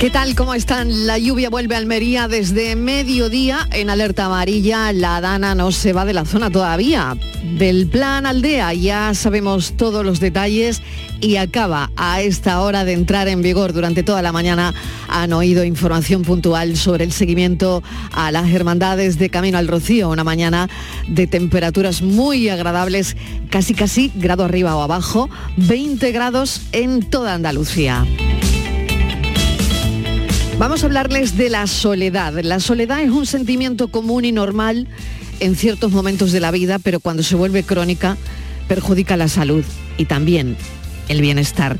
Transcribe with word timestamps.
¿Qué 0.00 0.08
tal? 0.08 0.34
¿Cómo 0.34 0.54
están? 0.54 1.06
La 1.06 1.18
lluvia 1.18 1.50
vuelve 1.50 1.74
a 1.74 1.78
Almería 1.78 2.26
desde 2.26 2.74
mediodía 2.74 3.68
en 3.70 3.90
alerta 3.90 4.24
amarilla. 4.24 4.94
La 4.94 5.20
Dana 5.20 5.54
no 5.54 5.72
se 5.72 5.92
va 5.92 6.06
de 6.06 6.14
la 6.14 6.24
zona 6.24 6.50
todavía. 6.50 7.18
Del 7.58 7.86
plan 7.86 8.24
aldea 8.24 8.72
ya 8.72 9.12
sabemos 9.12 9.74
todos 9.76 10.02
los 10.02 10.18
detalles 10.18 10.80
y 11.20 11.36
acaba 11.36 11.90
a 11.98 12.22
esta 12.22 12.62
hora 12.62 12.86
de 12.86 12.94
entrar 12.94 13.28
en 13.28 13.42
vigor. 13.42 13.74
Durante 13.74 14.02
toda 14.02 14.22
la 14.22 14.32
mañana 14.32 14.72
han 15.06 15.34
oído 15.34 15.64
información 15.64 16.22
puntual 16.22 16.78
sobre 16.78 17.04
el 17.04 17.12
seguimiento 17.12 17.82
a 18.12 18.32
las 18.32 18.48
hermandades 18.48 19.18
de 19.18 19.28
Camino 19.28 19.58
al 19.58 19.68
Rocío. 19.68 20.08
Una 20.08 20.24
mañana 20.24 20.70
de 21.08 21.26
temperaturas 21.26 22.00
muy 22.00 22.48
agradables, 22.48 23.18
casi 23.50 23.74
casi 23.74 24.10
grado 24.14 24.44
arriba 24.44 24.74
o 24.76 24.80
abajo, 24.80 25.28
20 25.58 26.10
grados 26.10 26.62
en 26.72 27.02
toda 27.02 27.34
Andalucía. 27.34 28.06
Vamos 30.60 30.82
a 30.82 30.86
hablarles 30.88 31.38
de 31.38 31.48
la 31.48 31.66
soledad. 31.66 32.34
La 32.42 32.60
soledad 32.60 33.00
es 33.00 33.08
un 33.08 33.24
sentimiento 33.24 33.88
común 33.88 34.26
y 34.26 34.30
normal 34.30 34.88
en 35.40 35.56
ciertos 35.56 35.90
momentos 35.90 36.32
de 36.32 36.40
la 36.40 36.50
vida, 36.50 36.78
pero 36.78 37.00
cuando 37.00 37.22
se 37.22 37.34
vuelve 37.34 37.62
crónica 37.62 38.18
perjudica 38.68 39.16
la 39.16 39.28
salud 39.28 39.64
y 39.96 40.04
también 40.04 40.58
el 41.08 41.22
bienestar. 41.22 41.78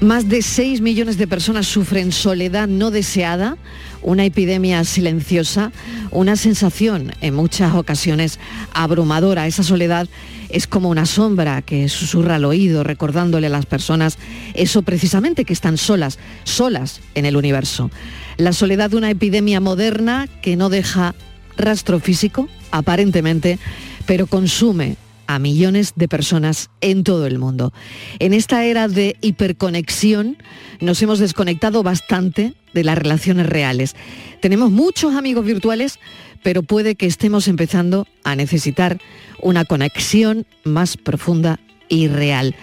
Más 0.00 0.26
de 0.30 0.40
6 0.40 0.80
millones 0.80 1.18
de 1.18 1.26
personas 1.26 1.66
sufren 1.66 2.12
soledad 2.12 2.66
no 2.66 2.90
deseada, 2.90 3.58
una 4.04 4.24
epidemia 4.24 4.84
silenciosa, 4.84 5.72
una 6.10 6.36
sensación 6.36 7.12
en 7.20 7.34
muchas 7.34 7.74
ocasiones 7.74 8.38
abrumadora. 8.72 9.46
Esa 9.46 9.62
soledad 9.62 10.08
es 10.50 10.66
como 10.66 10.90
una 10.90 11.06
sombra 11.06 11.62
que 11.62 11.88
susurra 11.88 12.36
al 12.36 12.44
oído 12.44 12.84
recordándole 12.84 13.48
a 13.48 13.50
las 13.50 13.66
personas 13.66 14.18
eso 14.54 14.82
precisamente 14.82 15.44
que 15.44 15.52
están 15.52 15.78
solas, 15.78 16.18
solas 16.44 17.00
en 17.14 17.24
el 17.24 17.36
universo. 17.36 17.90
La 18.36 18.52
soledad 18.52 18.90
de 18.90 18.96
una 18.96 19.10
epidemia 19.10 19.60
moderna 19.60 20.28
que 20.42 20.56
no 20.56 20.68
deja 20.68 21.14
rastro 21.56 21.98
físico, 21.98 22.48
aparentemente, 22.70 23.58
pero 24.06 24.26
consume 24.26 24.96
a 25.26 25.38
millones 25.38 25.92
de 25.96 26.08
personas 26.08 26.70
en 26.80 27.04
todo 27.04 27.26
el 27.26 27.38
mundo. 27.38 27.72
En 28.18 28.32
esta 28.32 28.64
era 28.64 28.88
de 28.88 29.16
hiperconexión 29.20 30.36
nos 30.80 31.00
hemos 31.02 31.18
desconectado 31.18 31.82
bastante 31.82 32.54
de 32.72 32.84
las 32.84 32.98
relaciones 32.98 33.46
reales. 33.46 33.94
Tenemos 34.40 34.70
muchos 34.70 35.14
amigos 35.14 35.44
virtuales, 35.44 35.98
pero 36.42 36.62
puede 36.62 36.94
que 36.94 37.06
estemos 37.06 37.48
empezando 37.48 38.06
a 38.24 38.36
necesitar 38.36 39.00
una 39.40 39.64
conexión 39.64 40.46
más 40.64 40.96
profunda 40.96 41.60
y 41.88 42.08
real. 42.08 42.54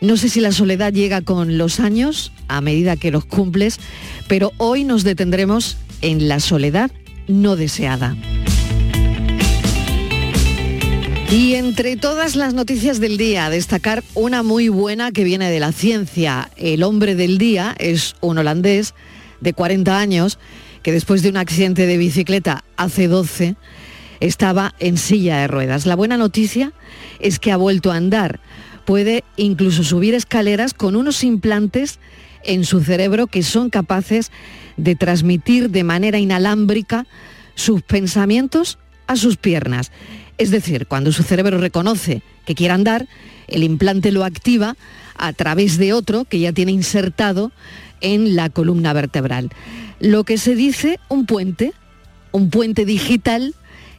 No 0.00 0.16
sé 0.16 0.28
si 0.28 0.40
la 0.40 0.52
soledad 0.52 0.92
llega 0.92 1.22
con 1.22 1.56
los 1.56 1.80
años, 1.80 2.32
a 2.48 2.60
medida 2.60 2.96
que 2.96 3.10
los 3.10 3.24
cumples, 3.24 3.80
pero 4.28 4.52
hoy 4.58 4.84
nos 4.84 5.04
detendremos 5.04 5.78
en 6.02 6.28
la 6.28 6.40
soledad 6.40 6.90
no 7.26 7.56
deseada. 7.56 8.14
Y 11.30 11.54
entre 11.54 11.96
todas 11.96 12.36
las 12.36 12.54
noticias 12.54 13.00
del 13.00 13.16
día, 13.16 13.50
destacar 13.50 14.04
una 14.14 14.44
muy 14.44 14.68
buena 14.68 15.10
que 15.10 15.24
viene 15.24 15.50
de 15.50 15.58
la 15.58 15.72
ciencia. 15.72 16.50
El 16.56 16.84
hombre 16.84 17.16
del 17.16 17.36
día 17.36 17.74
es 17.78 18.14
un 18.20 18.38
holandés 18.38 18.94
de 19.40 19.52
40 19.52 19.98
años 19.98 20.38
que 20.84 20.92
después 20.92 21.22
de 21.22 21.30
un 21.30 21.36
accidente 21.36 21.86
de 21.86 21.96
bicicleta 21.96 22.62
hace 22.76 23.08
12 23.08 23.56
estaba 24.20 24.74
en 24.78 24.96
silla 24.96 25.38
de 25.38 25.48
ruedas. 25.48 25.84
La 25.84 25.96
buena 25.96 26.16
noticia 26.16 26.72
es 27.18 27.40
que 27.40 27.50
ha 27.50 27.56
vuelto 27.56 27.90
a 27.90 27.96
andar. 27.96 28.38
Puede 28.84 29.24
incluso 29.36 29.82
subir 29.82 30.14
escaleras 30.14 30.74
con 30.74 30.94
unos 30.94 31.24
implantes 31.24 31.98
en 32.44 32.64
su 32.64 32.84
cerebro 32.84 33.26
que 33.26 33.42
son 33.42 33.68
capaces 33.68 34.30
de 34.76 34.94
transmitir 34.94 35.70
de 35.70 35.82
manera 35.82 36.20
inalámbrica 36.20 37.04
sus 37.56 37.82
pensamientos 37.82 38.78
a 39.08 39.16
sus 39.16 39.36
piernas. 39.36 39.90
Es 40.38 40.50
decir, 40.50 40.86
cuando 40.86 41.12
su 41.12 41.22
cerebro 41.22 41.58
reconoce 41.58 42.22
que 42.44 42.54
quiere 42.54 42.74
andar, 42.74 43.08
el 43.48 43.62
implante 43.62 44.12
lo 44.12 44.24
activa 44.24 44.76
a 45.16 45.32
través 45.32 45.78
de 45.78 45.92
otro 45.92 46.24
que 46.24 46.40
ya 46.40 46.52
tiene 46.52 46.72
insertado 46.72 47.52
en 48.00 48.36
la 48.36 48.50
columna 48.50 48.92
vertebral. 48.92 49.50
Lo 50.00 50.24
que 50.24 50.36
se 50.36 50.54
dice 50.54 51.00
un 51.08 51.26
puente, 51.26 51.72
un 52.32 52.50
puente 52.50 52.84
digital 52.84 53.54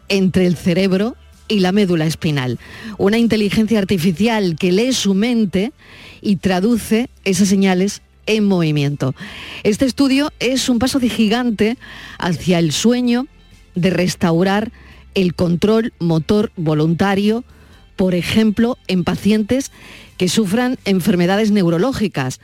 entre 0.09 0.45
el 0.45 0.55
cerebro 0.55 1.15
y 1.47 1.59
la 1.59 1.71
médula 1.71 2.05
espinal. 2.05 2.59
Una 2.97 3.17
inteligencia 3.17 3.79
artificial 3.79 4.55
que 4.57 4.71
lee 4.71 4.93
su 4.93 5.13
mente 5.13 5.71
y 6.21 6.35
traduce 6.37 7.09
esas 7.23 7.47
señales 7.47 8.01
en 8.25 8.45
movimiento. 8.45 9.15
Este 9.63 9.85
estudio 9.85 10.31
es 10.39 10.69
un 10.69 10.79
paso 10.79 10.99
de 10.99 11.09
gigante 11.09 11.77
hacia 12.19 12.59
el 12.59 12.73
sueño 12.73 13.27
de 13.75 13.89
restaurar 13.89 14.71
el 15.17 15.33
control 15.33 15.94
motor 15.97 16.51
voluntario, 16.57 17.44
por 17.95 18.13
ejemplo, 18.13 18.78
en 18.88 19.03
pacientes 19.03 19.72
que 20.16 20.29
sufran 20.29 20.78
enfermedades 20.85 21.50
neurológicas, 21.50 22.39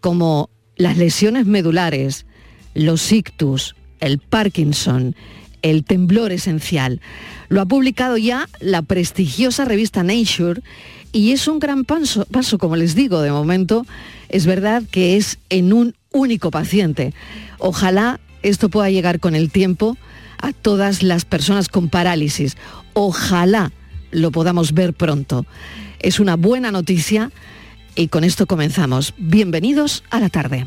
como 0.00 0.50
las 0.74 0.96
lesiones 0.96 1.46
medulares, 1.46 2.26
los 2.74 3.12
ictus, 3.12 3.76
el 4.00 4.18
Parkinson, 4.18 5.14
el 5.62 5.84
temblor 5.84 6.32
esencial. 6.32 7.00
Lo 7.48 7.60
ha 7.60 7.66
publicado 7.66 8.16
ya 8.16 8.48
la 8.58 8.82
prestigiosa 8.82 9.64
revista 9.64 10.02
Nature 10.02 10.62
y 11.12 11.30
es 11.30 11.46
un 11.46 11.60
gran 11.60 11.84
paso, 11.84 12.24
paso, 12.24 12.58
como 12.58 12.74
les 12.74 12.96
digo, 12.96 13.20
de 13.20 13.30
momento 13.30 13.86
es 14.28 14.46
verdad 14.46 14.82
que 14.90 15.16
es 15.16 15.38
en 15.48 15.72
un 15.72 15.94
único 16.10 16.50
paciente. 16.50 17.14
Ojalá 17.58 18.18
esto 18.42 18.68
pueda 18.68 18.90
llegar 18.90 19.20
con 19.20 19.36
el 19.36 19.52
tiempo 19.52 19.96
a 20.42 20.52
todas 20.52 21.02
las 21.02 21.24
personas 21.24 21.68
con 21.68 21.88
parálisis. 21.88 22.56
Ojalá 22.92 23.72
lo 24.10 24.30
podamos 24.30 24.72
ver 24.72 24.94
pronto. 24.94 25.46
Es 25.98 26.20
una 26.20 26.36
buena 26.36 26.70
noticia 26.70 27.30
y 27.94 28.08
con 28.08 28.24
esto 28.24 28.46
comenzamos. 28.46 29.14
Bienvenidos 29.18 30.04
a 30.10 30.20
la 30.20 30.28
tarde. 30.28 30.66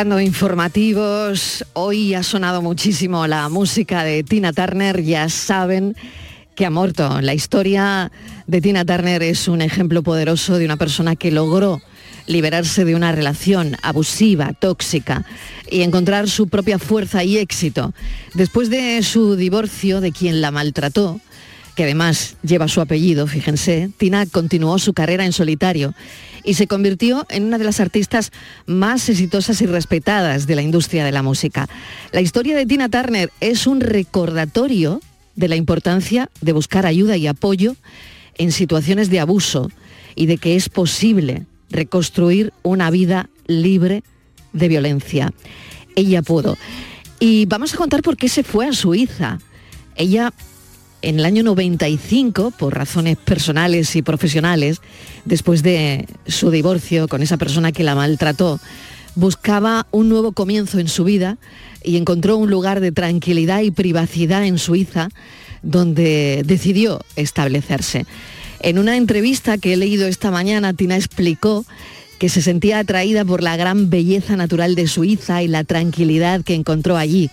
Informativos, 0.00 1.62
hoy 1.74 2.14
ha 2.14 2.22
sonado 2.22 2.62
muchísimo 2.62 3.26
la 3.26 3.50
música 3.50 4.02
de 4.02 4.22
Tina 4.22 4.50
Turner, 4.50 5.02
ya 5.02 5.28
saben 5.28 5.94
que 6.54 6.64
ha 6.64 6.70
muerto. 6.70 7.20
La 7.20 7.34
historia 7.34 8.10
de 8.46 8.62
Tina 8.62 8.86
Turner 8.86 9.22
es 9.22 9.46
un 9.46 9.60
ejemplo 9.60 10.02
poderoso 10.02 10.56
de 10.56 10.64
una 10.64 10.78
persona 10.78 11.16
que 11.16 11.30
logró 11.30 11.82
liberarse 12.26 12.86
de 12.86 12.94
una 12.94 13.12
relación 13.12 13.76
abusiva, 13.82 14.54
tóxica 14.58 15.26
y 15.70 15.82
encontrar 15.82 16.30
su 16.30 16.48
propia 16.48 16.78
fuerza 16.78 17.22
y 17.22 17.36
éxito. 17.36 17.92
Después 18.32 18.70
de 18.70 19.02
su 19.02 19.36
divorcio 19.36 20.00
de 20.00 20.12
quien 20.12 20.40
la 20.40 20.50
maltrató, 20.50 21.20
que 21.80 21.84
además 21.84 22.36
lleva 22.42 22.68
su 22.68 22.82
apellido, 22.82 23.26
fíjense, 23.26 23.88
Tina 23.96 24.26
continuó 24.26 24.78
su 24.78 24.92
carrera 24.92 25.24
en 25.24 25.32
solitario 25.32 25.94
y 26.44 26.52
se 26.52 26.66
convirtió 26.66 27.24
en 27.30 27.44
una 27.44 27.56
de 27.56 27.64
las 27.64 27.80
artistas 27.80 28.32
más 28.66 29.08
exitosas 29.08 29.62
y 29.62 29.66
respetadas 29.66 30.46
de 30.46 30.56
la 30.56 30.60
industria 30.60 31.06
de 31.06 31.12
la 31.12 31.22
música. 31.22 31.70
La 32.12 32.20
historia 32.20 32.54
de 32.54 32.66
Tina 32.66 32.90
Turner 32.90 33.32
es 33.40 33.66
un 33.66 33.80
recordatorio 33.80 35.00
de 35.36 35.48
la 35.48 35.56
importancia 35.56 36.28
de 36.42 36.52
buscar 36.52 36.84
ayuda 36.84 37.16
y 37.16 37.26
apoyo 37.26 37.76
en 38.36 38.52
situaciones 38.52 39.08
de 39.08 39.20
abuso 39.20 39.70
y 40.14 40.26
de 40.26 40.36
que 40.36 40.56
es 40.56 40.68
posible 40.68 41.46
reconstruir 41.70 42.52
una 42.62 42.90
vida 42.90 43.30
libre 43.46 44.02
de 44.52 44.68
violencia. 44.68 45.32
Ella 45.96 46.20
pudo. 46.20 46.58
Y 47.20 47.46
vamos 47.46 47.72
a 47.72 47.78
contar 47.78 48.02
por 48.02 48.18
qué 48.18 48.28
se 48.28 48.42
fue 48.42 48.66
a 48.66 48.74
Suiza. 48.74 49.38
Ella 49.96 50.34
en 51.02 51.18
el 51.18 51.24
año 51.24 51.42
95, 51.42 52.52
por 52.52 52.74
razones 52.74 53.16
personales 53.16 53.96
y 53.96 54.02
profesionales, 54.02 54.80
después 55.24 55.62
de 55.62 56.06
su 56.26 56.50
divorcio 56.50 57.08
con 57.08 57.22
esa 57.22 57.36
persona 57.36 57.72
que 57.72 57.84
la 57.84 57.94
maltrató, 57.94 58.60
buscaba 59.14 59.86
un 59.90 60.08
nuevo 60.08 60.32
comienzo 60.32 60.78
en 60.78 60.88
su 60.88 61.04
vida 61.04 61.38
y 61.82 61.96
encontró 61.96 62.36
un 62.36 62.50
lugar 62.50 62.80
de 62.80 62.92
tranquilidad 62.92 63.60
y 63.62 63.70
privacidad 63.70 64.44
en 64.44 64.58
Suiza 64.58 65.08
donde 65.62 66.42
decidió 66.44 67.00
establecerse. 67.16 68.06
En 68.60 68.78
una 68.78 68.96
entrevista 68.96 69.58
que 69.58 69.72
he 69.72 69.76
leído 69.76 70.06
esta 70.06 70.30
mañana, 70.30 70.74
Tina 70.74 70.96
explicó 70.96 71.64
que 72.18 72.28
se 72.28 72.42
sentía 72.42 72.78
atraída 72.78 73.24
por 73.24 73.42
la 73.42 73.56
gran 73.56 73.88
belleza 73.88 74.36
natural 74.36 74.74
de 74.74 74.86
Suiza 74.86 75.42
y 75.42 75.48
la 75.48 75.64
tranquilidad 75.64 76.42
que 76.42 76.54
encontró 76.54 76.98
allí. 76.98 77.30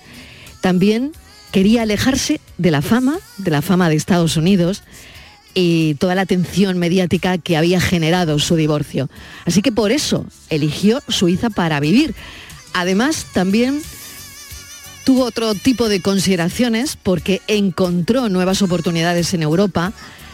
También 0.61 1.11
quería 1.51 1.83
alejarse 1.83 2.39
de 2.57 2.71
la 2.71 2.81
fama, 2.81 3.17
de 3.37 3.51
la 3.51 3.61
fama 3.61 3.89
de 3.89 3.95
Estados 3.95 4.37
Unidos 4.37 4.83
y 5.53 5.95
toda 5.95 6.13
la 6.13 6.21
atención 6.21 6.77
mediática 6.77 7.37
que 7.37 7.57
había 7.57 7.81
generado 7.81 8.37
su 8.39 8.55
divorcio. 8.55 9.09
Así 9.45 9.61
que 9.61 9.71
por 9.71 9.91
eso 9.91 10.25
eligió 10.49 11.01
Suiza 11.07 11.49
para 11.49 11.79
vivir. 11.79 12.13
Además, 12.73 13.25
también 13.33 13.81
tuvo 15.03 15.23
otro 15.23 15.55
tipo 15.55 15.89
de 15.89 16.01
consideraciones 16.01 16.97
porque 17.01 17.41
encontró 17.47 18.29
nuevas 18.29 18.61
oportunidades 18.61 19.33
en 19.33 19.41
Europa, 19.41 19.93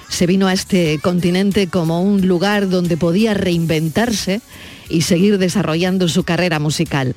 se 0.09 0.27
vino 0.27 0.47
a 0.47 0.53
este 0.53 0.99
continente 1.01 1.67
como 1.67 2.01
un 2.01 2.27
lugar 2.27 2.69
donde 2.69 2.97
podía 2.97 3.33
reinventarse 3.33 4.41
y 4.89 5.03
seguir 5.03 5.37
desarrollando 5.37 6.09
su 6.09 6.23
carrera 6.23 6.59
musical. 6.59 7.15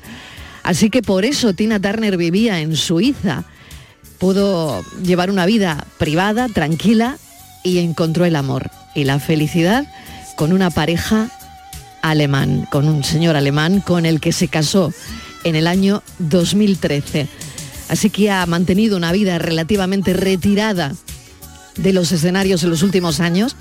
Así 0.63 0.89
que 0.89 1.01
por 1.01 1.25
eso 1.25 1.53
Tina 1.53 1.79
Turner 1.79 2.15
vivía 2.15 2.61
en 2.61 2.75
Suiza 2.75 3.43
pudo 4.19 4.83
llevar 5.03 5.29
una 5.29 5.45
vida 5.45 5.85
privada, 5.97 6.47
tranquila 6.49 7.17
y 7.63 7.79
encontró 7.79 8.25
el 8.25 8.35
amor 8.35 8.69
y 8.95 9.03
la 9.03 9.19
felicidad 9.19 9.85
con 10.35 10.53
una 10.53 10.69
pareja 10.69 11.29
alemán, 12.01 12.67
con 12.71 12.87
un 12.87 13.03
señor 13.03 13.35
alemán 13.35 13.81
con 13.81 14.05
el 14.05 14.19
que 14.19 14.31
se 14.31 14.47
casó 14.47 14.93
en 15.43 15.55
el 15.55 15.67
año 15.67 16.03
2013. 16.19 17.27
Así 17.89 18.09
que 18.09 18.31
ha 18.31 18.45
mantenido 18.45 18.97
una 18.97 19.11
vida 19.11 19.39
relativamente 19.39 20.13
retirada 20.13 20.93
de 21.77 21.93
los 21.93 22.11
escenarios 22.11 22.63
en 22.63 22.69
los 22.69 22.83
últimos 22.83 23.19
años, 23.19 23.55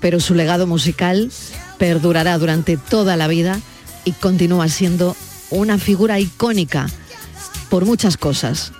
pero 0.00 0.20
su 0.20 0.34
legado 0.34 0.66
musical 0.66 1.30
perdurará 1.78 2.36
durante 2.38 2.76
toda 2.76 3.16
la 3.16 3.26
vida 3.26 3.60
y 4.04 4.12
continúa 4.12 4.68
siendo 4.68 5.16
una 5.50 5.78
figura 5.78 6.20
icónica 6.20 6.88
por 7.70 7.86
muchas 7.86 8.16
cosas, 8.16 8.72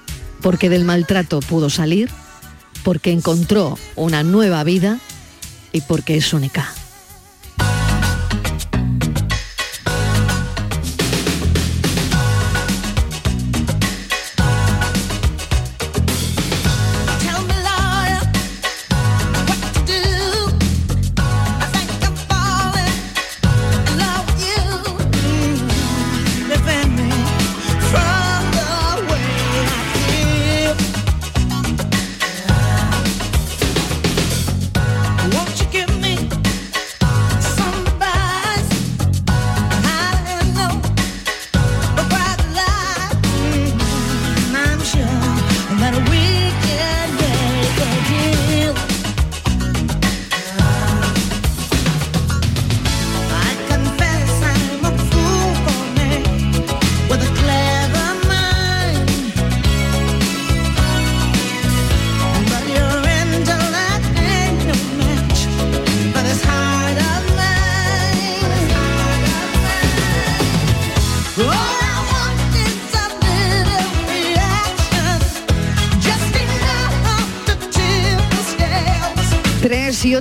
porque 0.45 0.69
del 0.69 0.85
maltrato 0.85 1.41
pudo 1.41 1.71
salir, 1.71 2.11
porque 2.83 3.11
encontró 3.11 3.79
una 3.97 4.23
nueva 4.23 4.63
vida 4.63 5.01
y 5.73 5.81
porque 5.81 6.19
es 6.19 6.35
única. 6.35 6.71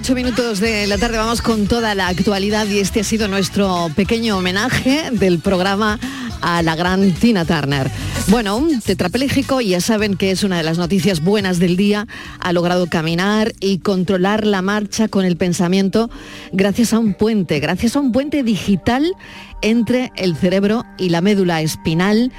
Ocho 0.03 0.15
minutos 0.15 0.59
de 0.59 0.85
la 0.85 0.97
tarde 0.97 1.17
vamos 1.17 1.41
con 1.41 1.65
toda 1.65 1.95
la 1.95 2.09
actualidad 2.09 2.67
y 2.67 2.79
este 2.79 2.99
ha 2.99 3.03
sido 3.05 3.29
nuestro 3.29 3.89
pequeño 3.95 4.37
homenaje 4.37 5.09
del 5.11 5.39
programa 5.39 5.97
a 6.41 6.61
la 6.61 6.75
gran 6.75 7.13
Tina 7.13 7.45
Turner. 7.45 7.89
Bueno, 8.27 8.57
un 8.57 8.81
tetrapléjico, 8.81 9.61
ya 9.61 9.79
saben 9.79 10.17
que 10.17 10.31
es 10.31 10.43
una 10.43 10.57
de 10.57 10.63
las 10.63 10.77
noticias 10.77 11.21
buenas 11.21 11.57
del 11.57 11.77
día, 11.77 12.05
ha 12.41 12.51
logrado 12.51 12.87
caminar 12.87 13.53
y 13.61 13.79
controlar 13.79 14.45
la 14.45 14.61
marcha 14.61 15.07
con 15.07 15.23
el 15.23 15.37
pensamiento 15.37 16.09
gracias 16.51 16.91
a 16.91 16.99
un 16.99 17.13
puente, 17.13 17.61
gracias 17.61 17.95
a 17.95 18.01
un 18.01 18.11
puente 18.11 18.43
digital 18.43 19.09
entre 19.61 20.11
el 20.17 20.35
cerebro 20.35 20.83
y 20.97 21.09
la 21.09 21.21
médula 21.21 21.61
espinal, 21.61 22.33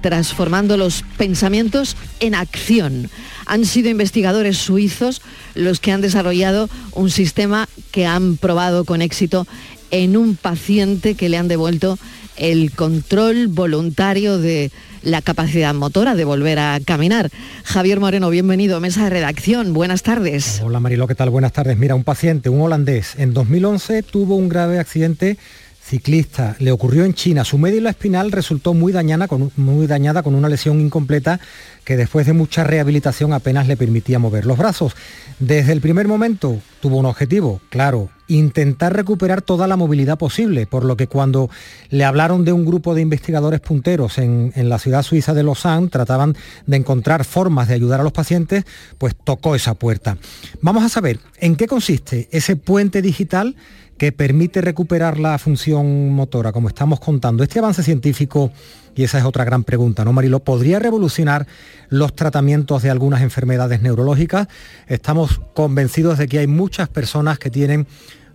transformando 0.00 0.76
los 0.76 1.04
pensamientos 1.16 1.96
en 2.20 2.34
acción 2.34 3.10
han 3.46 3.64
sido 3.64 3.90
investigadores 3.90 4.58
suizos 4.58 5.22
los 5.54 5.80
que 5.80 5.92
han 5.92 6.00
desarrollado 6.00 6.68
un 6.92 7.10
sistema 7.10 7.68
que 7.90 8.06
han 8.06 8.36
probado 8.36 8.84
con 8.84 9.02
éxito 9.02 9.46
en 9.90 10.16
un 10.16 10.36
paciente 10.36 11.14
que 11.14 11.28
le 11.28 11.36
han 11.36 11.48
devuelto 11.48 11.98
el 12.36 12.72
control 12.72 13.48
voluntario 13.48 14.38
de 14.38 14.70
la 15.02 15.22
capacidad 15.22 15.74
motora 15.74 16.14
de 16.14 16.24
volver 16.24 16.58
a 16.58 16.78
caminar. 16.84 17.30
Javier 17.64 18.00
Moreno, 18.00 18.30
bienvenido 18.30 18.76
a 18.76 18.80
Mesa 18.80 19.04
de 19.04 19.10
Redacción. 19.10 19.72
Buenas 19.72 20.02
tardes. 20.02 20.60
Hola 20.62 20.80
Marilo, 20.80 21.06
¿qué 21.06 21.14
tal? 21.14 21.30
Buenas 21.30 21.52
tardes. 21.52 21.76
Mira, 21.76 21.94
un 21.94 22.04
paciente, 22.04 22.48
un 22.50 22.60
holandés, 22.60 23.14
en 23.16 23.34
2011 23.34 24.02
tuvo 24.02 24.36
un 24.36 24.48
grave 24.48 24.78
accidente 24.78 25.38
ciclista. 25.82 26.56
Le 26.58 26.72
ocurrió 26.72 27.04
en 27.04 27.14
China. 27.14 27.44
Su 27.44 27.58
médula 27.58 27.90
espinal 27.90 28.30
resultó 28.30 28.74
muy 28.74 28.92
dañada, 28.92 29.26
con, 29.26 29.50
muy 29.56 29.86
dañada 29.86 30.22
con 30.22 30.34
una 30.34 30.48
lesión 30.48 30.80
incompleta 30.80 31.40
que 31.84 31.96
después 31.96 32.26
de 32.26 32.32
mucha 32.32 32.62
rehabilitación 32.62 33.32
apenas 33.32 33.66
le 33.66 33.76
permitía 33.76 34.18
mover 34.18 34.46
los 34.46 34.58
brazos. 34.58 34.94
Desde 35.38 35.72
el 35.72 35.80
primer 35.80 36.06
momento 36.06 36.58
tuvo 36.80 36.98
un 36.98 37.06
objetivo, 37.06 37.60
claro, 37.70 38.10
intentar 38.28 38.94
recuperar 38.94 39.42
toda 39.42 39.66
la 39.66 39.76
movilidad 39.76 40.18
posible, 40.18 40.66
por 40.66 40.84
lo 40.84 40.96
que 40.96 41.08
cuando 41.08 41.50
le 41.88 42.04
hablaron 42.04 42.44
de 42.44 42.52
un 42.52 42.64
grupo 42.64 42.94
de 42.94 43.00
investigadores 43.00 43.60
punteros 43.60 44.18
en, 44.18 44.52
en, 44.54 44.68
la 44.68 44.78
ciudad 44.78 45.02
suiza 45.02 45.34
de 45.34 45.42
Lausanne, 45.42 45.88
trataban 45.88 46.36
de 46.66 46.76
encontrar 46.76 47.24
formas 47.24 47.66
de 47.66 47.74
ayudar 47.74 48.00
a 48.00 48.04
los 48.04 48.12
pacientes, 48.12 48.64
pues 48.98 49.16
tocó 49.24 49.54
esa 49.56 49.74
puerta. 49.74 50.18
Vamos 50.60 50.84
a 50.84 50.88
saber 50.88 51.18
en 51.38 51.56
qué 51.56 51.66
consiste 51.66 52.28
ese 52.30 52.54
puente 52.54 53.02
digital 53.02 53.56
que 54.00 54.12
permite 54.12 54.62
recuperar 54.62 55.18
la 55.18 55.36
función 55.36 56.08
motora, 56.08 56.52
como 56.52 56.68
estamos 56.68 57.00
contando. 57.00 57.42
Este 57.42 57.58
avance 57.58 57.82
científico, 57.82 58.50
y 58.96 59.04
esa 59.04 59.18
es 59.18 59.26
otra 59.26 59.44
gran 59.44 59.62
pregunta, 59.62 60.06
¿no, 60.06 60.14
Marilo? 60.14 60.40
¿Podría 60.40 60.78
revolucionar 60.78 61.46
los 61.90 62.16
tratamientos 62.16 62.82
de 62.82 62.88
algunas 62.88 63.20
enfermedades 63.20 63.82
neurológicas? 63.82 64.48
Estamos 64.86 65.42
convencidos 65.52 66.16
de 66.16 66.28
que 66.28 66.38
hay 66.38 66.46
muchas 66.46 66.88
personas 66.88 67.38
que 67.38 67.50
tienen 67.50 67.86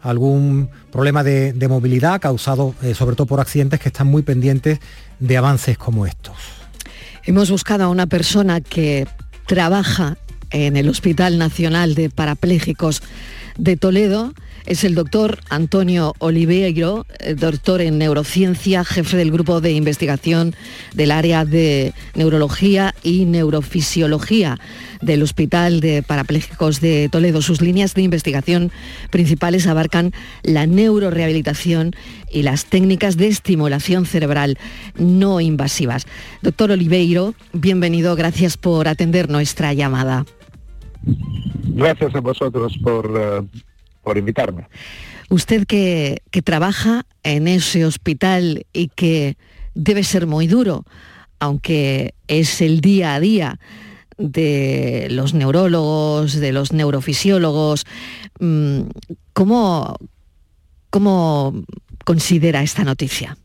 algún 0.01 0.69
problema 0.91 1.23
de, 1.23 1.67
movilidad 1.67 2.21
causado 2.21 2.75
eh, 2.83 2.93
sobre 2.93 3.15
todo 3.15 3.25
por 3.25 3.39
accidentes 3.39 3.79
que 3.79 3.89
están 3.89 4.05
muy 4.05 4.21
pendientes 4.21 4.77
de 5.19 5.35
avances 5.35 5.79
como 5.79 6.05
estos. 6.05 6.35
Hemos 7.23 7.49
buscado 7.49 7.85
a 7.85 7.89
una 7.89 8.05
persona 8.05 8.61
que 8.61 9.07
trabaja 9.47 10.15
en 10.51 10.77
el 10.77 10.89
Hospital 10.89 11.39
Nacional 11.39 11.95
de 11.95 12.11
Parapléjicos 12.11 13.01
de 13.57 13.77
Toledo 13.77 14.35
es 14.65 14.83
el 14.83 14.95
doctor 14.95 15.39
Antonio 15.49 16.13
Oliveiro, 16.19 17.05
eh, 17.19 17.35
doctor 17.35 17.81
en 17.81 17.97
neurociencia, 17.97 18.83
jefe 18.83 19.17
del 19.17 19.31
grupo 19.31 19.61
de 19.61 19.71
investigación 19.71 20.55
del 20.93 21.11
área 21.11 21.45
de 21.45 21.93
neurología 22.15 22.95
y 23.03 23.25
neurofisiología 23.25 24.59
del 25.01 25.21
Hospital 25.21 25.81
de 25.81 26.03
Parapléjicos 26.03 26.81
de 26.81 27.09
Toledo. 27.11 27.41
Sus 27.41 27.61
líneas 27.61 27.93
de 27.93 28.01
investigación 28.01 28.71
principales 29.11 29.67
abarcan 29.67 30.13
la 30.43 30.65
neurorehabilitación 30.65 31.95
y 32.31 32.41
las 32.41 32.65
técnicas 32.65 33.17
de 33.17 33.27
estimulación 33.27 34.05
cerebral 34.05 34.57
no 34.97 35.41
invasivas. 35.41 36.07
Doctor 36.41 36.71
Oliveiro, 36.71 37.35
bienvenido, 37.53 38.15
gracias 38.15 38.57
por 38.57 38.87
atender 38.87 39.29
nuestra 39.29 39.73
llamada. 39.73 40.25
Gracias 41.67 42.15
a 42.15 42.19
vosotros 42.19 42.77
por 42.81 43.13
eh, 43.15 43.59
por 44.05 44.17
invitarme. 44.17 44.69
Usted 45.29 45.65
que, 45.65 46.21
trabaja 46.43 47.05
en 47.23 47.47
ese 47.47 47.85
hospital 47.85 48.65
y 48.71 48.87
que 48.87 49.37
debe 49.73 50.03
ser 50.03 50.27
muy 50.27 50.47
duro, 50.47 50.85
aunque 51.39 52.13
es 52.27 52.61
el 52.61 52.79
día 52.79 53.15
a 53.15 53.19
día 53.19 53.59
de 54.17 55.07
los 55.09 55.33
neurólogos, 55.33 56.35
de 56.39 56.53
los 56.53 56.71
neurofisiólogos, 56.71 57.85
mm, 58.39 58.81
¿cómo, 59.33 59.97
cómo 60.89 61.65
considera 62.05 62.61
esta 62.61 62.83
noticia? 62.85 63.37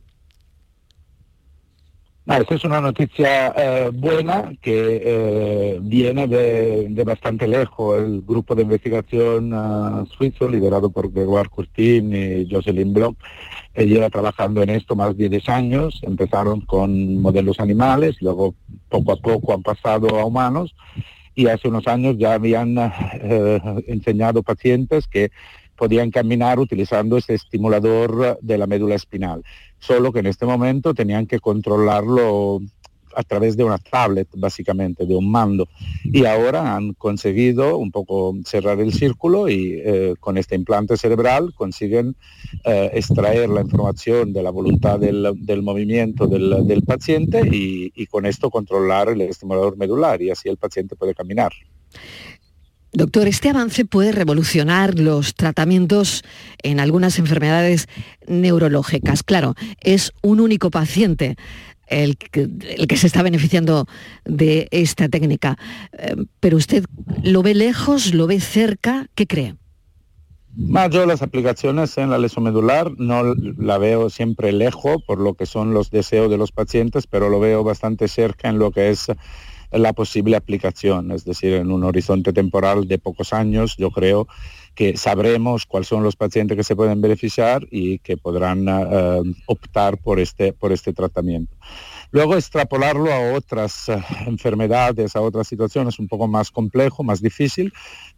Ah, 2.32 2.38
esta 2.38 2.54
es 2.54 2.62
una 2.62 2.80
noticia 2.80 3.49
eh, 3.56 3.90
buena 3.92 4.52
que 4.62 5.02
eh, 5.04 5.78
viene 5.82 6.28
de, 6.28 7.02
bastante 7.04 7.49
lejos. 7.49 7.99
El 7.99 8.22
grupo 8.22 8.54
de 8.54 8.62
investigación 8.62 9.52
uh, 9.52 10.06
suizo, 10.06 10.49
liderado 10.49 10.90
por 10.90 11.12
Gregoire 11.12 11.49
Curtin 11.49 12.14
y 12.14 12.49
Jocelyn 12.49 12.94
Bloch, 12.94 13.16
eh, 13.75 13.84
lleva 13.84 14.10
trabajando 14.10 14.62
en 14.62 14.70
esto 14.70 14.94
más 14.94 15.16
de 15.16 15.28
10 15.28 15.49
años. 15.49 15.99
Empezaron 16.04 16.60
con 16.60 17.20
modelos 17.20 17.58
animales, 17.58 18.14
luego 18.20 18.54
poco 18.88 19.10
a 19.10 19.16
poco 19.16 19.52
han 19.52 19.64
pasado 19.64 20.20
a 20.20 20.25
humanos 20.25 20.76
y 21.34 21.49
hace 21.49 21.66
unos 21.66 21.88
años 21.88 22.14
ya 22.16 22.34
habían 22.34 22.76
enseñado 23.88 24.44
pacientes 24.44 25.08
que 25.08 25.32
podían 25.80 26.10
caminar 26.10 26.58
utilizando 26.58 27.16
ese 27.16 27.32
estimulador 27.32 28.38
de 28.42 28.58
la 28.58 28.66
médula 28.66 28.96
espinal 28.96 29.42
solo 29.78 30.12
que 30.12 30.18
en 30.18 30.26
este 30.26 30.44
momento 30.44 30.92
tenían 30.92 31.26
que 31.26 31.40
controlarlo 31.40 32.60
a 33.16 33.22
través 33.25 33.56
de 33.56 33.64
una 33.64 33.78
tablet, 33.78 34.28
básicamente, 34.37 35.04
de 35.04 35.16
un 35.16 35.28
mando. 35.28 35.68
Y 36.04 36.26
ahora 36.26 36.76
han 36.76 36.92
conseguido 36.92 37.76
un 37.76 37.90
poco 37.90 38.34
cerrar 38.44 38.78
el 38.78 38.92
círculo 38.92 39.49
y 39.49 39.80
eh, 39.84 40.14
con 40.20 40.38
este 40.38 40.54
implante 40.54 40.96
cerebral 40.96 41.52
consiguen 41.54 42.14
eh, 42.64 42.90
extraer 42.92 43.49
la 43.49 43.62
información 43.62 44.32
de 44.32 44.42
la 44.42 44.50
voluntad 44.50 45.00
del, 45.00 45.62
movimiento 45.62 46.28
del, 46.28 46.82
paciente 46.87 47.40
y, 47.50 47.90
y, 47.96 48.06
con 48.06 48.26
esto 48.26 48.50
controlar 48.50 49.08
el 49.08 49.22
estimulador 49.22 49.76
medular 49.76 50.22
y 50.22 50.30
así 50.30 50.49
el 50.49 50.56
paciente 50.56 50.94
puede 50.94 51.14
caminar. 51.14 51.52
Doctor, 52.92 53.28
este 53.28 53.50
avance 53.50 53.85
puede 53.85 54.11
revolucionar 54.11 54.99
los 54.99 55.35
tratamientos 55.35 56.25
en 56.62 56.80
algunas 56.80 57.18
enfermedades 57.18 57.87
neurológicas. 58.26 59.23
Claro, 59.23 59.54
es 59.80 60.12
un 60.23 60.40
único 60.40 60.70
paciente 60.70 61.37
el 61.87 62.16
que, 62.16 62.97
se 62.97 63.06
está 63.06 63.23
beneficiando 63.23 63.87
de 64.25 64.68
esta 64.70 65.09
técnica. 65.09 65.56
Eh, 65.92 66.16
pero 66.40 66.56
usted 66.56 66.85
lo 67.23 67.42
ve 67.42 67.54
lejos, 67.54 68.14
lo 68.14 68.26
ve 68.26 68.40
cerca, 68.40 69.06
¿qué 69.14 69.26
cree? 69.26 69.56
Más 70.56 70.90
yo 70.90 71.06
las 71.06 71.23
aplicaciones 71.23 71.97
en 71.97 72.11
la 72.11 72.18
lesión 72.18 72.44
medular 72.44 72.90
no 72.99 73.35
la 73.35 73.78
veo 73.78 74.11
siempre 74.11 74.50
lejos 74.50 75.00
por 75.06 75.20
lo 75.20 75.35
que 75.35 75.47
son 75.47 75.75
los 75.75 75.90
deseos 75.90 76.28
de 76.28 76.38
los 76.38 76.50
pacientes, 76.50 77.06
pero 77.06 77.28
lo 77.28 77.38
veo 77.38 77.62
bastante 77.62 78.09
cerca 78.09 78.49
en 78.49 78.59
lo 78.59 78.73
que 78.73 78.90
es 78.90 79.06
la 79.72 79.92
posible 79.92 80.36
aplicación, 80.36 81.12
es 81.12 81.24
decir, 81.24 81.54
en 81.54 81.70
un 81.70 81.84
horizonte 81.84 82.32
temporal 82.32 82.88
de 82.88 82.98
pocos 82.98 83.32
años, 83.32 83.76
yo 83.76 83.90
creo 83.90 84.26
que 84.74 84.96
sabremos 84.96 85.66
cuáles 85.66 85.88
son 85.88 86.02
los 86.02 86.16
pacientes 86.16 86.56
que 86.56 86.64
se 86.64 86.76
pueden 86.76 87.00
beneficiar 87.00 87.66
y 87.70 87.98
que 87.98 88.16
podrán 88.16 88.66
eh, 88.68 89.22
optar 89.46 89.98
por 89.98 90.20
este, 90.20 90.52
por 90.52 90.72
este 90.72 90.92
tratamiento. 90.92 91.54
Luego 92.12 92.37
extrapolarlo 92.37 93.12
a 93.12 93.35
otras 93.35 93.88
eh, 93.88 93.97
enfermedades, 94.26 95.14
a 95.14 95.21
otras 95.21 95.47
situaciones, 95.47 95.99
un 95.99 96.09
poco 96.09 96.26
más 96.26 96.50
complejo, 96.50 97.05
más 97.05 97.23
difícil, 97.23 97.73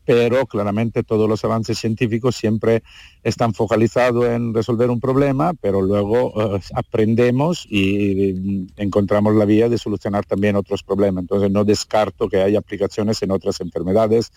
pero 0.05 0.47
claramente 0.47 1.03
todos 1.03 1.29
los 1.29 1.45
avances 1.45 1.79
científicos 1.79 2.37
siempre 2.37 2.83
están 3.23 3.53
focalizados 3.53 4.25
en 4.25 4.55
resolver 4.55 4.89
un 4.91 4.99
problema, 4.99 5.53
pero 5.61 5.83
luego 5.83 6.57
eh, 6.57 6.61
aprendemos 6.75 7.67
y 7.69 8.67
encontramos 8.77 9.35
la 9.35 9.45
vía 9.45 9.69
de 9.69 9.79
solucionar 9.79 10.25
también 10.25 10.57
otros 10.57 10.83
problemas. 10.83 11.23
Entonces 11.23 11.51
no 11.51 11.65
descarto 11.65 12.29
que 12.29 12.41
haya 12.41 12.59
aplicaciones 12.59 13.23
en 13.23 13.31
otras 13.31 13.61
enfermedades 13.61 14.33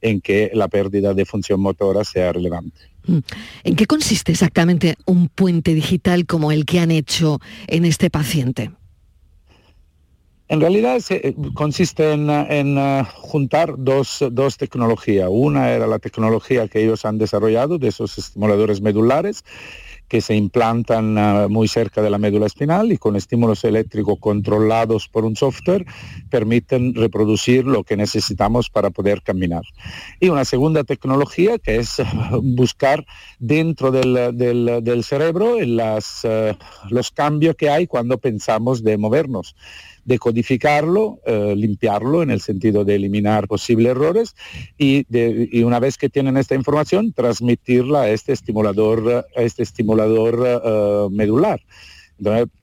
en 0.00 0.20
que 0.20 0.50
la 0.54 0.68
pérdida 0.68 1.14
de 1.14 1.24
función 1.24 1.60
motora 1.60 2.04
sea 2.04 2.32
relevante. 2.32 2.80
Mm. 3.06 3.18
¿En 3.64 3.76
qué 3.76 3.86
consiste 3.86 4.32
exactamente 4.32 4.96
un 5.04 5.28
puente 5.28 5.74
digital 5.74 6.26
como 6.26 6.52
el 6.52 6.64
que 6.64 6.80
han 6.80 6.90
hecho 6.90 7.38
en 7.66 7.84
este 7.84 8.10
paciente? 8.10 8.70
En 10.46 10.60
realidad 10.60 11.00
eh, 11.08 11.34
consiste 11.54 12.12
en, 12.12 12.28
eh, 12.28 13.04
juntar 13.14 13.76
dos, 13.78 14.22
dos, 14.30 14.58
tecnologías. 14.58 15.28
Una 15.30 15.70
era 15.70 15.86
la 15.86 15.98
tecnología 15.98 16.68
que 16.68 16.84
ellos 16.84 17.06
han 17.06 17.16
desarrollado 17.16 17.78
de 17.78 17.88
esos 17.88 18.18
estimuladores 18.18 18.82
medulares 18.82 19.42
que 20.06 20.20
se 20.20 20.34
implantan 20.34 21.16
uh, 21.16 21.48
muy 21.48 21.66
cerca 21.66 22.02
de 22.02 22.10
la 22.10 22.18
médula 22.18 22.46
espinal 22.46 22.92
y 22.92 22.98
con 22.98 23.16
estímulos 23.16 23.64
eléctricos 23.64 24.18
controlados 24.20 25.08
por 25.08 25.24
un 25.24 25.34
software 25.34 25.86
permiten 26.30 26.94
reproducir 26.94 27.64
lo 27.64 27.84
que 27.84 27.96
necesitamos 27.96 28.68
para 28.68 28.90
poder 28.90 29.22
caminar. 29.22 29.62
Y 30.20 30.28
una 30.28 30.44
segunda 30.44 30.84
tecnología 30.84 31.58
que 31.58 31.76
es 31.76 32.02
buscar 32.42 33.06
dentro 33.38 33.90
del, 33.90 34.36
del, 34.36 35.04
cerebro 35.04 35.56
los 35.60 37.10
cambios 37.10 37.56
que 37.56 37.70
hay 37.70 37.86
cuando 37.86 38.18
pensamos 38.18 38.82
de 38.84 38.98
movernos 38.98 39.56
decodificarlo, 40.04 41.20
eh, 41.26 41.54
limpiarlo 41.56 42.22
en 42.22 42.30
el 42.30 42.40
sentido 42.40 42.84
de 42.84 42.96
eliminar 42.96 43.48
posibles 43.48 43.92
errores 43.92 44.34
y, 44.78 45.04
una 45.62 45.80
vez 45.80 45.96
que 45.96 46.10
tienen 46.10 46.36
esta 46.36 46.54
información, 46.54 47.12
transmitirla 47.12 48.02
a 48.02 48.10
este 48.10 48.32
estimulador, 48.32 49.26
a 49.36 49.42
este 49.42 49.62
estimulador 49.62 50.44
eh, 50.46 51.08
medular. 51.10 51.60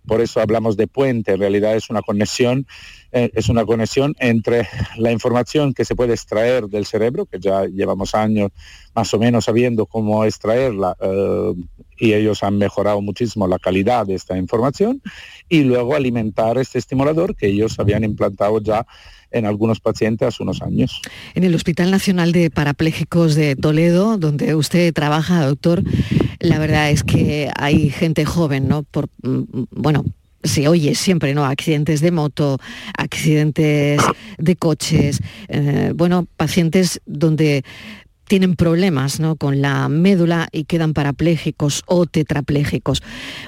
Por 0.05 0.21
eso 0.21 0.39
hablamos 0.39 0.77
de 0.77 0.87
puente, 0.87 1.33
en 1.33 1.39
realidad 1.39 1.75
es 1.75 1.89
una 1.89 2.01
conexión 2.01 2.65
eh, 3.13 3.29
es 3.33 3.49
una 3.49 3.65
conexión 3.65 4.15
entre 4.19 4.67
la 4.97 5.11
información 5.11 5.73
que 5.73 5.83
se 5.83 5.95
puede 5.95 6.13
extraer 6.13 6.67
del 6.67 6.85
cerebro, 6.85 7.25
que 7.25 7.39
ya 7.39 7.65
llevamos 7.65 8.15
años 8.15 8.51
más 8.95 9.13
o 9.13 9.19
menos 9.19 9.45
sabiendo 9.45 9.85
cómo 9.85 10.23
extraerla, 10.23 10.95
eh, 11.01 11.53
y 11.97 12.13
ellos 12.13 12.41
han 12.41 12.57
mejorado 12.57 13.01
muchísimo 13.01 13.47
la 13.47 13.59
calidad 13.59 14.05
de 14.05 14.15
esta 14.15 14.37
información, 14.37 15.01
y 15.49 15.63
luego 15.63 15.93
alimentar 15.93 16.57
este 16.57 16.79
estimulador 16.79 17.35
que 17.35 17.47
ellos 17.47 17.79
habían 17.79 18.05
implantado 18.05 18.61
ya 18.61 18.85
en 19.31 19.45
algunos 19.45 19.79
pacientes 19.79 20.27
hace 20.27 20.43
unos 20.43 20.61
años. 20.61 21.01
En 21.35 21.43
el 21.43 21.55
Hospital 21.55 21.91
Nacional 21.91 22.31
de 22.31 22.49
Parapléjicos 22.49 23.35
de 23.35 23.55
Toledo, 23.55 24.17
donde 24.17 24.55
usted 24.55 24.93
trabaja, 24.93 25.45
doctor, 25.45 25.83
la 26.41 26.59
verdad 26.59 26.89
es 26.89 27.03
que 27.03 27.49
hay 27.55 27.89
gente 27.89 28.25
joven, 28.25 28.67
¿no? 28.67 28.83
Por, 28.83 29.07
mm, 29.23 29.65
bueno, 29.71 30.03
se 30.43 30.67
oye 30.67 30.95
siempre, 30.95 31.33
¿no? 31.33 31.45
Accidentes 31.45 32.01
de 32.01 32.11
moto, 32.11 32.59
accidentes 32.97 34.01
de 34.37 34.55
coches, 34.55 35.19
eh, 35.47 35.93
bueno, 35.95 36.27
pacientes 36.37 36.99
donde 37.05 37.63
tienen 38.27 38.55
problemas 38.55 39.19
¿no? 39.19 39.35
con 39.35 39.61
la 39.61 39.89
médula 39.89 40.47
y 40.53 40.63
quedan 40.63 40.93
parapléjicos 40.93 41.83
o 41.85 42.05
tetraplégicos. 42.05 43.03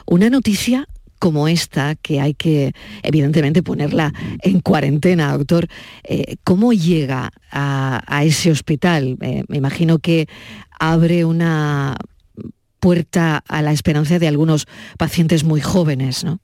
Una 0.05 0.29
noticia 0.29 0.87
como 1.19 1.47
esta, 1.47 1.95
que 1.95 2.19
hay 2.19 2.33
que 2.33 2.73
evidentemente 3.01 3.63
ponerla 3.63 4.13
en 4.41 4.59
cuarentena, 4.59 5.37
doctor, 5.37 5.69
eh, 6.03 6.35
¿cómo 6.43 6.73
llega 6.73 7.31
a, 7.49 8.23
ese 8.25 8.51
hospital? 8.51 9.17
Eh, 9.21 9.45
me 9.47 9.55
imagino 9.55 9.99
que 9.99 10.27
abre 10.77 11.23
una 11.23 11.95
puerta 12.83 13.41
a 13.47 13.61
la 13.61 13.71
esperanza 13.71 14.19
de 14.19 14.27
algunos 14.27 14.67
pacientes 14.97 15.45
muy 15.45 15.61
jóvenes, 15.61 16.25
¿no? 16.25 16.39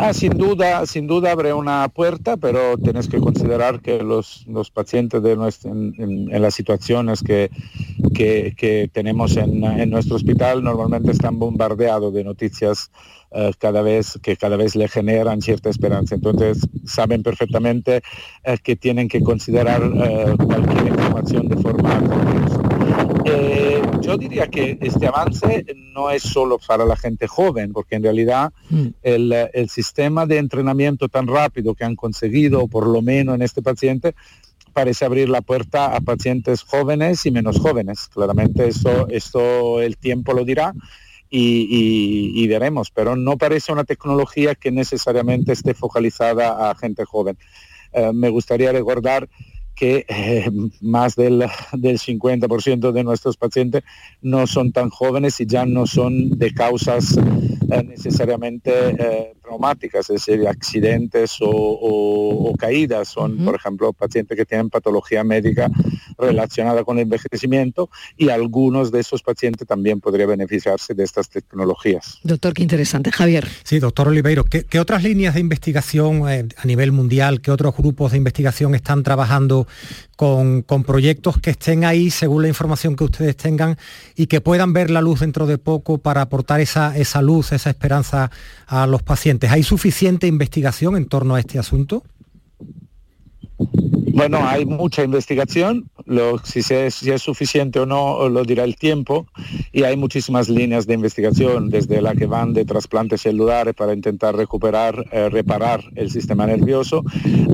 Ah, 0.00 0.12
sin 0.12 0.32
duda, 0.32 0.84
sin 0.84 1.06
duda 1.06 1.30
abre 1.30 1.52
una 1.52 1.88
puerta, 1.88 2.36
pero 2.36 2.76
tienes 2.76 3.06
que 3.06 3.18
considerar 3.18 3.80
que 3.80 4.02
los, 4.02 4.44
pacientes 4.74 5.22
de 5.22 5.32
en, 5.34 6.42
las 6.42 6.54
situaciones 6.54 7.22
que, 7.22 7.52
que, 8.12 8.90
tenemos 8.92 9.36
en, 9.36 9.60
nuestro 9.90 10.16
hospital 10.16 10.64
normalmente 10.64 11.12
están 11.12 11.38
bombardeados 11.38 12.12
de 12.12 12.24
noticias 12.24 12.90
eh, 13.30 13.52
cada 13.60 13.82
vez 13.82 14.18
que 14.20 14.36
cada 14.36 14.56
vez 14.56 14.74
le 14.74 14.88
generan 14.88 15.40
cierta 15.40 15.70
esperanza. 15.70 16.16
Entonces 16.16 16.66
saben 16.84 17.22
perfectamente 17.22 18.02
eh, 18.42 18.58
que 18.60 18.74
tienen 18.74 19.06
que 19.08 19.22
considerar 19.22 19.82
eh, 19.84 20.34
cualquier 20.36 20.88
información 20.88 21.46
de 21.46 21.56
forma 21.58 22.00
yo 24.02 24.18
diría 24.18 24.48
que 24.48 24.78
este 24.80 25.06
avance 25.06 25.64
no 25.94 26.10
es 26.10 26.22
solo 26.22 26.58
para 26.58 26.84
la 26.84 26.96
gente 26.96 27.26
joven, 27.26 27.72
porque 27.72 27.96
en 27.96 28.02
realidad 28.02 28.52
mm. 28.70 28.86
el, 29.02 29.68
sistema 29.68 30.26
de 30.26 30.38
entrenamiento 30.38 31.08
tan 31.08 31.26
rápido 31.26 31.74
que 31.74 31.84
han 31.84 31.96
conseguido, 31.96 32.66
por 32.68 32.86
lo 32.86 33.00
menos 33.00 33.36
en 33.36 33.42
este 33.42 33.62
paciente, 33.62 34.14
parece 34.72 35.04
abrir 35.04 35.28
la 35.28 35.42
puerta 35.42 35.94
a 35.94 36.00
pacientes 36.00 36.62
jóvenes 36.62 37.24
y 37.26 37.30
menos 37.30 37.58
jóvenes. 37.58 38.08
Claramente 38.08 38.68
esto, 38.68 39.06
esto 39.08 39.80
el 39.80 39.96
tiempo 39.96 40.32
lo 40.32 40.44
dirá. 40.44 40.74
Y, 41.34 42.46
veremos, 42.46 42.90
pero 42.90 43.16
no 43.16 43.38
parece 43.38 43.72
una 43.72 43.84
tecnología 43.84 44.54
que 44.54 44.70
necesariamente 44.70 45.52
esté 45.52 45.72
focalizada 45.72 46.70
a 46.70 46.74
gente 46.74 47.06
joven. 47.06 47.38
Eh, 47.94 48.12
me 48.12 48.28
gustaría 48.28 48.70
recordar 48.70 49.30
que 49.74 50.04
eh, 50.08 50.50
más 50.80 51.16
del, 51.16 51.44
del 51.72 51.98
50% 51.98 52.92
de 52.92 53.04
nuestros 53.04 53.36
pacientes 53.36 53.82
no 54.20 54.46
son 54.46 54.72
tan 54.72 54.90
jóvenes 54.90 55.40
y 55.40 55.46
ya 55.46 55.64
no 55.64 55.86
son 55.86 56.38
de 56.38 56.52
causas 56.52 57.16
eh, 57.72 57.82
necesariamente 57.82 58.72
eh, 58.90 59.34
traumáticas, 59.42 60.10
es 60.10 60.26
decir, 60.26 60.46
accidentes 60.46 61.36
o, 61.40 62.54
caídas. 62.58 63.08
Son, 63.08 63.38
por 63.44 63.54
ejemplo, 63.54 63.92
pacientes 63.92 64.36
que 64.36 64.44
tienen 64.44 64.70
patología 64.70 65.24
médica 65.24 65.70
relacionada 66.18 66.84
con 66.84 66.98
el 66.98 67.04
envejecimiento 67.04 67.88
y 68.16 68.28
algunos 68.28 68.92
de 68.92 69.00
esos 69.00 69.22
pacientes 69.22 69.66
también 69.66 70.00
podrían 70.00 70.28
beneficiarse 70.28 70.94
de 70.94 71.02
estas 71.02 71.28
tecnologías. 71.28 72.20
Doctor, 72.22 72.52
qué 72.52 72.62
interesante. 72.62 73.10
Javier. 73.10 73.48
Sí, 73.64 73.78
doctor 73.78 74.08
Oliveiro, 74.08 74.44
¿qué, 74.44 74.80
otras 74.80 75.02
líneas 75.02 75.34
de 75.34 75.40
investigación 75.40 76.28
a 76.28 76.64
nivel 76.64 76.92
mundial, 76.92 77.40
qué 77.40 77.50
otros 77.50 77.76
grupos 77.76 78.12
de 78.12 78.18
investigación 78.18 78.74
están 78.74 79.02
trabajando 79.02 79.61
con, 80.16 80.64
proyectos 80.84 81.38
que 81.40 81.50
estén 81.50 81.84
ahí 81.84 82.10
según 82.10 82.42
la 82.42 82.48
información 82.48 82.96
que 82.96 83.04
ustedes 83.04 83.36
tengan 83.36 83.76
y 84.16 84.26
que 84.26 84.40
puedan 84.40 84.72
ver 84.72 84.90
la 84.90 85.00
luz 85.00 85.20
dentro 85.20 85.46
de 85.46 85.58
poco 85.58 85.98
para 85.98 86.22
aportar 86.22 86.60
esa, 86.60 86.96
esa 86.96 87.22
luz, 87.22 87.52
esa 87.52 87.70
esperanza 87.70 88.30
a 88.66 88.86
los 88.86 89.02
pacientes. 89.02 89.50
¿Hay 89.50 89.62
suficiente 89.62 90.26
investigación 90.26 90.96
en 90.96 91.06
torno 91.06 91.34
a 91.34 91.40
este 91.40 91.58
asunto? 91.58 92.04
Bueno, 93.58 94.46
hay 94.46 94.66
mucha 94.66 95.02
investigación, 95.02 95.88
si, 96.44 96.60
es, 96.74 97.22
suficiente 97.22 97.80
o 97.80 97.86
no 97.86 98.28
lo 98.28 98.44
dirá 98.44 98.64
el 98.64 98.76
tiempo, 98.76 99.26
y 99.72 99.84
hay 99.84 99.96
muchísimas 99.96 100.50
líneas 100.50 100.86
de 100.86 100.94
investigación, 100.94 101.70
desde 101.70 102.02
la 102.02 102.14
que 102.14 102.26
van 102.26 102.52
de 102.52 102.64
trasplantes 102.64 103.22
celulares 103.22 103.74
para 103.74 103.94
intentar 103.94 104.36
recuperar, 104.36 105.06
eh, 105.12 105.30
reparar 105.30 105.82
el 105.94 106.10
sistema 106.10 106.46
nervioso, 106.46 107.02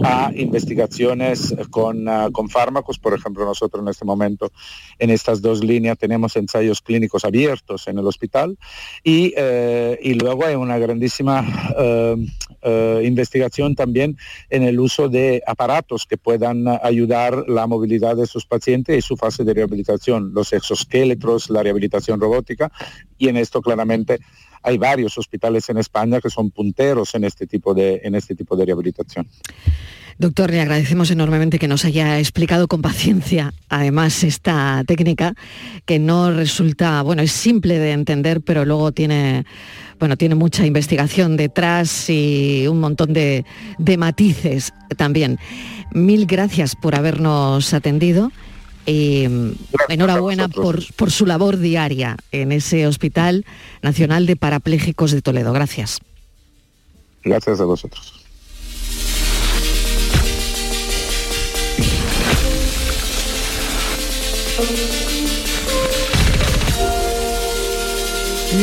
a 0.02 0.32
investigaciones 0.34 1.54
con, 1.70 2.08
ah, 2.08 2.28
con 2.32 2.48
fármacos. 2.48 2.98
Por 2.98 3.14
ejemplo, 3.14 3.44
nosotros 3.44 3.82
en 3.82 3.88
este 3.88 4.04
momento, 4.04 4.50
en 4.98 5.10
estas 5.10 5.40
dos 5.40 5.62
líneas, 5.62 5.96
tenemos 5.96 6.34
ensayos 6.34 6.80
clínicos 6.80 7.24
abiertos 7.24 7.86
en 7.86 7.98
el 7.98 8.06
hospital, 8.06 8.58
y, 9.04 9.32
eh, 9.36 10.16
luego 10.20 10.44
hay 10.44 10.56
una 10.56 10.78
grandísima 10.78 11.44
eh, 11.78 13.02
investigación 13.04 13.76
también 13.76 14.16
en 14.50 14.64
el 14.64 14.80
uso 14.80 15.08
de 15.08 15.42
que 16.06 16.16
puedan 16.16 16.66
ayudar 16.82 17.44
la 17.48 17.66
movilidad 17.66 18.16
de 18.16 18.26
sus 18.26 18.46
pacientes 18.46 18.98
y 18.98 19.02
su 19.02 19.16
fase 19.16 19.44
de 19.44 19.54
rehabilitación, 19.54 20.32
los 20.34 20.52
exoesqueletos, 20.52 21.50
la 21.50 21.62
rehabilitación 21.62 22.20
robótica, 22.20 22.70
y 23.16 23.28
en 23.28 23.36
esto 23.36 23.60
claramente 23.60 24.20
hay 24.62 24.78
varios 24.78 25.16
hospitales 25.18 25.68
en 25.70 25.78
España 25.78 26.20
que 26.20 26.30
son 26.30 26.50
punteros 26.50 27.14
en 27.14 27.24
este 27.24 27.46
tipo 27.46 27.74
de, 27.74 28.00
en 28.02 28.14
este 28.14 28.34
tipo 28.34 28.56
de 28.56 28.66
rehabilitación. 28.66 29.28
Doctor, 30.18 30.50
le 30.50 30.60
agradecemos 30.60 31.12
enormemente 31.12 31.60
que 31.60 31.68
nos 31.68 31.84
haya 31.84 32.18
explicado 32.18 32.66
con 32.66 32.82
paciencia, 32.82 33.54
además, 33.68 34.24
esta 34.24 34.82
técnica 34.84 35.34
que 35.86 36.00
no 36.00 36.32
resulta, 36.32 37.02
bueno, 37.02 37.22
es 37.22 37.30
simple 37.30 37.78
de 37.78 37.92
entender, 37.92 38.40
pero 38.40 38.64
luego 38.64 38.90
tiene, 38.90 39.46
bueno, 40.00 40.16
tiene 40.16 40.34
mucha 40.34 40.66
investigación 40.66 41.36
detrás 41.36 42.10
y 42.10 42.66
un 42.66 42.80
montón 42.80 43.12
de, 43.12 43.44
de 43.78 43.96
matices 43.96 44.72
también. 44.96 45.38
Mil 45.92 46.26
gracias 46.26 46.74
por 46.74 46.96
habernos 46.96 47.72
atendido. 47.72 48.32
y 48.86 49.24
enhorabuena 49.88 50.48
por, 50.48 50.82
por, 50.94 51.12
su 51.12 51.26
labor 51.26 51.58
diaria 51.58 52.16
en 52.32 52.50
ese 52.50 52.88
Hospital 52.88 53.46
Nacional 53.82 54.26
de 54.26 54.34
Parapléjicos 54.34 55.12
de 55.12 55.22
Toledo. 55.22 55.52
Gracias. 55.52 56.00
Gracias 57.22 57.60
a 57.60 57.64
vosotros. 57.64 58.17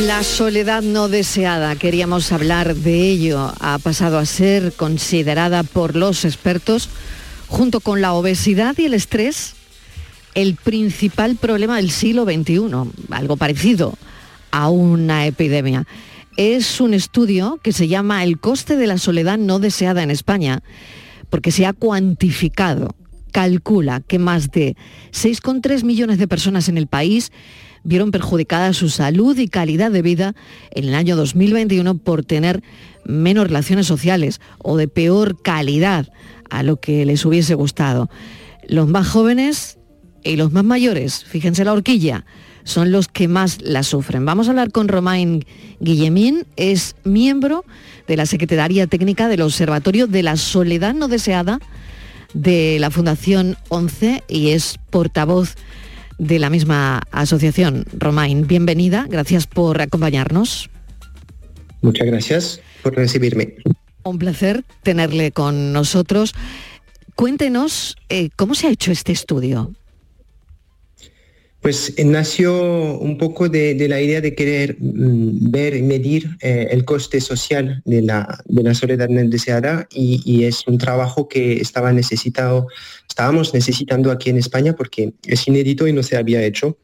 La 0.05 0.23
soledad 0.23 0.81
no 0.81 1.07
deseada, 1.07 1.75
queríamos 1.75 2.31
hablar 2.31 2.75
de 2.75 3.09
ello, 3.09 3.53
ha 3.59 3.77
pasado 3.79 4.17
a 4.17 4.25
ser 4.25 4.73
considerada 4.73 5.63
por 5.63 5.95
los 5.95 6.25
expertos, 6.25 6.89
junto 7.47 7.79
con 7.79 8.01
la 8.01 8.13
obesidad 8.13 8.77
y 8.77 8.85
el 8.85 8.93
estrés, 8.93 9.55
el 10.33 10.55
principal 10.55 11.37
problema 11.37 11.77
del 11.77 11.91
siglo 11.91 12.25
XXI, 12.25 12.61
algo 13.11 13.37
parecido 13.37 13.97
a 14.51 14.69
una 14.69 15.25
epidemia. 15.25 15.85
Es 16.35 16.81
un 16.81 16.93
estudio 16.93 17.59
que 17.63 17.71
se 17.71 17.87
llama 17.87 18.23
El 18.23 18.39
coste 18.39 18.75
de 18.75 18.87
la 18.87 18.97
soledad 18.97 19.37
no 19.37 19.59
deseada 19.59 20.03
en 20.03 20.11
España, 20.11 20.61
porque 21.29 21.51
se 21.51 21.65
ha 21.65 21.73
cuantificado, 21.73 22.95
calcula 23.35 23.99
que 23.99 24.17
más 24.17 24.49
de 24.49 24.77
6,3 25.11 25.83
millones 25.83 26.19
de 26.19 26.27
personas 26.29 26.69
en 26.69 26.77
el 26.77 26.87
país 26.87 27.33
vieron 27.83 28.11
perjudicada 28.11 28.71
su 28.71 28.87
salud 28.87 29.37
y 29.37 29.49
calidad 29.49 29.91
de 29.91 30.01
vida 30.01 30.35
en 30.71 30.85
el 30.85 30.95
año 30.95 31.17
2021 31.17 31.97
por 31.97 32.23
tener 32.23 32.63
menos 33.03 33.47
relaciones 33.47 33.87
sociales 33.87 34.39
o 34.59 34.77
de 34.77 34.87
peor 34.87 35.41
calidad 35.41 36.07
a 36.49 36.63
lo 36.63 36.77
que 36.77 37.03
les 37.03 37.25
hubiese 37.25 37.55
gustado. 37.55 38.09
Los 38.69 38.87
más 38.87 39.05
jóvenes 39.05 39.79
y 40.23 40.37
los 40.37 40.53
más 40.53 40.63
mayores, 40.63 41.25
fíjense 41.25 41.65
la 41.65 41.73
horquilla, 41.73 42.25
son 42.63 42.93
los 42.93 43.09
que 43.09 43.27
más 43.27 43.61
la 43.61 43.83
sufren. 43.83 44.23
Vamos 44.23 44.47
a 44.47 44.51
hablar 44.51 44.71
con 44.71 44.87
Romain 44.87 45.43
Guillemín, 45.81 46.45
es 46.55 46.95
miembro 47.03 47.65
de 48.07 48.15
la 48.15 48.27
Secretaría 48.27 48.87
Técnica 48.87 49.27
del 49.27 49.41
Observatorio 49.41 50.07
de 50.07 50.23
la 50.23 50.37
Soledad 50.37 50.93
No 50.93 51.09
Deseada 51.09 51.59
de 52.35 52.77
la 52.79 52.91
Fundación 52.91 53.57
11 53.69 54.23
y 54.27 54.49
es 54.49 54.77
portavoz 54.91 55.55
de 56.19 56.37
la 56.37 56.49
misma 56.49 57.01
asociación. 57.11 57.85
Romain, 57.97 58.45
bienvenida, 58.45 59.07
gracias 59.09 59.47
por 59.47 59.81
acompañarnos. 59.81 60.69
Muchas 61.81 62.05
gracias 62.05 62.61
por 62.83 62.95
recibirme. 62.95 63.55
Un 64.03 64.19
placer 64.19 64.63
tenerle 64.83 65.31
con 65.31 65.73
nosotros. 65.73 66.35
Cuéntenos 67.15 67.95
eh, 68.09 68.29
cómo 68.35 68.53
se 68.53 68.67
ha 68.67 68.71
hecho 68.71 68.91
este 68.91 69.11
estudio. 69.11 69.71
Pues 71.65 71.95
nació 72.05 72.99
un 72.99 73.17
poco 73.17 73.49
de, 73.49 73.87
la 73.89 73.99
idea 73.99 74.21
de 74.21 74.35
querer 74.35 74.77
mm, 74.79 75.49
ver 75.49 75.75
y 75.75 75.81
medir 75.81 76.37
eh, 76.41 76.67
el 76.69 76.85
coste 76.85 77.19
social 77.19 77.81
de 77.85 78.03
la, 78.03 78.39
de 78.45 78.61
la 78.61 78.75
soledad 78.75 79.09
no 79.09 79.27
deseada 79.27 79.87
y, 79.89 80.43
es 80.43 80.67
un 80.67 80.77
trabajo 80.77 81.27
que 81.27 81.53
estaba 81.53 81.91
necesitado, 81.91 82.67
estábamos 83.09 83.55
necesitando 83.55 84.11
aquí 84.11 84.29
en 84.29 84.37
España 84.37 84.75
porque 84.75 85.15
es 85.23 85.47
inédito 85.47 85.87
y 85.87 85.93
no 85.93 86.03
se 86.03 86.17
había 86.17 86.43
hecho. 86.43 86.77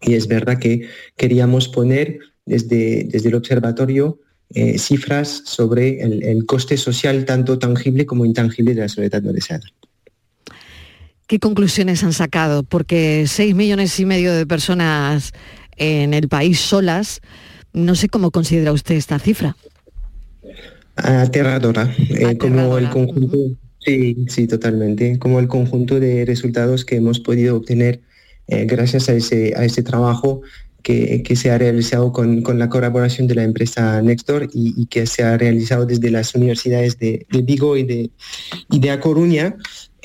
Y 0.00 0.14
es 0.14 0.26
verdad 0.26 0.58
que 0.58 0.88
queríamos 1.18 1.68
poner 1.68 2.18
desde, 2.46 3.04
desde 3.04 3.28
el 3.28 3.34
observatorio 3.34 4.20
eh, 4.54 4.78
cifras 4.78 5.42
sobre 5.44 6.00
el, 6.00 6.22
el 6.22 6.46
coste 6.46 6.78
social 6.78 7.26
tanto 7.26 7.58
tangible 7.58 8.06
como 8.06 8.24
intangible 8.24 8.74
de 8.74 8.80
la 8.80 8.88
soledad 8.88 9.20
no 9.20 9.34
deseada. 9.34 9.66
¿Qué 11.26 11.38
conclusiones 11.38 12.04
han 12.04 12.12
sacado? 12.12 12.62
Porque 12.62 13.24
6 13.26 13.54
millones 13.54 13.98
y 13.98 14.04
medio 14.04 14.34
de 14.34 14.46
personas 14.46 15.32
en 15.76 16.14
el 16.14 16.28
país 16.28 16.60
solas, 16.60 17.20
no 17.72 17.94
sé 17.94 18.08
cómo 18.08 18.30
considera 18.30 18.72
usted 18.72 18.94
esta 18.94 19.18
cifra. 19.18 19.56
Aterradora, 20.96 21.92
eh, 21.98 22.36
como 22.38 22.78
el 22.78 22.88
conjunto, 22.90 23.36
sí, 23.80 24.16
sí, 24.28 24.46
totalmente, 24.46 25.18
como 25.18 25.40
el 25.40 25.48
conjunto 25.48 25.98
de 25.98 26.24
resultados 26.24 26.84
que 26.84 26.96
hemos 26.96 27.18
podido 27.18 27.56
obtener 27.56 28.00
eh, 28.46 28.66
gracias 28.66 29.08
a 29.08 29.14
ese, 29.14 29.54
a 29.56 29.64
ese 29.64 29.82
trabajo 29.82 30.42
que, 30.84 31.34
se 31.34 31.50
ha 31.50 31.56
realizado 31.56 32.12
con, 32.12 32.44
la 32.58 32.68
colaboración 32.68 33.26
de 33.26 33.34
la 33.34 33.42
empresa 33.42 34.02
Nextdoor 34.02 34.50
y, 34.52 34.84
que 34.86 35.06
se 35.06 35.22
ha 35.22 35.36
realizado 35.38 35.86
desde 35.86 36.10
las 36.10 36.34
universidades 36.34 36.98
de, 36.98 37.26
Vigo 37.42 37.76
y 37.76 37.84
de, 37.84 38.10
y 38.70 38.78
de 38.78 38.90
A 38.90 39.00
Coruña. 39.00 39.56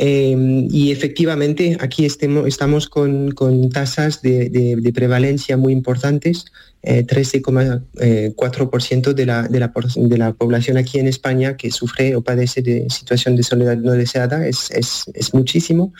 Em, 0.02 0.70
y 0.72 0.92
efectivamente 0.92 1.76
aquí 1.82 2.06
estamos 2.06 2.88
con, 2.88 3.36
tasas 3.70 4.22
de, 4.22 4.92
prevalencia 4.96 5.58
muy 5.58 5.74
importantes. 5.74 6.46
13,4% 6.82 9.10
eh, 9.10 9.14
de 9.14 9.26
la, 9.26 9.44
de, 9.44 9.60
la, 9.60 9.74
de 9.98 10.18
la 10.18 10.32
población 10.32 10.78
aquí 10.78 10.98
en 10.98 11.08
España 11.08 11.58
que 11.58 11.72
sufre 11.72 12.16
o 12.16 12.22
padece 12.22 12.62
de 12.62 12.90
situación 12.90 13.36
de 13.36 13.44
soledad 13.44 13.76
no 13.76 13.92
deseada 13.92 14.48
es, 14.48 14.72
es, 14.72 15.34
muchísimo. 15.34 15.92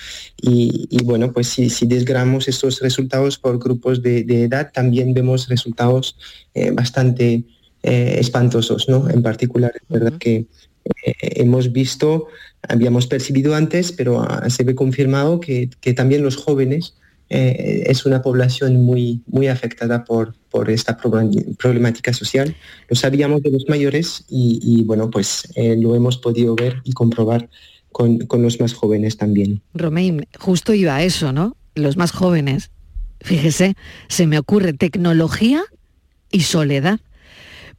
Y, 0.42 1.04
bueno, 1.04 1.34
pues 1.34 1.50
si, 1.50 1.70
si 1.70 1.86
desgramos 1.86 2.48
estos 2.48 2.80
resultados 2.80 3.38
por 3.38 3.60
grupos 3.60 4.02
de, 4.02 4.22
edad, 4.46 4.72
también 4.74 5.14
vemos 5.14 5.50
resultados 5.50 6.16
eh, 6.54 6.72
bastante 6.72 7.44
eh, 7.84 8.16
espantosos, 8.18 8.88
¿no? 8.88 9.10
En 9.10 9.22
particular, 9.22 9.74
es 9.76 9.90
verdad 9.90 10.14
que 10.18 10.46
hemos 11.22 11.74
visto 11.74 12.28
habíamos 12.68 13.08
percibido 13.08 13.56
antes, 13.56 13.92
pero 13.92 14.22
ah, 14.22 14.50
se 14.50 14.64
ve 14.64 14.76
confirmado 14.76 15.40
que, 15.40 15.70
también 15.96 16.24
los 16.24 16.36
jóvenes 16.36 16.96
eh, 17.30 17.84
es 17.88 18.06
una 18.06 18.22
población 18.22 18.84
muy, 18.84 19.22
muy 19.28 19.48
afectada 19.48 20.04
por, 20.04 20.36
por 20.50 20.70
esta 20.70 20.98
problemática 20.98 22.14
social. 22.14 22.56
Lo 22.90 22.96
sabíamos 22.96 23.44
de 23.44 23.52
los 23.52 23.68
mayores 23.70 24.26
y, 24.30 24.84
bueno, 24.84 25.10
pues 25.10 25.48
eh, 25.56 25.78
lo 25.80 25.96
hemos 25.96 26.18
podido 26.18 26.56
ver 26.56 26.82
y 26.84 26.94
comprobar 26.94 27.50
con, 27.92 28.20
con, 28.20 28.42
los 28.42 28.60
más 28.60 28.74
jóvenes 28.74 29.18
también. 29.18 29.62
Romain, 29.74 30.26
justo 30.40 30.74
iba 30.74 30.96
a 30.96 31.04
eso, 31.04 31.32
¿no? 31.32 31.56
Los 31.76 31.98
más 31.98 32.12
jóvenes. 32.12 32.72
Fíjese, 33.22 33.76
se 34.08 34.28
me 34.28 34.40
ocurre 34.40 34.74
tecnología 34.74 35.64
y 36.32 36.42
soledad 36.42 37.00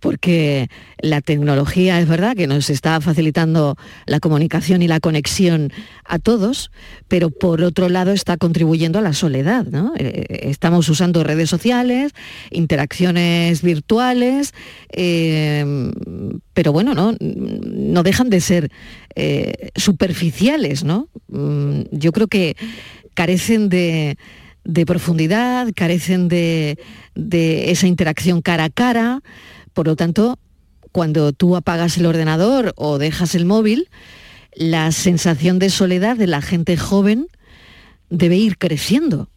porque 0.00 0.68
la 0.98 1.20
tecnología 1.20 2.00
es 2.00 2.08
verdad 2.08 2.34
que 2.34 2.46
nos 2.46 2.70
está 2.70 3.00
facilitando 3.00 3.76
la 4.06 4.18
comunicación 4.20 4.82
y 4.82 4.88
la 4.88 5.00
conexión 5.00 5.72
a 6.04 6.18
todos, 6.18 6.70
pero 7.08 7.30
por 7.30 7.62
otro 7.62 7.88
lado 7.88 8.12
está 8.12 8.36
contribuyendo 8.36 8.98
a 8.98 9.02
la 9.02 9.12
soledad. 9.12 9.66
Eh, 9.98 10.48
estamos 10.50 10.88
usando 10.88 11.22
redes 11.22 11.48
sociales, 11.48 12.12
interacciones 12.50 13.62
virtuales, 13.62 14.52
eh, 14.90 15.92
pero 16.54 16.72
bueno, 16.72 16.94
¿no? 16.94 17.14
no 17.20 18.02
dejan 18.02 18.30
de 18.30 18.40
ser 18.40 18.70
eh, 19.14 19.70
superficiales, 19.76 20.84
¿no? 20.84 21.08
Mm, 21.28 21.82
yo 21.92 22.12
creo 22.12 22.26
que 22.28 22.56
carecen 23.14 23.68
de, 23.68 24.16
profundidad, 24.86 25.68
carecen 25.74 26.28
de 26.28 26.76
esa 27.14 27.86
interacción 27.86 28.40
cara 28.40 28.64
a 28.64 28.70
cara. 28.70 29.20
Por 29.72 29.86
lo 29.86 29.96
tanto, 29.96 30.38
cuando 30.92 31.32
tú 31.32 31.56
apagas 31.56 31.96
el 31.96 32.06
ordenador 32.06 32.72
o 32.76 32.98
dejas 32.98 33.34
el 33.34 33.46
móvil, 33.46 33.88
la 34.54 34.90
sensación 34.92 35.58
de 35.58 35.70
soledad 35.70 36.16
de 36.16 36.26
la 36.26 36.42
gente 36.42 36.76
joven 36.76 37.28
debe 38.08 38.36
ir 38.36 38.58
creciendo. 38.58 39.28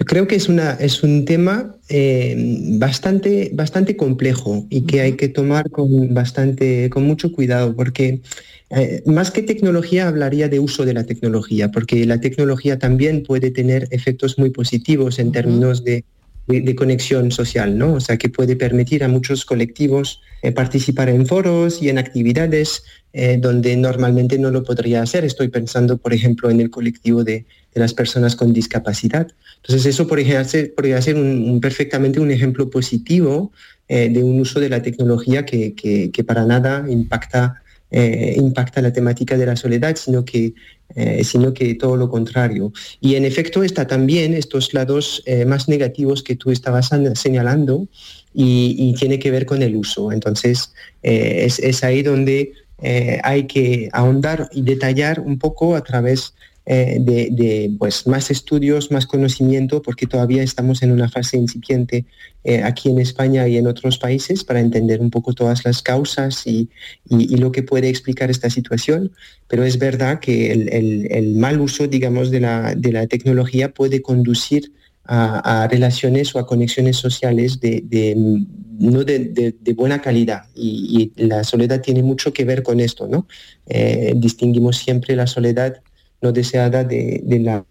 Yo 0.00 0.06
creo 0.06 0.26
que 0.26 0.36
es, 0.36 0.48
una, 0.48 0.72
es 0.72 1.02
un 1.02 1.26
tema 1.26 1.76
eh, 1.90 2.34
bastante, 2.78 3.50
bastante 3.52 3.96
complejo 3.96 4.66
y 4.70 4.82
que 4.82 5.02
hay 5.02 5.12
que 5.12 5.28
tomar 5.28 5.68
con, 5.68 6.14
bastante, 6.14 6.88
con 6.88 7.02
mucho 7.02 7.30
cuidado, 7.32 7.76
porque 7.76 8.22
eh, 8.70 9.02
más 9.04 9.30
que 9.30 9.42
tecnología 9.42 10.08
hablaría 10.08 10.48
de 10.48 10.58
uso 10.58 10.86
de 10.86 10.94
la 10.94 11.04
tecnología, 11.04 11.70
porque 11.70 12.06
la 12.06 12.18
tecnología 12.18 12.78
también 12.78 13.24
puede 13.24 13.50
tener 13.50 13.88
efectos 13.90 14.38
muy 14.38 14.48
positivos 14.48 15.18
en 15.18 15.32
términos 15.32 15.84
de 15.84 16.04
de, 16.50 16.74
conexión 16.74 17.30
social, 17.30 17.78
¿no? 17.78 17.94
O 17.94 18.00
sea, 18.00 18.16
que 18.16 18.28
puede 18.28 18.56
permitir 18.56 19.04
a 19.04 19.08
muchos 19.08 19.44
colectivos 19.44 20.20
eh, 20.42 20.52
participar 20.52 21.08
en 21.08 21.26
foros 21.26 21.82
y 21.82 21.88
en 21.88 21.98
actividades 21.98 22.82
eh, 23.12 23.38
donde 23.40 23.76
normalmente 23.76 24.38
no 24.38 24.50
lo 24.50 24.62
podría 24.62 25.02
hacer. 25.02 25.24
Estoy 25.24 25.48
pensando, 25.48 25.98
por 25.98 26.12
ejemplo, 26.12 26.50
en 26.50 26.60
el 26.60 26.70
colectivo 26.70 27.24
de, 27.24 27.46
las 27.74 27.94
personas 27.94 28.34
con 28.34 28.52
discapacidad. 28.52 29.28
Entonces, 29.58 29.86
eso 29.86 30.08
podría 30.08 30.42
ser, 30.44 30.74
podría 30.74 31.00
ser 31.00 31.16
perfectamente 31.60 32.18
un 32.18 32.32
ejemplo 32.32 32.68
positivo 32.68 33.52
eh, 33.88 34.08
de 34.08 34.24
un 34.24 34.40
uso 34.40 34.58
de 34.58 34.68
la 34.68 34.82
tecnología 34.82 35.46
que, 35.46 35.74
que 35.74 36.24
para 36.24 36.44
nada 36.44 36.84
impacta 36.88 37.62
eh, 37.90 38.34
impacta 38.36 38.80
la 38.80 38.92
temática 38.92 39.36
de 39.36 39.46
la 39.46 39.56
soledad, 39.56 39.96
sino 39.96 40.24
que, 40.24 40.54
eh, 40.94 41.24
sino 41.24 41.52
que 41.52 41.74
todo 41.74 41.96
lo 41.96 42.08
contrario. 42.08 42.72
Y 43.00 43.16
en 43.16 43.24
efecto 43.24 43.64
está 43.64 43.86
también 43.86 44.34
estos 44.34 44.72
lados 44.74 45.22
eh, 45.26 45.44
más 45.44 45.68
negativos 45.68 46.22
que 46.22 46.36
tú 46.36 46.52
estabas 46.52 46.90
señalando 47.14 47.88
y, 48.32 48.94
tiene 48.98 49.18
que 49.18 49.30
ver 49.30 49.44
con 49.44 49.62
el 49.62 49.74
uso. 49.74 50.12
Entonces 50.12 50.72
es, 51.02 51.58
es, 51.58 51.82
ahí 51.82 52.02
donde 52.02 52.52
hay 53.22 53.46
que 53.46 53.88
ahondar 53.92 54.48
y 54.52 54.62
detallar 54.62 55.20
un 55.20 55.38
poco 55.38 55.74
a 55.74 55.82
través 55.82 56.34
eh, 56.72 56.98
de, 57.00 57.74
pues, 57.80 58.06
más 58.06 58.30
estudios, 58.30 58.92
más 58.92 59.04
conocimiento, 59.04 59.82
porque 59.82 60.06
todavía 60.06 60.44
estamos 60.44 60.84
en 60.84 60.92
una 60.92 61.08
fase 61.08 61.36
incipiente 61.36 62.04
eh, 62.44 62.62
aquí 62.62 62.90
en 62.90 63.00
España 63.00 63.48
y 63.48 63.56
en 63.56 63.66
otros 63.66 63.98
países 63.98 64.44
para 64.44 64.60
entender 64.60 65.00
un 65.00 65.10
poco 65.10 65.32
todas 65.32 65.64
las 65.64 65.82
causas 65.82 66.46
y, 66.46 66.68
lo 67.08 67.50
que 67.50 67.64
puede 67.64 67.88
explicar 67.88 68.30
esta 68.30 68.50
situación. 68.50 69.10
Pero 69.48 69.64
es 69.64 69.80
verdad 69.80 70.20
que 70.20 70.52
el, 70.52 71.34
mal 71.34 71.60
uso, 71.60 71.88
digamos, 71.88 72.30
de 72.30 72.38
la, 72.38 72.76
de 72.76 72.92
la 72.92 73.08
tecnología 73.08 73.74
puede 73.74 74.00
conducir 74.00 74.70
a, 75.04 75.66
relaciones 75.68 76.32
o 76.36 76.38
a 76.38 76.46
conexiones 76.46 76.98
sociales 76.98 77.58
de, 77.58 78.14
no 78.78 79.02
de, 79.02 79.74
buena 79.74 80.00
calidad 80.00 80.44
y, 80.54 81.10
la 81.16 81.42
soledad 81.42 81.80
tiene 81.80 82.04
mucho 82.04 82.32
que 82.32 82.44
ver 82.44 82.62
con 82.62 82.78
esto, 82.78 83.08
¿no? 83.08 83.26
Eh, 83.66 84.12
distinguimos 84.14 84.76
siempre 84.76 85.16
la 85.16 85.26
soledad 85.26 85.82
no 86.22 86.32
deseada 86.32 86.84
de, 86.84 87.22
la 87.40 87.64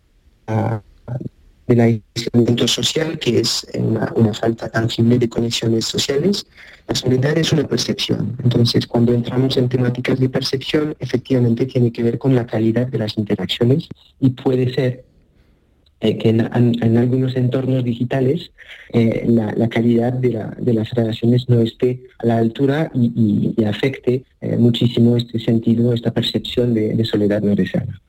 del 1.69 1.81
aislamiento 1.81 2.67
social, 2.67 3.19
que 3.19 3.39
es 3.39 3.65
una, 3.75 4.33
falta 4.33 4.69
tangible 4.69 5.19
de 5.19 5.29
conexiones 5.29 5.85
sociales. 5.85 6.47
La 6.87 6.95
soledad 6.95 7.37
es 7.37 7.53
una 7.53 7.67
percepción. 7.67 8.35
Entonces, 8.43 8.87
cuando 8.87 9.13
entramos 9.13 9.55
en 9.57 9.69
temáticas 9.69 10.19
de 10.19 10.29
percepción, 10.29 10.95
efectivamente 10.99 11.67
tiene 11.67 11.91
que 11.91 12.01
ver 12.01 12.17
con 12.17 12.33
la 12.33 12.47
calidad 12.47 12.87
de 12.87 12.97
las 12.97 13.17
interacciones 13.19 13.87
y 14.19 14.31
puede 14.31 14.73
ser 14.73 15.05
eh, 16.01 16.17
que 16.17 16.29
en, 16.29 16.97
algunos 16.97 17.35
entornos 17.35 17.83
digitales 17.83 18.51
eh, 18.93 19.25
la, 19.27 19.69
calidad 19.69 20.13
de, 20.13 20.73
las 20.73 20.89
relaciones 20.91 21.49
no 21.49 21.59
esté 21.59 22.01
a 22.17 22.25
la 22.25 22.37
altura 22.37 22.89
y, 22.95 23.53
afecte 23.65 24.23
eh, 24.41 24.57
muchísimo 24.57 25.17
este 25.17 25.39
sentido, 25.39 25.93
esta 25.93 26.11
percepción 26.11 26.73
de, 26.73 26.95
de 26.95 27.05
soledad 27.05 27.41
no 27.41 27.53
deseada. 27.53 27.99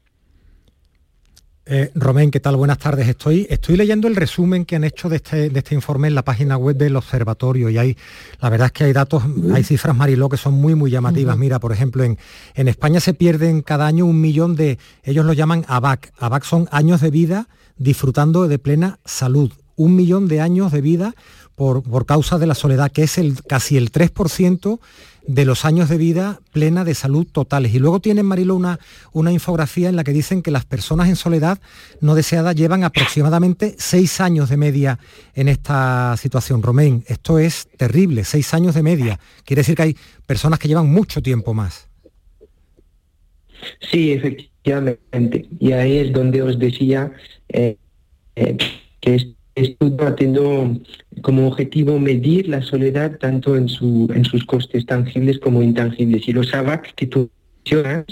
Eh, 1.72 1.92
Romén, 1.94 2.32
¿qué 2.32 2.40
tal? 2.40 2.56
Buenas 2.56 2.78
tardes. 2.78 3.06
Estoy, 3.06 3.46
estoy 3.48 3.76
leyendo 3.76 4.08
el 4.08 4.16
resumen 4.16 4.64
que 4.64 4.74
han 4.74 4.82
hecho 4.82 5.08
de 5.08 5.16
este, 5.16 5.50
de 5.50 5.58
este 5.60 5.76
informe 5.76 6.08
en 6.08 6.16
la 6.16 6.24
página 6.24 6.56
web 6.56 6.76
del 6.76 6.96
observatorio 6.96 7.70
y 7.70 7.78
hay, 7.78 7.96
la 8.40 8.50
verdad 8.50 8.66
es 8.66 8.72
que 8.72 8.82
hay 8.82 8.92
datos, 8.92 9.22
hay 9.54 9.62
cifras 9.62 9.94
Mariló 9.94 10.28
que 10.28 10.36
son 10.36 10.54
muy, 10.54 10.74
muy 10.74 10.90
llamativas. 10.90 11.38
Mira, 11.38 11.60
por 11.60 11.70
ejemplo, 11.70 12.02
en, 12.02 12.18
en 12.56 12.66
España 12.66 12.98
se 12.98 13.14
pierden 13.14 13.62
cada 13.62 13.86
año 13.86 14.04
un 14.04 14.20
millón 14.20 14.56
de, 14.56 14.80
ellos 15.04 15.24
lo 15.24 15.32
llaman 15.32 15.64
ABAC. 15.68 16.12
ABAC 16.18 16.42
son 16.42 16.68
años 16.72 17.02
de 17.02 17.12
vida 17.12 17.46
disfrutando 17.76 18.48
de 18.48 18.58
plena 18.58 18.98
salud. 19.04 19.52
Un 19.76 19.94
millón 19.94 20.26
de 20.26 20.40
años 20.40 20.72
de 20.72 20.80
vida 20.80 21.14
por, 21.54 21.84
por 21.84 22.04
causa 22.04 22.38
de 22.38 22.48
la 22.48 22.56
soledad, 22.56 22.90
que 22.90 23.04
es 23.04 23.16
el, 23.16 23.40
casi 23.44 23.76
el 23.76 23.92
3% 23.92 24.80
de 25.26 25.44
los 25.44 25.64
años 25.64 25.88
de 25.88 25.98
vida 25.98 26.40
plena 26.52 26.84
de 26.84 26.94
salud 26.94 27.26
totales. 27.26 27.74
Y 27.74 27.78
luego 27.78 28.00
tienen, 28.00 28.26
Marilo, 28.26 28.54
una, 28.54 28.78
una 29.12 29.32
infografía 29.32 29.88
en 29.88 29.96
la 29.96 30.04
que 30.04 30.12
dicen 30.12 30.42
que 30.42 30.50
las 30.50 30.64
personas 30.64 31.08
en 31.08 31.16
soledad 31.16 31.58
no 32.00 32.14
deseada 32.14 32.52
llevan 32.52 32.84
aproximadamente 32.84 33.74
seis 33.78 34.20
años 34.20 34.48
de 34.48 34.56
media 34.56 34.98
en 35.34 35.48
esta 35.48 36.16
situación. 36.16 36.62
Romén, 36.62 37.04
esto 37.06 37.38
es 37.38 37.68
terrible, 37.76 38.24
seis 38.24 38.52
años 38.54 38.74
de 38.74 38.82
media. 38.82 39.20
Quiere 39.44 39.60
decir 39.60 39.76
que 39.76 39.82
hay 39.82 39.96
personas 40.26 40.58
que 40.58 40.68
llevan 40.68 40.90
mucho 40.90 41.22
tiempo 41.22 41.54
más. 41.54 41.88
Sí, 43.90 44.12
efectivamente. 44.12 45.46
Y 45.58 45.72
ahí 45.72 45.98
es 45.98 46.12
donde 46.12 46.42
os 46.42 46.58
decía 46.58 47.12
eh, 47.48 47.76
eh, 48.36 48.56
que 49.00 49.14
es 49.14 49.26
estoy 49.62 49.96
teniendo 50.16 50.76
como 51.22 51.48
objetivo 51.48 51.98
medir 51.98 52.48
la 52.48 52.62
soledad 52.62 53.18
tanto 53.18 53.56
en, 53.56 53.68
su, 53.68 54.10
en 54.14 54.24
sus 54.24 54.44
costes 54.44 54.86
tangibles 54.86 55.38
como 55.38 55.62
intangibles. 55.62 56.28
Y 56.28 56.32
los 56.32 56.54
ABAC 56.54 56.94
que 56.94 57.06
tú 57.06 57.30
mencionas 57.64 58.06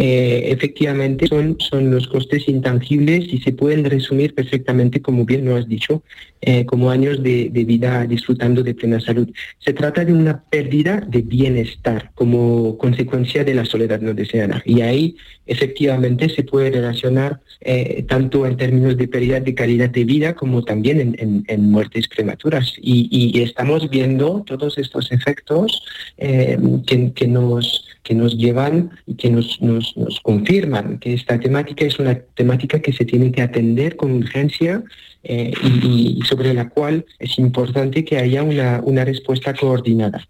eh, 0.00 0.52
efectivamente 0.52 1.26
son, 1.26 1.56
son 1.58 1.90
los 1.90 2.06
costes 2.06 2.48
intangibles 2.48 3.32
y 3.32 3.38
se 3.38 3.52
pueden 3.52 3.84
resumir 3.84 4.32
perfectamente, 4.32 5.02
como 5.02 5.24
bien 5.24 5.44
lo 5.44 5.56
has 5.56 5.68
dicho, 5.68 6.04
eh, 6.40 6.64
como 6.66 6.92
años 6.92 7.20
de, 7.20 7.50
vida 7.66 8.06
disfrutando 8.06 8.62
de 8.62 8.74
plena 8.74 9.00
salud. 9.00 9.28
Se 9.58 9.72
trata 9.72 10.04
de 10.04 10.12
una 10.12 10.44
pérdida 10.44 11.00
de 11.00 11.22
bienestar 11.22 12.12
como 12.14 12.78
consecuencia 12.78 13.42
de 13.42 13.54
la 13.54 13.64
soledad 13.64 14.00
no 14.00 14.14
deseada. 14.14 14.62
Y 14.64 14.82
ahí 14.82 15.16
efectivamente 15.46 16.28
se 16.28 16.44
puede 16.44 16.70
relacionar 16.70 17.40
eh, 17.60 18.04
tanto 18.08 18.46
en 18.46 18.56
términos 18.56 18.96
de 18.96 19.08
pérdida 19.08 19.40
de 19.40 19.54
calidad 19.56 19.90
de 19.90 20.04
vida 20.04 20.34
como 20.34 20.62
también 20.62 21.16
en, 21.18 21.70
muertes 21.70 22.06
prematuras. 22.06 22.72
Y, 22.80 23.42
estamos 23.42 23.90
viendo 23.90 24.44
todos 24.46 24.78
estos 24.78 25.10
efectos 25.10 25.82
que 26.16 27.26
nos 27.26 27.87
que 28.08 28.14
nos 28.14 28.38
llevan 28.38 28.90
y 29.06 29.16
que 29.16 29.28
nos, 29.28 29.60
nos, 29.60 29.94
confirman 30.22 30.98
que 30.98 31.12
esta 31.12 31.38
temática 31.38 31.84
es 31.84 31.98
una 31.98 32.18
temática 32.34 32.80
que 32.80 32.94
se 32.94 33.04
tiene 33.04 33.30
que 33.30 33.42
atender 33.42 33.96
con 33.96 34.12
urgencia 34.12 34.82
eh, 35.24 35.52
y, 35.62 36.18
sobre 36.24 36.54
la 36.54 36.70
cual 36.70 37.04
es 37.18 37.38
importante 37.38 38.06
que 38.06 38.16
haya 38.16 38.42
una, 38.42 38.80
una 38.82 39.04
respuesta 39.04 39.52
coordinada. 39.52 40.26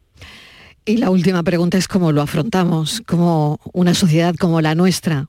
Y 0.85 0.97
la 0.97 1.11
última 1.11 1.45
pregunta 1.45 1.79
es 1.79 1.87
cómo 1.87 2.11
lo 2.11 2.21
afrontamos, 2.21 3.01
como 3.07 3.61
una 3.73 3.95
sociedad 3.95 4.35
como 4.35 4.61
la 4.61 4.75
nuestra, 4.75 5.29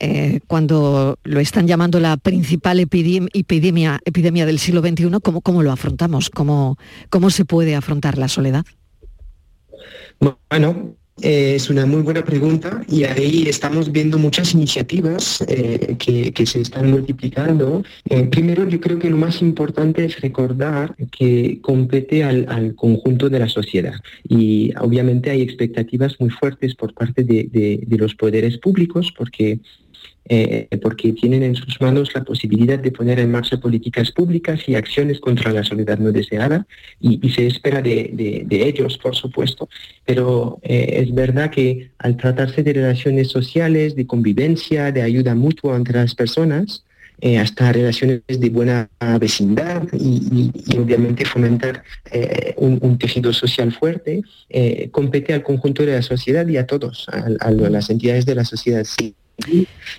eh, 0.00 0.40
cuando 0.46 1.18
lo 1.24 1.40
están 1.40 1.66
llamando 1.66 1.98
la 1.98 2.18
principal 2.18 2.78
epidemia, 2.78 4.00
epidemia 4.04 4.44
del 4.44 4.58
siglo 4.58 4.82
XXI, 4.82 5.12
¿cómo, 5.22 5.40
cómo 5.40 5.62
lo 5.62 5.72
afrontamos? 5.72 6.28
¿Cómo, 6.28 6.76
¿Cómo 7.08 7.30
se 7.30 7.46
puede 7.46 7.74
afrontar 7.74 8.18
la 8.18 8.28
soledad? 8.28 8.66
Bueno, 10.50 10.94
eh, 11.22 11.54
es 11.54 11.68
una 11.68 11.86
muy 11.86 12.02
buena 12.02 12.24
pregunta 12.24 12.82
y 12.88 13.04
ahí 13.04 13.44
estamos 13.46 13.92
viendo 13.92 14.18
muchas 14.18 14.54
iniciativas 14.54 15.44
eh, 15.48 15.96
que, 15.98 16.46
se 16.46 16.60
están 16.60 16.90
multiplicando. 16.90 17.82
Eh, 18.06 18.24
primero, 18.24 18.68
yo 18.68 18.80
creo 18.80 18.98
que 18.98 19.10
lo 19.10 19.16
más 19.16 19.42
importante 19.42 20.04
es 20.04 20.20
recordar 20.20 20.96
que 21.10 21.58
compete 21.60 22.24
al, 22.24 22.74
conjunto 22.74 23.28
de 23.28 23.38
la 23.38 23.48
sociedad 23.48 23.94
y 24.28 24.72
obviamente 24.78 25.30
hay 25.30 25.42
expectativas 25.42 26.18
muy 26.20 26.30
fuertes 26.30 26.74
por 26.74 26.94
parte 26.94 27.24
de 27.24 27.96
los 27.98 28.14
poderes 28.14 28.58
públicos 28.58 29.12
porque 29.16 29.60
eh, 30.32 30.68
porque 30.80 31.12
tienen 31.12 31.42
en 31.42 31.56
sus 31.56 31.80
manos 31.80 32.14
la 32.14 32.22
posibilidad 32.22 32.78
de 32.78 32.92
poner 32.92 33.18
en 33.18 33.32
marcha 33.32 33.58
políticas 33.58 34.12
públicas 34.12 34.60
y 34.68 34.76
acciones 34.76 35.18
contra 35.18 35.50
la 35.50 35.64
soledad 35.64 35.98
no 35.98 36.12
deseada 36.12 36.66
y, 37.00 37.18
se 37.30 37.48
espera 37.48 37.82
de, 37.82 38.46
ellos, 38.48 38.96
por 38.98 39.16
supuesto. 39.16 39.68
Pero 40.04 40.60
eh, 40.62 41.02
es 41.02 41.12
verdad 41.12 41.50
que 41.50 41.90
al 41.98 42.16
tratarse 42.16 42.62
de 42.62 42.74
relaciones 42.74 43.28
sociales, 43.28 43.96
de 43.96 44.06
convivencia, 44.06 44.92
de 44.92 45.02
ayuda 45.02 45.34
mutua 45.34 45.76
entre 45.76 45.98
las 45.98 46.14
personas, 46.14 46.84
eh, 47.22 47.38
hasta 47.38 47.72
relaciones 47.72 48.22
de 48.28 48.50
buena 48.50 48.88
vecindad 49.18 49.82
y, 49.92 50.52
obviamente 50.78 51.24
fomentar 51.24 51.82
un, 52.56 52.98
tejido 52.98 53.32
social 53.32 53.72
fuerte, 53.72 54.22
compete 54.92 55.34
al 55.34 55.42
conjunto 55.42 55.84
de 55.84 55.92
la 55.94 56.02
sociedad 56.02 56.46
y 56.46 56.56
a 56.56 56.66
todos, 56.66 57.08
a, 57.08 57.50
las 57.50 57.90
entidades 57.90 58.26
de 58.26 58.36
la 58.36 58.44
sociedad. 58.44 58.84
Sí 58.84 59.14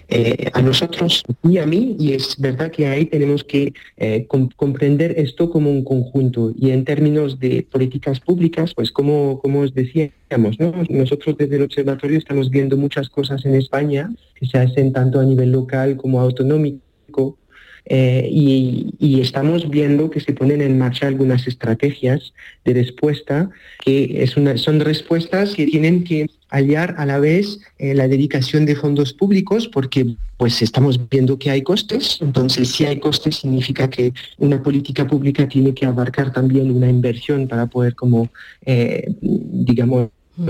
eh, 0.07 0.49
a 0.53 0.61
nosotros 0.61 1.23
y 1.43 1.57
a 1.57 1.65
mí, 1.65 1.95
y 1.99 2.13
es 2.13 2.35
verdad 2.39 2.71
que 2.71 2.87
ahí 2.87 3.05
tenemos 3.05 3.43
que 3.43 3.73
eh, 3.97 4.27
comprender 4.55 5.13
esto 5.17 5.49
como 5.49 5.71
un 5.71 5.83
conjunto. 5.83 6.53
Y 6.57 6.71
en 6.71 6.85
términos 6.85 7.39
de 7.39 7.65
políticas 7.69 8.19
públicas, 8.19 8.73
pues 8.73 8.91
como, 8.91 9.39
como 9.39 9.61
os 9.61 9.73
decíamos, 9.73 10.57
nosotros 10.89 11.37
desde 11.37 11.55
el 11.57 11.63
observatorio 11.63 12.17
estamos 12.17 12.49
viendo 12.49 12.77
muchas 12.77 13.09
cosas 13.09 13.45
en 13.45 13.55
España 13.55 14.11
que 14.35 14.45
se 14.45 14.57
hacen 14.57 14.93
tanto 14.93 15.19
a 15.19 15.25
nivel 15.25 15.51
local 15.51 15.97
como 15.97 16.19
autonómico. 16.19 17.37
Eh, 17.85 18.29
y, 18.31 19.21
estamos 19.21 19.69
viendo 19.69 20.09
que 20.09 20.19
se 20.19 20.33
ponen 20.33 20.61
en 20.61 20.77
marcha 20.77 21.07
algunas 21.07 21.47
estrategias 21.47 22.33
de 22.63 22.73
respuesta 22.73 23.49
que 23.83 24.23
es 24.23 24.37
una, 24.37 24.57
son 24.57 24.79
respuestas 24.79 25.55
que 25.55 25.65
tienen 25.65 26.03
que 26.03 26.27
hallar 26.51 26.95
a 26.97 27.05
la 27.05 27.17
vez 27.17 27.59
eh, 27.79 27.95
la 27.95 28.07
dedicación 28.07 28.65
de 28.65 28.75
fondos 28.75 29.13
públicos 29.13 29.67
porque 29.67 30.15
pues 30.37 30.61
estamos 30.61 30.99
viendo 31.09 31.39
que 31.39 31.49
hay 31.49 31.61
costes, 31.61 32.19
entonces 32.21 32.69
si 32.69 32.85
hay 32.85 32.99
costes 32.99 33.37
significa 33.37 33.89
que 33.89 34.13
una 34.37 34.61
política 34.61 35.07
pública 35.07 35.47
tiene 35.47 35.73
que 35.73 35.85
abarcar 35.85 36.33
también 36.33 36.69
una 36.69 36.89
inversión 36.89 37.47
para 37.47 37.67
poder 37.67 37.95
como, 37.95 38.29
eh, 38.65 39.05
digamos, 39.21 40.09
mm. 40.35 40.49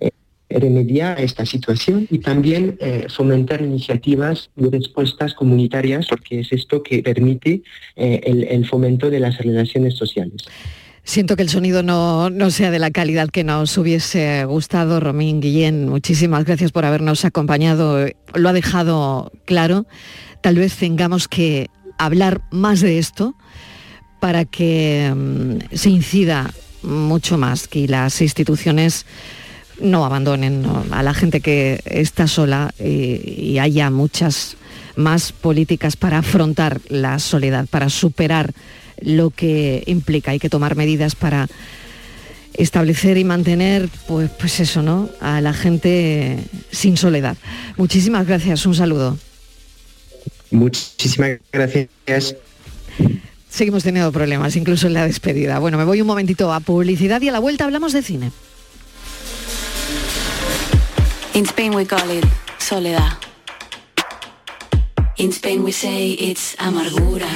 eh, 0.00 0.10
remediar 0.48 1.20
esta 1.20 1.44
situación 1.44 2.06
y 2.10 2.18
también 2.18 2.78
fomentar 3.08 3.60
iniciativas 3.60 4.50
de 4.54 4.70
respuestas 4.70 5.34
comunitarias 5.34 6.06
porque 6.06 6.40
es 6.40 6.52
esto 6.52 6.82
que 6.82 7.02
permite 7.02 7.62
el, 7.96 8.44
el 8.44 8.66
fomento 8.66 9.10
de 9.10 9.20
las 9.20 9.38
relaciones 9.38 9.94
sociales. 9.94 10.44
Siento 11.06 11.36
que 11.36 11.42
el 11.42 11.50
sonido 11.50 11.82
no, 11.82 12.30
sea 12.50 12.70
de 12.70 12.78
la 12.78 12.90
calidad 12.90 13.28
que 13.28 13.44
nos 13.44 13.76
hubiese 13.76 14.46
gustado. 14.46 15.00
Romín 15.00 15.42
Guillén, 15.42 15.86
muchísimas 15.86 16.46
gracias 16.46 16.72
por 16.72 16.86
habernos 16.86 17.26
acompañado. 17.26 18.06
Lo 18.32 18.48
ha 18.48 18.52
dejado 18.54 19.30
claro. 19.44 19.86
Tal 20.40 20.56
vez 20.56 20.74
tengamos 20.76 21.28
que 21.28 21.68
hablar 21.98 22.40
más 22.50 22.80
de 22.80 22.98
esto 22.98 23.34
para 24.18 24.46
que 24.46 25.12
mm, 25.14 25.76
se 25.76 25.90
incida 25.90 26.50
mucho 26.82 27.36
más, 27.36 27.68
que 27.68 27.86
las 27.86 28.22
instituciones 28.22 29.04
no 29.80 30.06
abandonen 30.06 30.64
a 30.90 31.02
la 31.02 31.12
gente 31.12 31.40
que 31.40 31.80
está 31.84 32.26
sola 32.26 32.72
y 32.78 33.58
haya 33.58 33.90
muchas 33.90 34.56
más 34.96 35.32
políticas 35.32 35.96
para 35.96 36.18
afrontar 36.18 36.80
la 36.88 37.18
soledad, 37.18 37.66
para 37.66 37.90
superar 37.90 38.54
lo 39.00 39.30
que 39.30 39.82
implica. 39.86 40.30
Hay 40.30 40.38
que 40.38 40.48
tomar 40.48 40.76
medidas 40.76 41.14
para 41.14 41.48
establecer 42.54 43.18
y 43.18 43.24
mantener, 43.24 43.88
pues, 44.06 44.30
pues 44.30 44.60
eso, 44.60 44.82
¿no? 44.82 45.08
A 45.20 45.40
la 45.40 45.52
gente 45.52 46.38
sin 46.70 46.96
soledad. 46.96 47.36
Muchísimas 47.76 48.26
gracias, 48.26 48.64
un 48.66 48.74
saludo. 48.74 49.18
Muchísimas 50.50 51.38
gracias. 51.52 52.36
Seguimos 53.48 53.82
teniendo 53.82 54.10
problemas, 54.12 54.56
incluso 54.56 54.86
en 54.86 54.94
la 54.94 55.06
despedida. 55.06 55.58
Bueno, 55.58 55.78
me 55.78 55.84
voy 55.84 56.00
un 56.00 56.06
momentito 56.06 56.52
a 56.52 56.60
publicidad 56.60 57.20
y 57.22 57.28
a 57.28 57.32
la 57.32 57.40
vuelta 57.40 57.64
hablamos 57.64 57.92
de 57.92 58.02
cine. 58.02 58.32
In 61.34 61.44
Spain 61.44 61.74
we 61.74 61.84
call 61.84 62.10
it 62.10 62.24
soledad. 62.58 63.12
In 65.16 65.30
Spain 65.30 65.64
we 65.64 65.72
say 65.72 66.16
it's 66.18 66.56
amargura. 66.58 67.28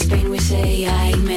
In 0.00 0.06
Spain 0.06 0.30
we 0.30 0.38
say, 0.38 0.86
ay, 0.86 1.14
me 1.16 1.36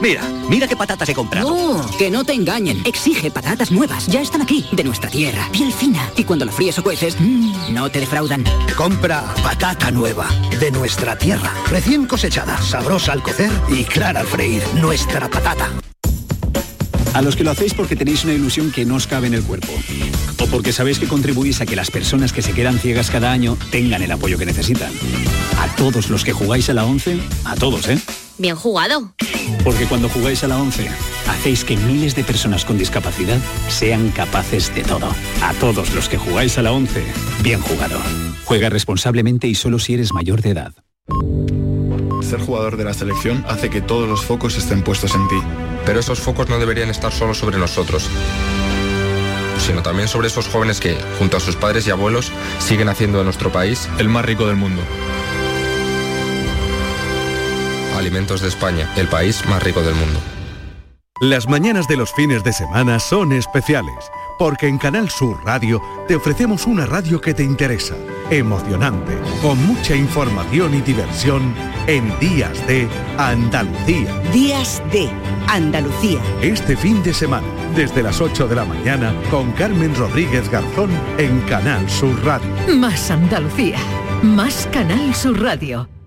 Mira, 0.00 0.22
mira 0.48 0.66
qué 0.66 0.76
patatas 0.76 1.08
he 1.10 1.14
comprado. 1.14 1.50
No, 1.50 1.96
que 1.98 2.10
no 2.10 2.24
te 2.24 2.32
engañen. 2.32 2.82
Exige 2.86 3.30
patatas 3.30 3.70
nuevas. 3.70 4.06
Ya 4.06 4.22
están 4.22 4.40
aquí, 4.40 4.64
de 4.72 4.82
nuestra 4.82 5.10
tierra. 5.10 5.46
Piel 5.52 5.72
fina. 5.72 6.10
Y 6.16 6.24
cuando 6.24 6.46
la 6.46 6.52
fríes 6.52 6.78
o 6.78 6.82
cueces, 6.82 7.16
mmm, 7.20 7.74
no 7.74 7.90
te 7.90 8.00
defraudan. 8.00 8.44
Compra 8.76 9.34
patata 9.42 9.90
nueva, 9.90 10.26
de 10.58 10.70
nuestra 10.70 11.18
tierra. 11.18 11.52
Recién 11.68 12.06
cosechada, 12.06 12.56
sabrosa 12.62 13.12
al 13.12 13.22
cocer 13.22 13.50
y 13.68 13.84
clara 13.84 14.20
al 14.20 14.26
freír. 14.26 14.62
Nuestra 14.74 15.28
patata. 15.28 15.68
A 17.12 17.20
los 17.20 17.36
que 17.36 17.44
lo 17.44 17.50
hacéis 17.50 17.74
porque 17.74 17.96
tenéis 17.96 18.24
una 18.24 18.32
ilusión 18.32 18.70
que 18.70 18.86
no 18.86 18.94
os 18.94 19.06
cabe 19.06 19.26
en 19.26 19.34
el 19.34 19.42
cuerpo. 19.42 19.72
O 20.38 20.46
porque 20.46 20.72
sabéis 20.72 20.98
que 20.98 21.08
contribuís 21.08 21.60
a 21.60 21.66
que 21.66 21.76
las 21.76 21.90
personas 21.90 22.32
que 22.32 22.40
se 22.40 22.52
quedan 22.52 22.78
ciegas 22.78 23.10
cada 23.10 23.32
año 23.32 23.58
tengan 23.70 24.00
el 24.00 24.12
apoyo 24.12 24.38
que 24.38 24.46
necesitan. 24.46 24.92
A 25.58 25.66
todos 25.76 26.08
los 26.08 26.24
que 26.24 26.32
jugáis 26.32 26.70
a 26.70 26.74
la 26.74 26.86
11, 26.86 27.20
a 27.44 27.56
todos, 27.56 27.86
¿eh? 27.88 28.00
Bien 28.40 28.56
jugado. 28.56 29.12
Porque 29.62 29.84
cuando 29.84 30.08
jugáis 30.08 30.42
a 30.44 30.48
la 30.48 30.56
11, 30.56 30.88
hacéis 31.28 31.62
que 31.62 31.76
miles 31.76 32.14
de 32.14 32.24
personas 32.24 32.64
con 32.64 32.78
discapacidad 32.78 33.38
sean 33.68 34.08
capaces 34.12 34.74
de 34.74 34.82
todo. 34.82 35.10
A 35.42 35.52
todos 35.60 35.92
los 35.92 36.08
que 36.08 36.16
jugáis 36.16 36.56
a 36.56 36.62
la 36.62 36.72
11, 36.72 37.04
bien 37.42 37.60
jugado. 37.60 38.00
Juega 38.46 38.70
responsablemente 38.70 39.46
y 39.46 39.54
solo 39.54 39.78
si 39.78 39.92
eres 39.92 40.14
mayor 40.14 40.40
de 40.40 40.52
edad. 40.52 40.72
Ser 42.22 42.40
jugador 42.40 42.78
de 42.78 42.84
la 42.84 42.94
selección 42.94 43.44
hace 43.46 43.68
que 43.68 43.82
todos 43.82 44.08
los 44.08 44.24
focos 44.24 44.56
estén 44.56 44.82
puestos 44.82 45.14
en 45.14 45.28
ti. 45.28 45.42
Pero 45.84 46.00
esos 46.00 46.18
focos 46.18 46.48
no 46.48 46.58
deberían 46.58 46.88
estar 46.88 47.12
solo 47.12 47.34
sobre 47.34 47.58
nosotros, 47.58 48.08
sino 49.58 49.82
también 49.82 50.08
sobre 50.08 50.28
esos 50.28 50.48
jóvenes 50.48 50.80
que, 50.80 50.96
junto 51.18 51.36
a 51.36 51.40
sus 51.40 51.56
padres 51.56 51.86
y 51.86 51.90
abuelos, 51.90 52.32
siguen 52.58 52.88
haciendo 52.88 53.18
de 53.18 53.24
nuestro 53.24 53.52
país 53.52 53.86
el 53.98 54.08
más 54.08 54.24
rico 54.24 54.46
del 54.46 54.56
mundo. 54.56 54.80
Alimentos 58.00 58.40
de 58.40 58.48
España, 58.48 58.90
el 58.96 59.08
país 59.08 59.44
más 59.46 59.62
rico 59.62 59.82
del 59.82 59.94
mundo. 59.94 60.18
Las 61.20 61.46
mañanas 61.50 61.86
de 61.86 61.98
los 61.98 62.10
fines 62.14 62.42
de 62.44 62.54
semana 62.54 62.98
son 62.98 63.32
especiales, 63.32 64.10
porque 64.38 64.68
en 64.68 64.78
Canal 64.78 65.10
Sur 65.10 65.36
Radio 65.44 65.82
te 66.08 66.16
ofrecemos 66.16 66.66
una 66.66 66.86
radio 66.86 67.20
que 67.20 67.34
te 67.34 67.42
interesa, 67.42 67.94
emocionante, 68.30 69.18
con 69.42 69.62
mucha 69.66 69.94
información 69.94 70.74
y 70.74 70.80
diversión 70.80 71.54
en 71.86 72.18
Días 72.20 72.66
de 72.66 72.88
Andalucía. 73.18 74.18
Días 74.32 74.82
de 74.90 75.10
Andalucía. 75.46 76.20
Este 76.40 76.74
fin 76.74 77.02
de 77.02 77.12
semana, 77.12 77.46
desde 77.76 78.02
las 78.02 78.18
8 78.18 78.48
de 78.48 78.56
la 78.56 78.64
mañana, 78.64 79.14
con 79.30 79.52
Carmen 79.52 79.94
Rodríguez 79.94 80.48
Garzón 80.48 80.88
en 81.18 81.38
Canal 81.42 81.90
Sur 81.90 82.24
Radio. 82.24 82.48
Más 82.78 83.10
Andalucía. 83.10 83.76
Más 84.22 84.66
Canal 84.72 85.14
Sur 85.14 85.38
Radio. 85.42 85.99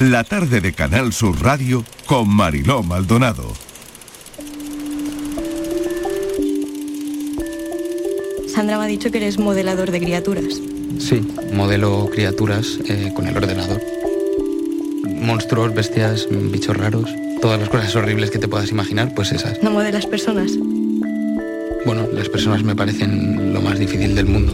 La 0.00 0.22
tarde 0.22 0.60
de 0.60 0.72
Canal 0.72 1.12
Sur 1.12 1.42
Radio 1.42 1.84
con 2.06 2.28
Mariló 2.28 2.84
Maldonado. 2.84 3.52
Sandra 8.46 8.78
me 8.78 8.84
ha 8.84 8.86
dicho 8.86 9.10
que 9.10 9.18
eres 9.18 9.40
modelador 9.40 9.90
de 9.90 9.98
criaturas. 9.98 10.60
Sí, 11.00 11.20
modelo 11.52 12.08
criaturas 12.12 12.78
eh, 12.86 13.12
con 13.12 13.26
el 13.26 13.36
ordenador. 13.36 13.82
Monstruos, 15.04 15.74
bestias, 15.74 16.28
bichos 16.30 16.76
raros, 16.76 17.10
todas 17.42 17.58
las 17.58 17.68
cosas 17.68 17.96
horribles 17.96 18.30
que 18.30 18.38
te 18.38 18.46
puedas 18.46 18.70
imaginar, 18.70 19.12
pues 19.16 19.32
esas. 19.32 19.60
¿No 19.64 19.72
modelas 19.72 20.06
personas? 20.06 20.52
Bueno, 21.84 22.06
las 22.12 22.28
personas 22.28 22.62
me 22.62 22.76
parecen 22.76 23.52
lo 23.52 23.60
más 23.60 23.80
difícil 23.80 24.14
del 24.14 24.26
mundo. 24.26 24.52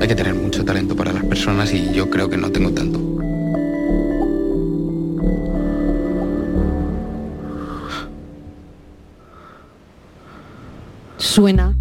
Hay 0.00 0.08
que 0.08 0.14
tener 0.14 0.34
mucho 0.34 0.64
talento 0.64 0.96
para 0.96 1.12
las 1.12 1.24
personas 1.24 1.70
y 1.74 1.92
yo 1.92 2.08
creo 2.08 2.30
que 2.30 2.38
no 2.38 2.50
tengo 2.50 2.70
tanto. 2.70 3.05
Suena 11.36 11.76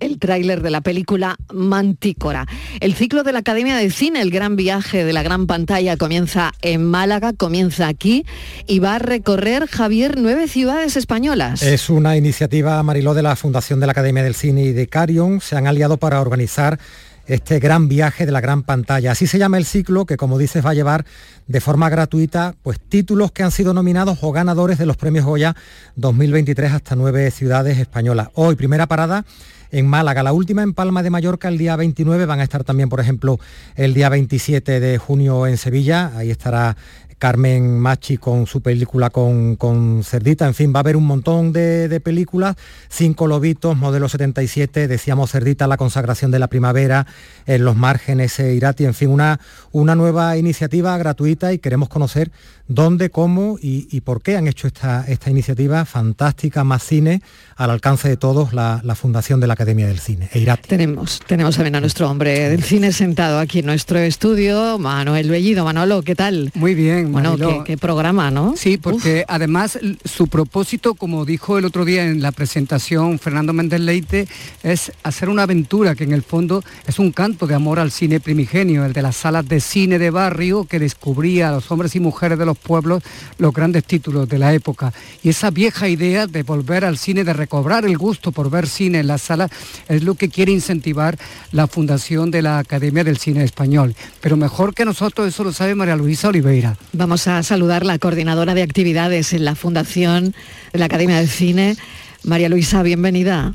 el 0.00 0.18
tráiler 0.18 0.60
de 0.60 0.72
la 0.72 0.80
película 0.80 1.36
Mantícora. 1.52 2.48
El 2.80 2.94
ciclo 2.94 3.22
de 3.22 3.30
la 3.30 3.38
Academia 3.38 3.76
de 3.76 3.88
Cine, 3.90 4.20
el 4.20 4.32
gran 4.32 4.56
viaje 4.56 5.04
de 5.04 5.12
la 5.12 5.22
gran 5.22 5.46
pantalla, 5.46 5.96
comienza 5.96 6.50
en 6.62 6.84
Málaga, 6.84 7.32
comienza 7.32 7.86
aquí 7.86 8.26
y 8.66 8.80
va 8.80 8.96
a 8.96 8.98
recorrer, 8.98 9.68
Javier, 9.68 10.16
nueve 10.18 10.48
ciudades 10.48 10.96
españolas. 10.96 11.62
Es 11.62 11.90
una 11.90 12.16
iniciativa, 12.16 12.82
Mariló, 12.82 13.14
de 13.14 13.22
la 13.22 13.36
Fundación 13.36 13.78
de 13.78 13.86
la 13.86 13.92
Academia 13.92 14.24
del 14.24 14.34
Cine 14.34 14.64
y 14.64 14.72
de 14.72 14.88
Carion. 14.88 15.40
Se 15.40 15.54
han 15.54 15.68
aliado 15.68 15.98
para 15.98 16.20
organizar 16.20 16.80
este 17.26 17.58
gran 17.58 17.88
viaje 17.88 18.26
de 18.26 18.32
la 18.32 18.40
gran 18.40 18.62
pantalla. 18.62 19.12
Así 19.12 19.26
se 19.26 19.38
llama 19.38 19.58
el 19.58 19.64
ciclo 19.64 20.06
que, 20.06 20.16
como 20.16 20.38
dices, 20.38 20.64
va 20.64 20.70
a 20.70 20.74
llevar 20.74 21.04
de 21.46 21.60
forma 21.60 21.88
gratuita 21.88 22.54
pues, 22.62 22.80
títulos 22.80 23.32
que 23.32 23.42
han 23.42 23.50
sido 23.50 23.74
nominados 23.74 24.18
o 24.22 24.32
ganadores 24.32 24.78
de 24.78 24.86
los 24.86 24.96
premios 24.96 25.24
Goya 25.24 25.56
2023 25.96 26.72
hasta 26.72 26.96
nueve 26.96 27.30
ciudades 27.30 27.78
españolas. 27.78 28.28
Hoy, 28.34 28.56
primera 28.56 28.86
parada 28.86 29.24
en 29.72 29.86
Málaga, 29.86 30.22
la 30.22 30.32
última 30.32 30.62
en 30.62 30.74
Palma 30.74 31.02
de 31.02 31.10
Mallorca 31.10 31.48
el 31.48 31.58
día 31.58 31.74
29, 31.74 32.26
van 32.26 32.40
a 32.40 32.44
estar 32.44 32.62
también, 32.62 32.88
por 32.88 33.00
ejemplo, 33.00 33.40
el 33.74 33.94
día 33.94 34.08
27 34.08 34.78
de 34.78 34.98
junio 34.98 35.46
en 35.46 35.56
Sevilla, 35.56 36.12
ahí 36.14 36.30
estará 36.30 36.76
Carmen 37.22 37.78
Machi 37.78 38.16
con 38.16 38.48
su 38.48 38.62
película 38.62 39.10
con, 39.10 39.54
con 39.54 40.02
Cerdita, 40.02 40.44
en 40.44 40.54
fin, 40.54 40.72
va 40.74 40.78
a 40.78 40.80
haber 40.80 40.96
un 40.96 41.06
montón 41.06 41.52
de, 41.52 41.86
de, 41.86 42.00
películas, 42.00 42.56
Cinco 42.88 43.28
Lobitos, 43.28 43.76
Modelo 43.76 44.08
77, 44.08 44.88
decíamos 44.88 45.30
Cerdita, 45.30 45.68
La 45.68 45.76
consagración 45.76 46.32
de 46.32 46.40
la 46.40 46.48
primavera, 46.48 47.06
en 47.46 47.64
los 47.64 47.76
márgenes 47.76 48.40
eh, 48.40 48.54
Irati, 48.54 48.86
en 48.86 48.94
fin, 48.94 49.08
una, 49.08 49.38
una 49.70 49.94
nueva 49.94 50.36
iniciativa 50.36 50.98
gratuita 50.98 51.52
y 51.52 51.60
queremos 51.60 51.88
conocer 51.88 52.32
dónde, 52.66 53.10
cómo 53.10 53.56
y, 53.62 53.86
y 53.92 54.00
por 54.00 54.20
qué 54.20 54.36
han 54.36 54.48
hecho 54.48 54.66
esta, 54.66 55.04
esta, 55.06 55.30
iniciativa 55.30 55.84
fantástica, 55.84 56.64
más 56.64 56.82
cine, 56.82 57.22
al 57.54 57.70
alcance 57.70 58.08
de 58.08 58.16
todos, 58.16 58.52
la, 58.52 58.80
la 58.82 58.96
Fundación 58.96 59.38
de 59.38 59.46
la 59.46 59.54
del 59.64 60.00
Cine, 60.00 60.28
Eirati. 60.32 60.68
Tenemos, 60.68 61.20
tenemos 61.26 61.54
también 61.54 61.76
a 61.76 61.80
nuestro 61.80 62.10
hombre 62.10 62.48
del 62.50 62.62
cine 62.64 62.92
sentado 62.92 63.38
aquí 63.38 63.60
en 63.60 63.66
nuestro 63.66 63.98
estudio, 64.00 64.76
Manuel 64.78 65.30
Bellido. 65.30 65.64
Manolo, 65.64 66.02
¿qué 66.02 66.16
tal? 66.16 66.50
Muy 66.54 66.74
bien, 66.74 67.12
bueno, 67.12 67.36
¿qué, 67.36 67.62
¿qué, 67.64 67.78
programa, 67.78 68.30
¿no? 68.30 68.54
Sí, 68.56 68.76
porque 68.76 69.20
Uf. 69.20 69.24
además 69.34 69.78
su 70.04 70.26
propósito, 70.26 70.94
como 70.94 71.24
dijo 71.24 71.58
el 71.58 71.64
otro 71.64 71.84
día 71.84 72.04
en 72.04 72.22
la 72.22 72.32
presentación 72.32 73.20
Fernando 73.20 73.52
Méndez 73.52 73.80
Leite, 73.80 74.26
es 74.64 74.92
hacer 75.04 75.28
una 75.28 75.44
aventura 75.44 75.94
que 75.94 76.04
en 76.04 76.12
el 76.12 76.22
fondo 76.22 76.64
es 76.86 76.98
un 76.98 77.12
canto 77.12 77.46
de 77.46 77.54
amor 77.54 77.78
al 77.78 77.92
cine 77.92 78.18
primigenio, 78.18 78.84
el 78.84 78.92
de 78.92 79.02
las 79.02 79.16
salas 79.16 79.46
de 79.46 79.60
cine 79.60 79.98
de 80.00 80.10
barrio 80.10 80.64
que 80.64 80.80
descubría 80.80 81.50
a 81.50 81.52
los 81.52 81.70
hombres 81.70 81.94
y 81.94 82.00
mujeres 82.00 82.38
de 82.38 82.46
los 82.46 82.58
pueblos 82.58 83.02
los 83.38 83.52
grandes 83.52 83.84
títulos 83.84 84.28
de 84.28 84.38
la 84.38 84.52
época. 84.52 84.92
Y 85.22 85.28
esa 85.28 85.50
vieja 85.50 85.88
idea 85.88 86.26
de 86.26 86.42
volver 86.42 86.84
al 86.84 86.98
cine, 86.98 87.22
de 87.22 87.32
recobrar 87.32 87.84
el 87.84 87.96
gusto 87.96 88.32
por 88.32 88.50
ver 88.50 88.66
cine 88.66 89.00
en 89.00 89.06
las 89.06 89.22
salas, 89.22 89.51
es 89.88 90.02
lo 90.02 90.14
que 90.14 90.28
quiere 90.28 90.52
incentivar 90.52 91.18
la 91.50 91.66
Fundación 91.66 92.30
de 92.30 92.42
la 92.42 92.58
Academia 92.58 93.04
del 93.04 93.18
Cine 93.18 93.44
Español. 93.44 93.94
Pero 94.20 94.36
mejor 94.36 94.74
que 94.74 94.84
nosotros, 94.84 95.28
eso 95.28 95.44
lo 95.44 95.52
sabe 95.52 95.74
María 95.74 95.96
Luisa 95.96 96.28
Oliveira. 96.28 96.76
Vamos 96.92 97.26
a 97.28 97.42
saludar 97.42 97.84
la 97.84 97.98
coordinadora 97.98 98.54
de 98.54 98.62
actividades 98.62 99.32
en 99.32 99.44
la 99.44 99.54
Fundación 99.54 100.34
de 100.72 100.78
la 100.78 100.86
Academia 100.86 101.18
del 101.18 101.28
Cine. 101.28 101.76
María 102.24 102.48
Luisa, 102.48 102.82
bienvenida. 102.82 103.54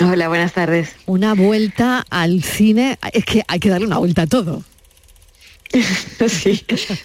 Hola, 0.00 0.28
buenas 0.28 0.52
tardes. 0.52 0.94
Una 1.06 1.34
vuelta 1.34 2.04
al 2.08 2.42
cine, 2.42 2.98
es 3.12 3.24
que 3.24 3.42
hay 3.48 3.58
que 3.58 3.68
darle 3.68 3.86
una 3.86 3.98
vuelta 3.98 4.22
a 4.22 4.26
todo. 4.26 4.62
sí, 6.28 6.64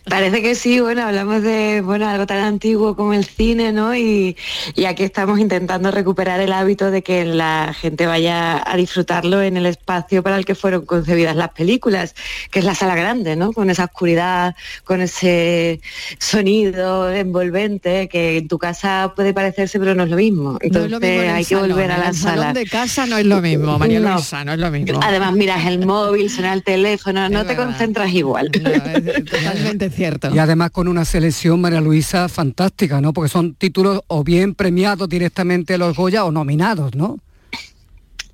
parece 0.09 0.41
que 0.41 0.55
sí, 0.55 0.79
bueno, 0.79 1.03
hablamos 1.03 1.41
de 1.41 1.81
bueno, 1.81 2.07
algo 2.07 2.25
tan 2.25 2.39
antiguo 2.39 2.95
como 2.95 3.13
el 3.13 3.25
cine, 3.25 3.73
¿no? 3.73 3.95
Y, 3.95 4.37
y, 4.75 4.85
aquí 4.85 5.03
estamos 5.03 5.39
intentando 5.39 5.91
recuperar 5.91 6.39
el 6.39 6.53
hábito 6.53 6.89
de 6.89 7.03
que 7.03 7.25
la 7.25 7.75
gente 7.79 8.05
vaya 8.05 8.63
a 8.65 8.77
disfrutarlo 8.77 9.41
en 9.41 9.57
el 9.57 9.65
espacio 9.65 10.23
para 10.23 10.37
el 10.37 10.45
que 10.45 10.55
fueron 10.55 10.85
concebidas 10.85 11.35
las 11.35 11.49
películas, 11.49 12.15
que 12.51 12.59
es 12.59 12.65
la 12.65 12.75
sala 12.75 12.95
grande, 12.95 13.35
¿no? 13.35 13.51
Con 13.51 13.69
esa 13.69 13.85
oscuridad, 13.85 14.55
con 14.85 15.01
ese 15.01 15.81
sonido 16.17 17.11
envolvente 17.11 18.07
que 18.07 18.37
en 18.37 18.47
tu 18.47 18.57
casa 18.57 19.13
puede 19.15 19.33
parecerse, 19.33 19.77
pero 19.79 19.93
no 19.93 20.03
es 20.03 20.09
lo 20.09 20.17
mismo. 20.17 20.57
Entonces 20.61 20.89
no 20.89 20.97
es 20.97 21.01
lo 21.01 21.07
mismo 21.07 21.33
hay 21.33 21.45
que 21.45 21.55
salón, 21.55 21.69
volver 21.69 21.91
a 21.91 21.97
la 21.97 22.09
el 22.09 22.15
sala. 22.15 22.35
salón 22.35 22.53
de 22.53 22.65
casa 22.65 23.05
no 23.05 23.17
es 23.17 23.25
lo 23.25 23.41
mismo, 23.41 23.77
María 23.77 23.99
no. 23.99 24.13
Luisa, 24.13 24.45
no 24.45 24.53
es 24.53 24.59
lo 24.59 24.71
mismo. 24.71 24.99
Además 25.03 25.33
miras 25.33 25.65
el 25.65 25.85
móvil, 25.85 26.29
suena 26.29 26.53
el 26.53 26.63
teléfono, 26.63 27.27
no 27.29 27.45
te 27.45 27.55
concentras 27.55 28.11
igual. 28.13 28.52
No, 28.61 28.69
es 28.69 29.25
totalmente 29.25 29.89
cierto. 29.89 30.33
Y 30.33 30.39
además 30.39 30.71
con 30.71 30.87
una 30.87 31.05
selección, 31.05 31.61
María 31.61 31.81
Luisa, 31.81 32.29
fantástica, 32.29 33.01
¿no? 33.01 33.13
Porque 33.13 33.29
son 33.29 33.55
títulos 33.55 34.01
o 34.07 34.23
bien 34.23 34.55
premiados 34.55 35.07
directamente 35.09 35.75
a 35.75 35.77
los 35.77 35.95
Goya 35.95 36.25
o 36.25 36.31
nominados, 36.31 36.95
¿no? 36.95 37.19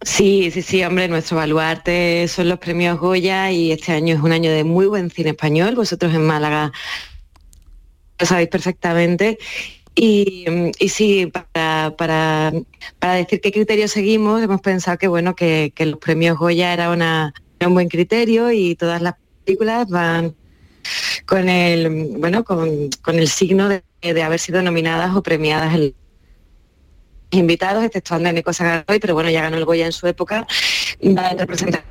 Sí, 0.01 0.49
sí, 0.51 0.61
sí, 0.61 0.83
hombre, 0.83 1.09
nuestro 1.09 1.37
baluarte 1.37 2.27
son 2.29 2.47
los 2.47 2.59
premios 2.59 2.97
Goya 2.99 3.51
y 3.51 3.71
este 3.73 3.91
año 3.91 4.15
es 4.15 4.21
un 4.21 4.31
año 4.31 4.49
de 4.49 4.63
muy 4.63 4.85
buen 4.85 5.09
cine 5.09 5.31
español. 5.31 5.75
Vosotros 5.75 6.13
en 6.13 6.25
Málaga 6.25 6.71
lo 8.17 8.25
sabéis 8.25 8.49
perfectamente. 8.49 9.37
Y, 9.95 10.45
y, 10.79 10.89
sí, 10.89 11.25
para, 11.27 11.93
para, 11.97 12.53
para, 12.99 13.13
decir 13.15 13.41
qué 13.41 13.51
criterio 13.51 13.89
seguimos, 13.89 14.41
hemos 14.41 14.61
pensado 14.61 14.97
que 14.97 15.09
bueno, 15.09 15.35
que, 15.35 15.73
que 15.75 15.85
los 15.85 15.99
premios 15.99 16.37
Goya 16.37 16.71
era, 16.71 16.91
una, 16.91 17.33
era 17.59 17.67
un 17.67 17.73
buen 17.73 17.89
criterio 17.89 18.51
y 18.51 18.75
todas 18.75 19.01
las 19.01 19.15
películas 19.49 19.89
van 19.89 20.35
con 21.25 21.49
el 21.49 21.89
bueno 22.19 22.43
con, 22.43 22.89
con 23.01 23.17
el 23.17 23.27
signo 23.27 23.67
de, 23.67 23.83
de, 24.01 24.21
haber 24.21 24.39
sido 24.39 24.61
nominadas 24.61 25.15
o 25.15 25.23
premiadas 25.23 25.73
el 25.73 25.95
invitados, 27.31 27.83
exceptuando 27.83 28.29
a 28.29 28.31
Nico 28.31 28.53
Sagaroy, 28.53 28.99
pero 28.99 29.13
bueno, 29.15 29.29
ya 29.29 29.41
ganó 29.41 29.57
el 29.57 29.65
Goya 29.65 29.85
en 29.85 29.91
su 29.91 30.07
época, 30.07 30.47
va 31.03 31.27
a 31.27 31.33
representar 31.33 31.83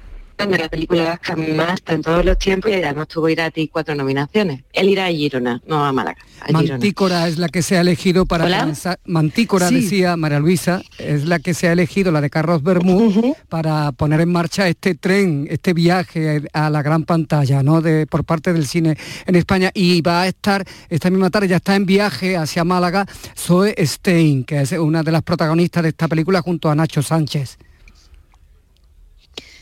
de 0.46 0.58
la 0.58 0.68
película 0.68 1.04
vasca 1.04 1.34
más 1.36 1.82
en 1.88 2.02
todos 2.02 2.24
los 2.24 2.38
tiempos 2.38 2.70
y 2.70 2.74
además 2.74 3.08
tuvo 3.08 3.28
Irati 3.28 3.66
cuatro 3.68 3.94
nominaciones. 3.94 4.62
Él 4.72 4.88
irá 4.90 5.06
a 5.06 5.10
Girona, 5.10 5.60
no 5.66 5.84
a 5.84 5.92
Málaga. 5.92 6.18
A 6.40 6.46
Girona. 6.46 6.72
Mantícora 6.74 7.26
es 7.26 7.38
la 7.38 7.48
que 7.48 7.62
se 7.62 7.76
ha 7.76 7.80
elegido 7.80 8.24
para 8.24 8.48
lanzar- 8.48 8.98
Mantícora 9.04 9.68
Sí. 9.68 9.76
decía 9.76 10.16
María 10.16 10.38
Luisa, 10.38 10.82
es 10.98 11.24
la 11.24 11.40
que 11.40 11.54
se 11.54 11.68
ha 11.68 11.72
elegido, 11.72 12.12
la 12.12 12.20
de 12.20 12.30
Carlos 12.30 12.62
Bermúdez, 12.62 13.34
para 13.48 13.90
poner 13.92 14.20
en 14.20 14.30
marcha 14.30 14.68
este 14.68 14.94
tren, 14.94 15.46
este 15.50 15.72
viaje 15.72 16.42
a 16.52 16.70
la 16.70 16.82
gran 16.82 17.04
pantalla, 17.04 17.62
¿no? 17.62 17.80
De, 17.80 18.06
por 18.06 18.24
parte 18.24 18.52
del 18.52 18.66
cine 18.66 18.96
en 19.26 19.34
España. 19.34 19.70
Y 19.74 20.00
va 20.02 20.22
a 20.22 20.28
estar, 20.28 20.64
esta 20.88 21.10
misma 21.10 21.30
tarde 21.30 21.48
ya 21.48 21.56
está 21.56 21.74
en 21.74 21.84
viaje 21.86 22.36
hacia 22.36 22.62
Málaga, 22.64 23.06
Zoe 23.36 23.74
Stein, 23.84 24.44
que 24.44 24.60
es 24.60 24.72
una 24.72 25.02
de 25.02 25.10
las 25.12 25.22
protagonistas 25.22 25.82
de 25.82 25.88
esta 25.90 26.06
película 26.06 26.42
junto 26.42 26.70
a 26.70 26.74
Nacho 26.76 27.02
Sánchez. 27.02 27.58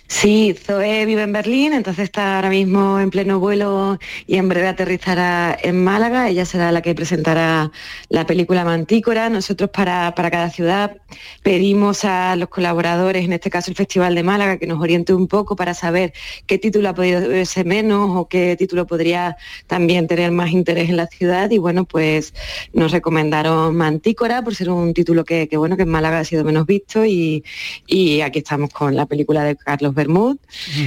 Sí, 0.08 0.54
Zoe 0.54 1.04
vive 1.04 1.22
en 1.22 1.32
Berlín, 1.32 1.72
entonces 1.72 2.04
está 2.04 2.36
ahora 2.36 2.48
mismo 2.48 3.00
en 3.00 3.10
pleno 3.10 3.40
vuelo 3.40 3.98
y 4.28 4.36
en 4.36 4.48
breve 4.48 4.68
aterrizará 4.68 5.58
en 5.60 5.82
Málaga. 5.82 6.28
Ella 6.28 6.44
será 6.44 6.70
la 6.70 6.80
que 6.80 6.94
presentará 6.94 7.72
la 8.08 8.24
película 8.24 8.64
Mantícora. 8.64 9.28
Nosotros 9.28 9.70
para, 9.70 10.14
para 10.14 10.30
cada 10.30 10.50
ciudad 10.50 10.96
pedimos 11.42 12.04
a 12.04 12.36
los 12.36 12.48
colaboradores, 12.48 13.24
en 13.24 13.32
este 13.32 13.50
caso 13.50 13.72
el 13.72 13.76
Festival 13.76 14.14
de 14.14 14.22
Málaga, 14.22 14.58
que 14.58 14.68
nos 14.68 14.80
oriente 14.80 15.12
un 15.12 15.26
poco 15.26 15.56
para 15.56 15.74
saber 15.74 16.12
qué 16.46 16.58
título 16.58 16.88
ha 16.88 16.94
podido 16.94 17.28
verse 17.28 17.64
menos 17.64 18.10
o 18.14 18.28
qué 18.28 18.54
título 18.56 18.86
podría 18.86 19.36
también 19.66 20.06
tener 20.06 20.30
más 20.30 20.50
interés 20.52 20.88
en 20.88 20.98
la 20.98 21.08
ciudad. 21.08 21.50
Y 21.50 21.58
bueno, 21.58 21.84
pues 21.84 22.32
nos 22.72 22.92
recomendaron 22.92 23.74
Mantícora 23.76 24.42
por 24.42 24.54
ser 24.54 24.70
un 24.70 24.94
título 24.94 25.24
que, 25.24 25.48
que, 25.48 25.56
bueno, 25.56 25.76
que 25.76 25.82
en 25.82 25.88
Málaga 25.88 26.20
ha 26.20 26.24
sido 26.24 26.44
menos 26.44 26.64
visto 26.64 27.04
y, 27.04 27.44
y 27.88 28.20
aquí 28.20 28.38
estamos 28.38 28.70
con 28.72 28.94
la 28.94 29.06
película 29.06 29.42
de 29.42 29.56
Carlos 29.56 29.95
Bermúdez 29.96 30.38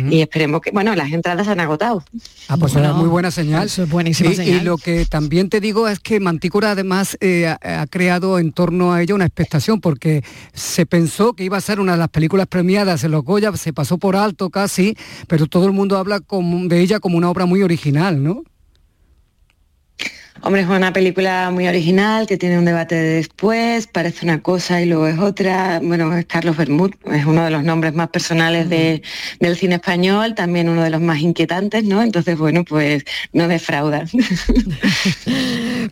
y 0.09 0.21
esperemos 0.21 0.61
que, 0.61 0.71
bueno, 0.71 0.95
las 0.95 1.11
entradas 1.11 1.45
se 1.45 1.51
han 1.51 1.59
agotado. 1.59 2.01
Ah, 2.47 2.55
pues 2.57 2.73
Bueno, 2.73 2.91
es 2.91 2.95
muy 2.95 3.09
buena 3.09 3.31
señal. 3.31 3.65
eso 3.65 3.83
es 3.83 3.89
buenísima 3.89 4.29
y, 4.31 4.35
señal. 4.35 4.61
y 4.61 4.63
lo 4.63 4.77
que 4.77 5.05
también 5.05 5.49
te 5.49 5.59
digo 5.59 5.87
es 5.89 5.99
que 5.99 6.19
Mantícora 6.21 6.71
además 6.71 7.17
eh, 7.19 7.47
ha, 7.47 7.81
ha 7.81 7.87
creado 7.87 8.39
en 8.39 8.53
torno 8.53 8.93
a 8.93 9.01
ella 9.01 9.15
una 9.15 9.25
expectación 9.25 9.81
porque 9.81 10.23
se 10.53 10.85
pensó 10.85 11.33
que 11.33 11.43
iba 11.43 11.57
a 11.57 11.61
ser 11.61 11.79
una 11.81 11.91
de 11.93 11.97
las 11.97 12.09
películas 12.09 12.47
premiadas 12.47 13.03
en 13.03 13.11
los 13.11 13.23
Goya, 13.25 13.51
se 13.57 13.73
pasó 13.73 13.97
por 13.97 14.15
alto 14.15 14.49
casi, 14.49 14.95
pero 15.27 15.47
todo 15.47 15.65
el 15.65 15.73
mundo 15.73 15.97
habla 15.97 16.19
como- 16.21 16.67
de 16.69 16.79
ella 16.79 16.99
como 16.99 17.17
una 17.17 17.29
obra 17.29 17.45
muy 17.45 17.63
original, 17.63 18.23
¿no? 18.23 18.43
Hombre, 20.41 20.61
es 20.61 20.67
una 20.67 20.93
película 20.93 21.51
muy 21.51 21.67
original 21.67 22.25
que 22.25 22.37
tiene 22.37 22.57
un 22.57 22.65
debate 22.65 22.95
de 22.95 23.15
después, 23.15 23.87
parece 23.87 24.25
una 24.25 24.41
cosa 24.41 24.81
y 24.81 24.85
luego 24.85 25.07
es 25.07 25.19
otra. 25.19 25.79
Bueno, 25.83 26.15
es 26.17 26.25
Carlos 26.25 26.55
Bermúdez, 26.55 26.95
es 27.11 27.25
uno 27.25 27.43
de 27.43 27.51
los 27.51 27.63
nombres 27.63 27.93
más 27.93 28.09
personales 28.09 28.69
de- 28.69 29.01
del 29.39 29.55
cine 29.57 29.75
español, 29.75 30.35
también 30.35 30.69
uno 30.69 30.81
de 30.83 30.89
los 30.89 31.01
más 31.01 31.19
inquietantes, 31.19 31.83
¿no? 31.83 32.01
Entonces, 32.01 32.37
bueno, 32.37 32.63
pues 32.63 33.03
no 33.33 33.47
defrauda. 33.47 34.05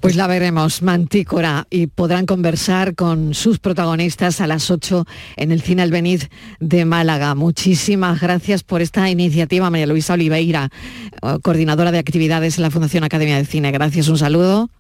Pues 0.02 0.16
la 0.16 0.28
veremos, 0.28 0.84
Mantícora, 0.84 1.66
y 1.72 1.88
podrán 1.88 2.26
conversar 2.28 2.94
con 2.94 3.34
sus 3.34 3.58
protagonistas 3.58 4.42
a 4.42 4.48
las 4.48 4.70
8 4.70 5.06
en 5.38 5.52
el 5.52 5.62
Cine 5.62 5.82
Albeniz 5.82 6.30
de 6.60 6.86
Málaga. 6.86 7.34
Muchísimas 7.34 8.20
gracias 8.22 8.62
por 8.64 8.82
esta 8.84 9.10
iniciativa, 9.10 9.70
María 9.72 9.88
Luisa 9.88 10.14
Oliveira, 10.14 10.70
eh, 11.24 11.38
coordinadora 11.42 11.92
de 11.92 11.98
actividades 11.98 12.58
en 12.58 12.64
la 12.64 12.70
Fundación 12.72 13.04
Academia 13.06 13.38
de 13.38 13.46
Cine. 13.46 13.72
Gracias, 13.72 14.08
un 14.08 14.18
saludo. 14.20 14.37
saludo. 14.38 14.77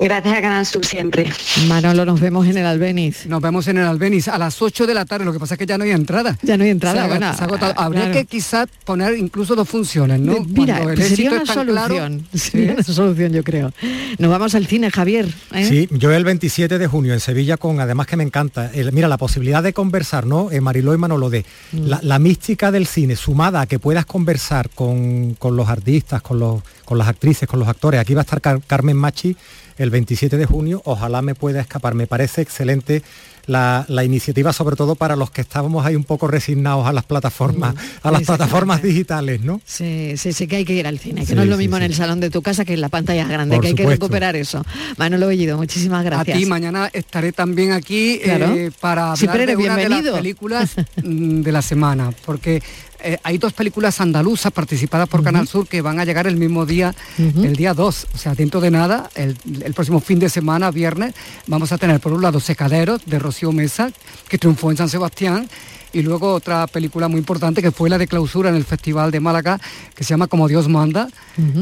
Gracias 0.00 0.32
a 0.38 0.40
Canal 0.40 0.64
Sur 0.64 0.86
siempre. 0.86 1.28
Manolo, 1.66 2.04
nos 2.04 2.20
vemos 2.20 2.46
en 2.46 2.56
el 2.56 2.66
Albeniz. 2.66 3.26
Nos 3.26 3.42
vemos 3.42 3.66
en 3.66 3.78
el 3.78 3.84
Albeniz 3.84 4.28
a 4.28 4.38
las 4.38 4.62
8 4.62 4.86
de 4.86 4.94
la 4.94 5.04
tarde, 5.04 5.24
lo 5.24 5.32
que 5.32 5.40
pasa 5.40 5.54
es 5.54 5.58
que 5.58 5.66
ya 5.66 5.76
no 5.76 5.82
hay 5.82 5.90
entrada. 5.90 6.38
Ya 6.42 6.56
no 6.56 6.62
hay 6.62 6.70
entrada, 6.70 7.00
Se 7.00 7.04
ha- 7.04 7.08
bueno, 7.08 7.34
se 7.34 7.40
ha 7.42 7.44
agotado. 7.46 7.74
Habría 7.76 8.02
claro. 8.02 8.14
que 8.14 8.24
quizás 8.26 8.68
poner 8.84 9.18
incluso 9.18 9.56
dos 9.56 9.68
funciones, 9.68 10.20
¿no? 10.20 10.34
Eh, 10.34 10.44
Mira, 10.46 10.74
Cuando 10.74 10.90
el 10.92 10.96
pues 10.98 11.08
sería 11.08 11.30
éxito 11.30 11.34
una 11.34 11.42
es 11.42 11.48
tan 11.56 11.66
claro- 11.66 11.96
solución, 11.96 12.28
sería 12.32 12.72
una 12.74 12.82
solución 12.84 13.32
yo 13.32 13.42
creo. 13.42 13.72
Nos 14.18 14.30
vamos 14.30 14.54
al 14.54 14.66
cine, 14.68 14.88
Javier. 14.92 15.34
¿eh? 15.52 15.64
Sí, 15.68 15.88
yo 15.90 16.12
el 16.12 16.24
27 16.24 16.78
de 16.78 16.86
junio 16.86 17.12
en 17.12 17.18
Sevilla 17.20 17.56
con, 17.56 17.80
además 17.80 18.06
que 18.06 18.16
me 18.16 18.22
encanta, 18.22 18.70
el- 18.72 18.92
mira, 18.92 19.08
la 19.08 19.16
posibilidad 19.18 19.64
de 19.64 19.72
conversar, 19.72 20.26
¿no? 20.26 20.52
Eh, 20.52 20.60
Mariló 20.60 20.94
y 20.94 20.98
Manolo, 20.98 21.28
de 21.28 21.44
Mm. 21.72 21.86
la, 21.86 21.98
la 22.04 22.18
mística 22.20 22.70
del 22.70 22.86
cine, 22.86 23.16
sumada 23.16 23.62
a 23.62 23.66
que 23.66 23.80
puedas 23.80 24.06
conversar 24.06 24.70
con, 24.70 25.34
con 25.34 25.56
los 25.56 25.68
artistas, 25.68 26.22
con, 26.22 26.38
los, 26.38 26.62
con 26.84 26.98
las 26.98 27.08
actrices, 27.08 27.48
con 27.48 27.58
los 27.58 27.66
actores. 27.68 28.00
Aquí 28.00 28.14
va 28.14 28.20
a 28.20 28.22
estar 28.22 28.40
Car- 28.40 28.60
Carmen 28.64 28.96
Machi 28.96 29.36
el 29.78 29.90
27 29.90 30.36
de 30.36 30.46
junio, 30.46 30.82
ojalá 30.84 31.22
me 31.22 31.34
pueda 31.34 31.60
escapar. 31.60 31.94
Me 31.94 32.06
parece 32.06 32.42
excelente 32.42 33.02
la, 33.48 33.84
la 33.88 34.04
iniciativa, 34.04 34.52
sobre 34.52 34.76
todo 34.76 34.94
para 34.94 35.16
los 35.16 35.30
que 35.32 35.40
estábamos 35.40 35.84
ahí 35.84 35.96
un 35.96 36.04
poco 36.04 36.28
resignados 36.28 36.86
a 36.86 36.92
las 36.92 37.02
plataformas, 37.04 37.74
a 38.02 38.10
las 38.12 38.22
plataformas 38.22 38.80
digitales, 38.82 39.40
¿no? 39.40 39.60
Sí, 39.64 40.12
sí, 40.16 40.32
sí 40.32 40.46
que 40.46 40.56
hay 40.56 40.64
que 40.64 40.74
ir 40.74 40.86
al 40.86 40.98
cine, 41.00 41.22
que 41.22 41.28
Sí, 41.28 41.34
no 41.34 41.42
es 41.42 41.48
lo 41.48 41.56
sí, 41.56 41.62
mismo 41.62 41.76
en 41.78 41.82
el 41.82 41.94
salón 41.94 42.20
de 42.20 42.30
tu 42.30 42.42
casa 42.42 42.64
que 42.64 42.74
en 42.74 42.80
la 42.80 42.88
pantalla 42.90 43.26
grande, 43.26 43.56
Por 43.56 43.62
que 43.62 43.68
hay 43.68 43.74
que 43.74 43.86
recuperar 43.86 44.36
eso. 44.36 44.64
Manolo 44.98 45.26
Bellido, 45.26 45.56
muchísimas 45.56 46.04
gracias. 46.04 46.36
A 46.36 46.38
ti 46.38 46.46
mañana 46.46 46.88
estaré 46.92 47.32
también 47.32 47.72
aquí 47.72 48.20
Claro. 48.22 48.46
eh, 48.54 48.70
para 48.80 49.12
hablar 49.12 49.46
de 49.46 49.56
una 49.56 49.76
de 49.76 49.88
las 49.88 50.02
películas 50.02 50.70
mm, 51.02 51.40
de 51.40 51.52
la 51.52 51.62
semana, 51.62 52.12
porque 52.26 52.62
eh, 53.00 53.16
hay 53.22 53.38
dos 53.38 53.52
películas 53.52 54.00
andaluzas 54.00 54.50
participadas 54.50 55.08
por 55.08 55.22
Canal 55.22 55.46
Sur 55.46 55.68
que 55.68 55.80
van 55.82 56.00
a 56.00 56.04
llegar 56.04 56.26
el 56.26 56.36
mismo 56.36 56.66
día, 56.66 56.92
el 57.16 57.54
día 57.54 57.72
2, 57.72 58.06
o 58.12 58.18
sea, 58.18 58.34
dentro 58.34 58.60
de 58.60 58.72
nada, 58.72 59.08
el, 59.14 59.36
el 59.64 59.72
próximo 59.72 60.00
fin 60.00 60.18
de 60.18 60.28
semana, 60.28 60.72
viernes, 60.72 61.14
vamos 61.46 61.70
a 61.70 61.78
tener 61.78 62.00
por 62.00 62.12
un 62.12 62.22
lado 62.22 62.40
Secaderos 62.40 63.00
de 63.06 63.20
Rocío 63.20 63.37
Mesa, 63.52 63.90
que 64.28 64.38
triunfó 64.38 64.70
en 64.70 64.76
San 64.76 64.88
Sebastián, 64.88 65.48
y 65.92 66.02
luego 66.02 66.34
otra 66.34 66.66
película 66.66 67.08
muy 67.08 67.18
importante 67.18 67.62
que 67.62 67.70
fue 67.70 67.88
la 67.88 67.96
de 67.96 68.06
clausura 68.06 68.50
en 68.50 68.56
el 68.56 68.64
Festival 68.64 69.10
de 69.10 69.20
Málaga, 69.20 69.58
que 69.94 70.04
se 70.04 70.10
llama 70.10 70.26
Como 70.26 70.46
Dios 70.46 70.68
manda, 70.68 71.08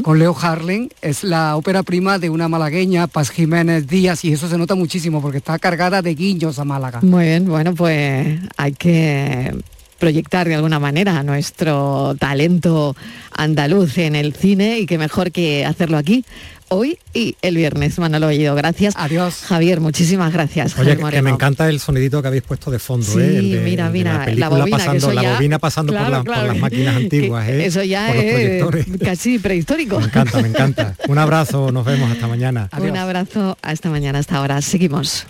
con 0.03 0.19
Leo 0.19 0.37
Harling. 0.37 0.89
Es 1.01 1.23
la 1.23 1.57
ópera 1.57 1.85
prima 1.85 2.19
de 2.19 2.29
una 2.29 2.49
malagueña, 2.49 3.07
Paz 3.07 3.31
Jiménez 3.31 3.87
Díaz, 3.87 4.25
y 4.25 4.33
eso 4.33 4.49
se 4.49 4.59
nota 4.59 4.75
muchísimo 4.75 5.23
porque 5.23 5.39
está 5.39 5.59
cargada 5.59 6.03
de 6.03 6.15
guiños 6.15 6.59
a 6.59 6.65
Málaga. 6.65 7.01
Muy 7.03 7.25
bien, 7.27 7.47
bueno, 7.47 7.75
pues 7.75 8.41
hay 8.57 8.73
que 8.73 9.55
proyectar 9.99 10.47
de 10.49 10.55
alguna 10.55 10.79
manera 10.79 11.23
nuestro 11.23 12.15
talento 12.19 12.95
andaluz 13.33 13.99
en 13.99 14.15
el 14.17 14.35
cine 14.35 14.79
y 14.81 14.87
que 14.87 14.99
mejor 14.99 15.33
que 15.33 15.65
hacerlo 15.65 15.97
aquí 15.99 16.25
hoy 16.69 16.99
y 17.15 17.37
el 17.43 17.57
viernes. 17.57 17.99
Manolo 17.99 18.27
Bellido, 18.27 18.55
gracias. 18.57 18.95
Adiós. 18.97 19.43
Javier, 19.47 19.81
muchísimas 19.81 20.33
gracias. 20.33 20.77
Oye, 20.79 20.97
Javier 20.97 21.11
que, 21.15 21.23
me 21.23 21.31
encanta 21.31 21.69
el 21.69 21.79
sonidito 21.79 22.21
que 22.23 22.29
habéis 22.29 22.43
puesto 22.43 22.71
de 22.73 22.79
fondo, 22.81 23.07
Sí, 23.07 23.21
¿eh? 23.21 23.39
El 23.39 23.51
de- 23.53 23.61
mira, 23.61 23.87
de 23.87 23.93
mira, 23.93 24.27
la, 24.35 24.49
bobina, 24.49 24.77
pasando, 24.77 25.13
la 25.13 25.23
ya- 25.23 25.35
bobina 25.35 25.59
pasando 25.61 25.93
por, 25.93 26.25
claro, 26.25 26.47
las 26.49 26.59
máquinas 26.59 26.97
antiguas, 27.03 27.49
¿eh? 27.49 27.67
Eso 27.67 27.83
ya 27.85 28.13
es 28.15 28.65
casi 29.05 29.39
prehistórico. 29.39 30.01
Me 30.01 30.07
encanta, 30.07 30.43
me 30.43 30.49
encanta. 30.49 30.95
Un 31.09 31.19
abrazo, 31.19 31.71
nos 31.71 31.85
vemos 31.85 32.11
hasta 32.11 32.27
mañana. 32.27 32.69
Un 32.79 32.97
abrazo, 32.97 33.57
hasta 33.63 33.89
mañana, 33.89 34.19
hasta 34.19 34.37
ahora. 34.37 34.61
Seguimos. 34.61 35.27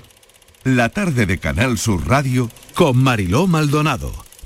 La 0.65 0.89
tarde 0.89 1.27
de 1.27 1.39
Canal 1.39 1.77
Sur 1.79 2.09
Radio 2.09 2.51
con 2.75 2.97
Mariló 2.97 3.47
Maldonado. 3.47 4.26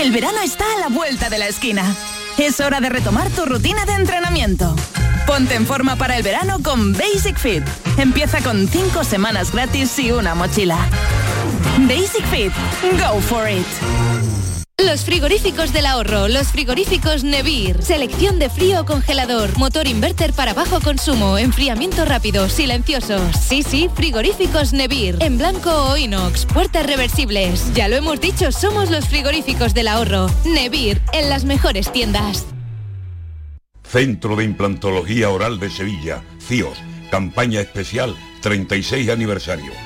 El 0.00 0.12
verano 0.12 0.38
está 0.44 0.64
a 0.76 0.78
la 0.80 0.88
vuelta 0.88 1.30
de 1.30 1.38
la 1.38 1.48
esquina. 1.48 1.82
Es 2.36 2.60
hora 2.60 2.80
de 2.80 2.90
retomar 2.90 3.30
tu 3.30 3.46
rutina 3.46 3.86
de 3.86 3.94
entrenamiento. 3.94 4.76
Ponte 5.26 5.54
en 5.54 5.66
forma 5.66 5.96
para 5.96 6.16
el 6.16 6.22
verano 6.22 6.58
con 6.62 6.92
Basic 6.92 7.38
Fit. 7.38 7.62
Empieza 7.96 8.42
con 8.42 8.68
5 8.68 9.04
semanas 9.04 9.52
gratis 9.52 9.98
y 9.98 10.12
una 10.12 10.34
mochila. 10.34 10.76
Basic 11.88 12.24
Fit. 12.26 12.52
Go 13.00 13.20
for 13.20 13.48
it. 13.48 13.66
Los 14.84 15.06
frigoríficos 15.06 15.72
del 15.72 15.86
ahorro, 15.86 16.28
los 16.28 16.48
frigoríficos 16.48 17.24
Nevir. 17.24 17.82
Selección 17.82 18.38
de 18.38 18.50
frío 18.50 18.84
congelador, 18.84 19.56
motor 19.56 19.86
inverter 19.86 20.34
para 20.34 20.52
bajo 20.52 20.82
consumo, 20.82 21.38
enfriamiento 21.38 22.04
rápido, 22.04 22.50
silenciosos. 22.50 23.34
Sí, 23.36 23.62
sí, 23.62 23.88
frigoríficos 23.94 24.74
Nevir. 24.74 25.16
En 25.20 25.38
blanco 25.38 25.70
o 25.70 25.96
inox, 25.96 26.44
puertas 26.44 26.84
reversibles. 26.84 27.72
Ya 27.72 27.88
lo 27.88 27.96
hemos 27.96 28.20
dicho, 28.20 28.52
somos 28.52 28.90
los 28.90 29.08
frigoríficos 29.08 29.72
del 29.72 29.88
ahorro. 29.88 30.26
Nevir, 30.44 31.00
en 31.14 31.30
las 31.30 31.46
mejores 31.46 31.90
tiendas. 31.90 32.44
Centro 33.82 34.36
de 34.36 34.44
Implantología 34.44 35.30
Oral 35.30 35.58
de 35.58 35.70
Sevilla, 35.70 36.22
CIOS, 36.38 36.76
campaña 37.10 37.62
especial 37.62 38.14
36 38.42 39.08
aniversario. 39.08 39.85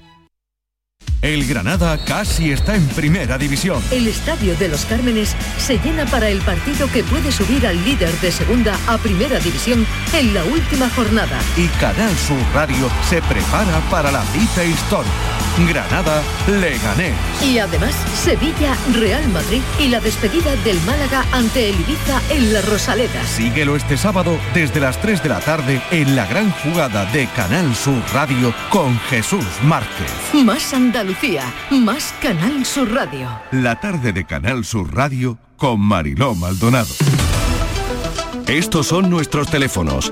El 1.21 1.45
Granada 1.45 1.99
casi 2.03 2.51
está 2.51 2.75
en 2.75 2.87
primera 2.87 3.37
división. 3.37 3.83
El 3.91 4.07
Estadio 4.07 4.55
de 4.55 4.69
los 4.69 4.85
Cármenes 4.85 5.35
se 5.59 5.77
llena 5.77 6.07
para 6.07 6.29
el 6.29 6.39
partido 6.41 6.91
que 6.91 7.03
puede 7.03 7.31
subir 7.31 7.67
al 7.67 7.83
líder 7.85 8.11
de 8.21 8.31
segunda 8.31 8.75
a 8.87 8.97
primera 8.97 9.39
división 9.39 9.85
en 10.13 10.33
la 10.33 10.43
última 10.45 10.89
jornada. 10.89 11.39
Y 11.57 11.67
Canal 11.79 12.15
Sur 12.17 12.41
Radio 12.55 12.89
se 13.07 13.21
prepara 13.21 13.79
para 13.91 14.11
la 14.11 14.23
cita 14.25 14.63
histórica. 14.63 15.40
Granada 15.67 16.21
Leganés. 16.47 17.15
Y 17.43 17.59
además 17.59 17.95
Sevilla, 18.13 18.75
Real 18.93 19.27
Madrid 19.29 19.61
y 19.79 19.87
la 19.87 19.99
despedida 19.99 20.55
del 20.57 20.79
Málaga 20.81 21.25
ante 21.31 21.69
el 21.69 21.79
Ibiza 21.79 22.21
en 22.29 22.53
la 22.53 22.61
Rosaleda. 22.61 23.23
Síguelo 23.25 23.75
este 23.75 23.97
sábado 23.97 24.37
desde 24.53 24.79
las 24.79 24.99
3 25.01 25.23
de 25.23 25.29
la 25.29 25.39
tarde 25.39 25.81
en 25.91 26.15
la 26.15 26.25
gran 26.25 26.51
jugada 26.51 27.05
de 27.11 27.27
Canal 27.27 27.75
Sur 27.75 28.01
Radio 28.13 28.53
con 28.69 28.97
Jesús 29.09 29.45
Márquez. 29.63 30.11
Más 30.33 30.73
Andalucía, 30.73 31.43
más 31.69 32.13
Canal 32.21 32.65
Sur 32.65 32.93
Radio. 32.93 33.29
La 33.51 33.79
tarde 33.79 34.13
de 34.13 34.25
Canal 34.25 34.65
Sur 34.65 34.93
Radio 34.93 35.37
con 35.57 35.79
Mariló 35.79 36.35
Maldonado. 36.35 36.93
Estos 38.47 38.87
son 38.87 39.09
nuestros 39.09 39.49
teléfonos 39.49 40.11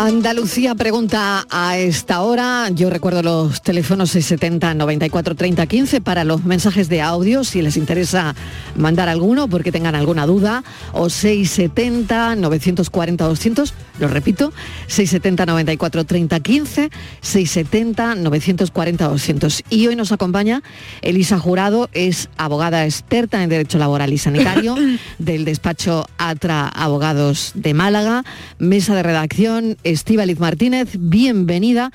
Andalucía 0.00 0.76
pregunta 0.76 1.44
a 1.50 1.76
esta 1.76 2.20
hora. 2.20 2.68
Yo 2.70 2.88
recuerdo 2.88 3.20
los 3.20 3.62
teléfonos 3.62 4.10
670 4.10 4.74
94 4.74 5.34
30 5.34 5.66
15 5.66 6.00
para 6.00 6.22
los 6.22 6.44
mensajes 6.44 6.88
de 6.88 7.02
audio 7.02 7.42
si 7.42 7.62
les 7.62 7.76
interesa 7.76 8.36
mandar 8.76 9.08
alguno 9.08 9.48
porque 9.48 9.72
tengan 9.72 9.96
alguna 9.96 10.24
duda 10.24 10.62
o 10.92 11.10
670 11.10 12.36
940 12.36 13.24
200, 13.24 13.74
lo 13.98 14.06
repito, 14.06 14.52
670 14.86 15.46
94 15.46 16.04
30 16.04 16.40
15, 16.40 16.90
670 17.20 18.14
940 18.14 19.08
200. 19.08 19.64
Y 19.68 19.88
hoy 19.88 19.96
nos 19.96 20.12
acompaña 20.12 20.62
Elisa 21.02 21.40
Jurado, 21.40 21.90
es 21.92 22.28
abogada 22.36 22.84
experta 22.84 23.42
en 23.42 23.50
derecho 23.50 23.78
laboral 23.78 24.12
y 24.12 24.18
sanitario 24.18 24.76
del 25.18 25.44
despacho 25.44 26.06
Atra 26.18 26.68
Abogados 26.68 27.50
de 27.56 27.74
Málaga, 27.74 28.22
mesa 28.60 28.94
de 28.94 29.02
redacción 29.02 29.76
Estíbaliz 29.88 30.38
Martínez, 30.38 30.90
bienvenida. 30.98 31.90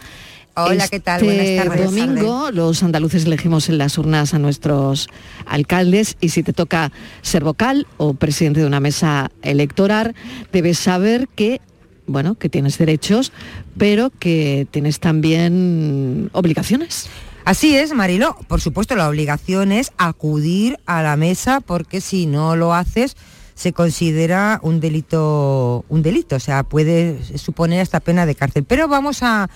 Hola, 0.56 0.88
¿qué 0.88 1.00
tal? 1.00 1.22
Este 1.22 1.58
Buenas 1.64 1.68
tardes. 1.68 1.86
domingo 1.86 2.50
los 2.52 2.82
andaluces 2.82 3.26
elegimos 3.26 3.70
en 3.70 3.78
las 3.78 4.00
urnas 4.00 4.34
a 4.34 4.40
nuestros 4.40 5.08
alcaldes 5.46 6.18
y 6.20 6.30
si 6.30 6.42
te 6.42 6.54
toca 6.54 6.92
ser 7.22 7.44
vocal 7.44 7.86
o 7.98 8.16
presidente 8.16 8.62
de 8.62 8.66
una 8.66 8.80
mesa 8.80 9.30
electoral, 9.44 10.16
debes 10.52 10.80
saber 10.80 11.28
que 11.36 11.62
bueno, 12.08 12.34
que 12.34 12.50
tienes 12.50 12.80
derechos, 12.80 13.32
pero 13.78 14.10
que 14.10 14.68
tienes 14.72 15.00
también 15.00 16.32
obligaciones. 16.34 17.10
Así 17.46 17.76
es, 17.76 17.94
Mariló. 17.94 18.36
Por 18.48 18.60
supuesto, 18.60 18.96
la 18.96 19.08
obligación 19.08 19.72
es 19.72 19.92
acudir 19.98 20.80
a 20.88 21.04
la 21.04 21.16
mesa 21.16 21.62
porque 21.62 22.02
si 22.02 22.26
no 22.26 22.56
lo 22.56 22.74
haces 22.74 23.16
se 23.56 23.74
considera 23.74 24.60
un 24.64 24.80
delito, 24.80 25.86
un 25.90 26.02
delito, 26.02 26.36
o 26.38 26.40
sea, 26.40 26.64
puede 26.64 27.20
suponer 27.38 27.82
hasta 27.82 28.00
pena 28.00 28.26
de 28.26 28.36
cárcel. 28.36 28.64
Pero 28.64 28.88
vamos 28.88 29.22
a, 29.22 29.50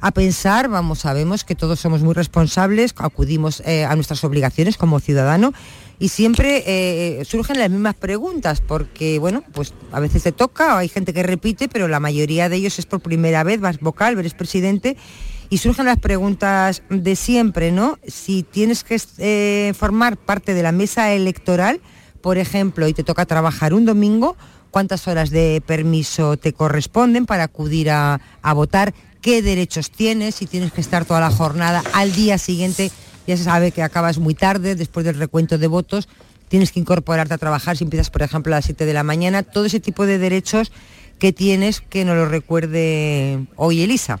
a 0.00 0.10
pensar, 0.10 0.68
vamos, 0.68 0.98
sabemos 1.00 1.44
que 1.44 1.54
todos 1.54 1.80
somos 1.80 2.02
muy 2.02 2.12
responsables, 2.12 2.94
acudimos 2.98 3.62
eh, 3.64 3.84
a 3.84 3.94
nuestras 3.96 4.22
obligaciones 4.24 4.76
como 4.76 5.00
ciudadano 5.00 5.54
y 5.98 6.08
siempre 6.08 6.62
eh, 6.66 7.24
surgen 7.24 7.58
las 7.58 7.70
mismas 7.70 7.94
preguntas, 7.94 8.60
porque 8.60 9.18
bueno, 9.18 9.42
pues 9.54 9.72
a 9.92 10.00
veces 10.00 10.24
te 10.24 10.32
toca, 10.32 10.76
hay 10.76 10.88
gente 10.88 11.14
que 11.14 11.22
repite, 11.22 11.68
pero 11.68 11.88
la 11.88 12.00
mayoría 12.00 12.48
de 12.48 12.56
ellos 12.56 12.78
es 12.78 12.84
por 12.84 13.00
primera 13.00 13.44
vez, 13.44 13.60
vas 13.60 13.80
vocal, 13.80 14.18
eres 14.18 14.34
presidente, 14.34 14.96
y 15.48 15.58
surgen 15.58 15.86
las 15.86 15.98
preguntas 15.98 16.82
de 16.90 17.16
siempre, 17.16 17.70
¿no? 17.70 17.98
Si 18.06 18.42
tienes 18.42 18.82
que 18.82 19.00
eh, 19.18 19.72
formar 19.74 20.16
parte 20.16 20.52
de 20.52 20.62
la 20.62 20.72
mesa 20.72 21.12
electoral, 21.12 21.80
por 22.24 22.38
ejemplo, 22.38 22.88
y 22.88 22.94
te 22.94 23.04
toca 23.04 23.26
trabajar 23.26 23.74
un 23.74 23.84
domingo, 23.84 24.34
cuántas 24.70 25.06
horas 25.08 25.28
de 25.28 25.62
permiso 25.66 26.38
te 26.38 26.54
corresponden 26.54 27.26
para 27.26 27.44
acudir 27.44 27.90
a, 27.90 28.18
a 28.40 28.52
votar, 28.54 28.94
qué 29.20 29.42
derechos 29.42 29.90
tienes, 29.90 30.36
si 30.36 30.46
tienes 30.46 30.72
que 30.72 30.80
estar 30.80 31.04
toda 31.04 31.20
la 31.20 31.30
jornada 31.30 31.82
al 31.92 32.14
día 32.14 32.38
siguiente, 32.38 32.90
ya 33.26 33.36
se 33.36 33.44
sabe 33.44 33.72
que 33.72 33.82
acabas 33.82 34.16
muy 34.16 34.34
tarde 34.34 34.74
después 34.74 35.04
del 35.04 35.18
recuento 35.18 35.58
de 35.58 35.66
votos, 35.66 36.08
tienes 36.48 36.72
que 36.72 36.80
incorporarte 36.80 37.34
a 37.34 37.38
trabajar 37.38 37.76
si 37.76 37.84
empiezas, 37.84 38.08
por 38.08 38.22
ejemplo, 38.22 38.54
a 38.54 38.56
las 38.56 38.64
7 38.64 38.86
de 38.86 38.94
la 38.94 39.02
mañana, 39.02 39.42
todo 39.42 39.66
ese 39.66 39.78
tipo 39.78 40.06
de 40.06 40.16
derechos 40.16 40.72
que 41.18 41.34
tienes 41.34 41.82
que 41.82 42.06
nos 42.06 42.16
lo 42.16 42.24
recuerde 42.24 43.44
hoy 43.56 43.82
Elisa. 43.82 44.18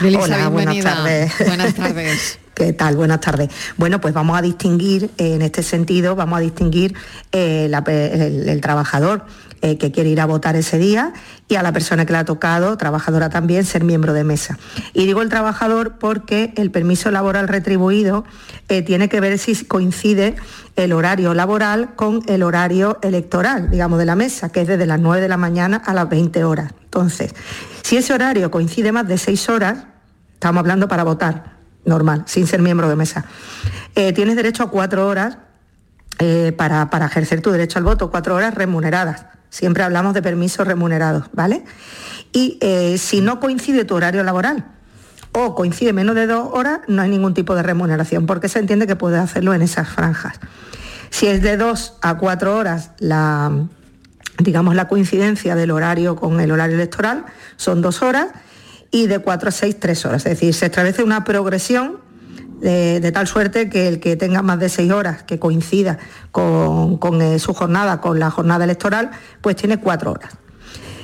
Elisa, 0.00 0.22
Hola, 0.22 0.48
buenas 0.50 0.74
bienvenida. 0.74 0.94
tardes. 1.02 1.32
Buenas 1.48 1.74
tardes. 1.74 2.38
¿Qué 2.60 2.74
tal? 2.74 2.94
Buenas 2.94 3.20
tardes. 3.20 3.48
Bueno, 3.78 4.02
pues 4.02 4.12
vamos 4.12 4.38
a 4.38 4.42
distinguir, 4.42 5.04
eh, 5.16 5.36
en 5.36 5.40
este 5.40 5.62
sentido, 5.62 6.14
vamos 6.14 6.36
a 6.36 6.40
distinguir 6.42 6.94
eh, 7.32 7.72
el, 7.72 8.60
trabajador 8.60 9.24
eh, 9.62 9.78
que 9.78 9.90
quiere 9.90 10.10
ir 10.10 10.20
a 10.20 10.26
votar 10.26 10.56
ese 10.56 10.76
día 10.76 11.14
y 11.48 11.54
a 11.54 11.62
la 11.62 11.72
persona 11.72 12.04
que 12.04 12.12
le 12.12 12.18
ha 12.18 12.26
tocado, 12.26 12.76
trabajadora 12.76 13.30
también, 13.30 13.64
ser 13.64 13.82
miembro 13.82 14.12
de 14.12 14.24
mesa. 14.24 14.58
Y 14.92 15.06
digo 15.06 15.22
el 15.22 15.30
trabajador 15.30 15.96
porque 15.98 16.52
el 16.54 16.70
permiso 16.70 17.10
laboral 17.10 17.48
retribuido 17.48 18.26
tiene 18.84 19.08
que 19.08 19.20
ver 19.20 19.38
si 19.38 19.64
coincide 19.64 20.36
el 20.76 20.92
horario 20.92 21.32
laboral 21.32 21.94
con 21.96 22.20
el 22.26 22.42
horario 22.42 22.98
electoral, 23.00 23.70
digamos, 23.70 23.98
de 23.98 24.04
la 24.04 24.16
mesa, 24.16 24.52
que 24.52 24.60
es 24.60 24.68
desde 24.68 24.84
las 24.84 25.00
9 25.00 25.22
de 25.22 25.28
la 25.28 25.38
mañana 25.38 25.78
a 25.78 25.94
las 25.94 26.10
20 26.10 26.44
horas. 26.44 26.74
Entonces, 26.84 27.34
si 27.80 27.96
ese 27.96 28.12
horario 28.12 28.50
coincide 28.50 28.92
más 28.92 29.08
de 29.08 29.16
6 29.16 29.48
horas, 29.48 29.84
estamos 30.34 30.60
hablando 30.60 30.88
para 30.88 31.04
votar, 31.04 31.59
normal, 31.84 32.24
sin 32.26 32.46
ser 32.46 32.60
miembro 32.62 32.88
de 32.88 32.96
mesa. 32.96 33.24
Eh, 33.94 34.12
tienes 34.12 34.36
derecho 34.36 34.62
a 34.62 34.70
cuatro 34.70 35.06
horas 35.06 35.38
eh, 36.18 36.52
para, 36.56 36.90
para 36.90 37.06
ejercer 37.06 37.40
tu 37.40 37.50
derecho 37.50 37.78
al 37.78 37.84
voto, 37.84 38.10
cuatro 38.10 38.34
horas 38.34 38.54
remuneradas. 38.54 39.26
Siempre 39.48 39.82
hablamos 39.82 40.14
de 40.14 40.22
permisos 40.22 40.66
remunerados, 40.66 41.24
¿vale? 41.32 41.64
Y 42.32 42.58
eh, 42.60 42.98
si 42.98 43.20
no 43.20 43.40
coincide 43.40 43.84
tu 43.84 43.96
horario 43.96 44.22
laboral 44.22 44.64
o 45.32 45.54
coincide 45.54 45.92
menos 45.92 46.14
de 46.14 46.26
dos 46.26 46.48
horas, 46.52 46.80
no 46.86 47.02
hay 47.02 47.10
ningún 47.10 47.34
tipo 47.34 47.54
de 47.54 47.62
remuneración, 47.62 48.26
porque 48.26 48.48
se 48.48 48.58
entiende 48.58 48.86
que 48.86 48.96
puedes 48.96 49.20
hacerlo 49.20 49.54
en 49.54 49.62
esas 49.62 49.88
franjas. 49.88 50.38
Si 51.10 51.26
es 51.26 51.42
de 51.42 51.56
dos 51.56 51.94
a 52.02 52.18
cuatro 52.18 52.56
horas 52.56 52.92
la, 52.98 53.50
digamos, 54.38 54.74
la 54.74 54.86
coincidencia 54.86 55.56
del 55.56 55.72
horario 55.72 56.14
con 56.16 56.40
el 56.40 56.52
horario 56.52 56.76
electoral, 56.76 57.24
son 57.56 57.82
dos 57.82 58.02
horas, 58.02 58.28
y 58.90 59.06
de 59.06 59.18
4 59.20 59.48
a 59.48 59.52
6, 59.52 59.76
3 59.78 60.04
horas. 60.06 60.26
Es 60.26 60.32
decir, 60.32 60.54
se 60.54 60.66
establece 60.66 61.02
una 61.02 61.24
progresión 61.24 61.98
de, 62.60 63.10
tal 63.12 63.26
suerte 63.26 63.70
que 63.70 63.88
el 63.88 64.00
que 64.00 64.16
tenga 64.16 64.42
más 64.42 64.58
de 64.58 64.68
6 64.68 64.90
horas, 64.92 65.22
que 65.22 65.38
coincida 65.38 65.98
con, 66.32 66.98
eh, 67.22 67.38
su 67.38 67.54
jornada, 67.54 68.00
con 68.00 68.18
la 68.18 68.30
jornada 68.30 68.64
electoral, 68.64 69.10
pues 69.40 69.56
tiene 69.56 69.78
4 69.78 70.10
horas. 70.12 70.32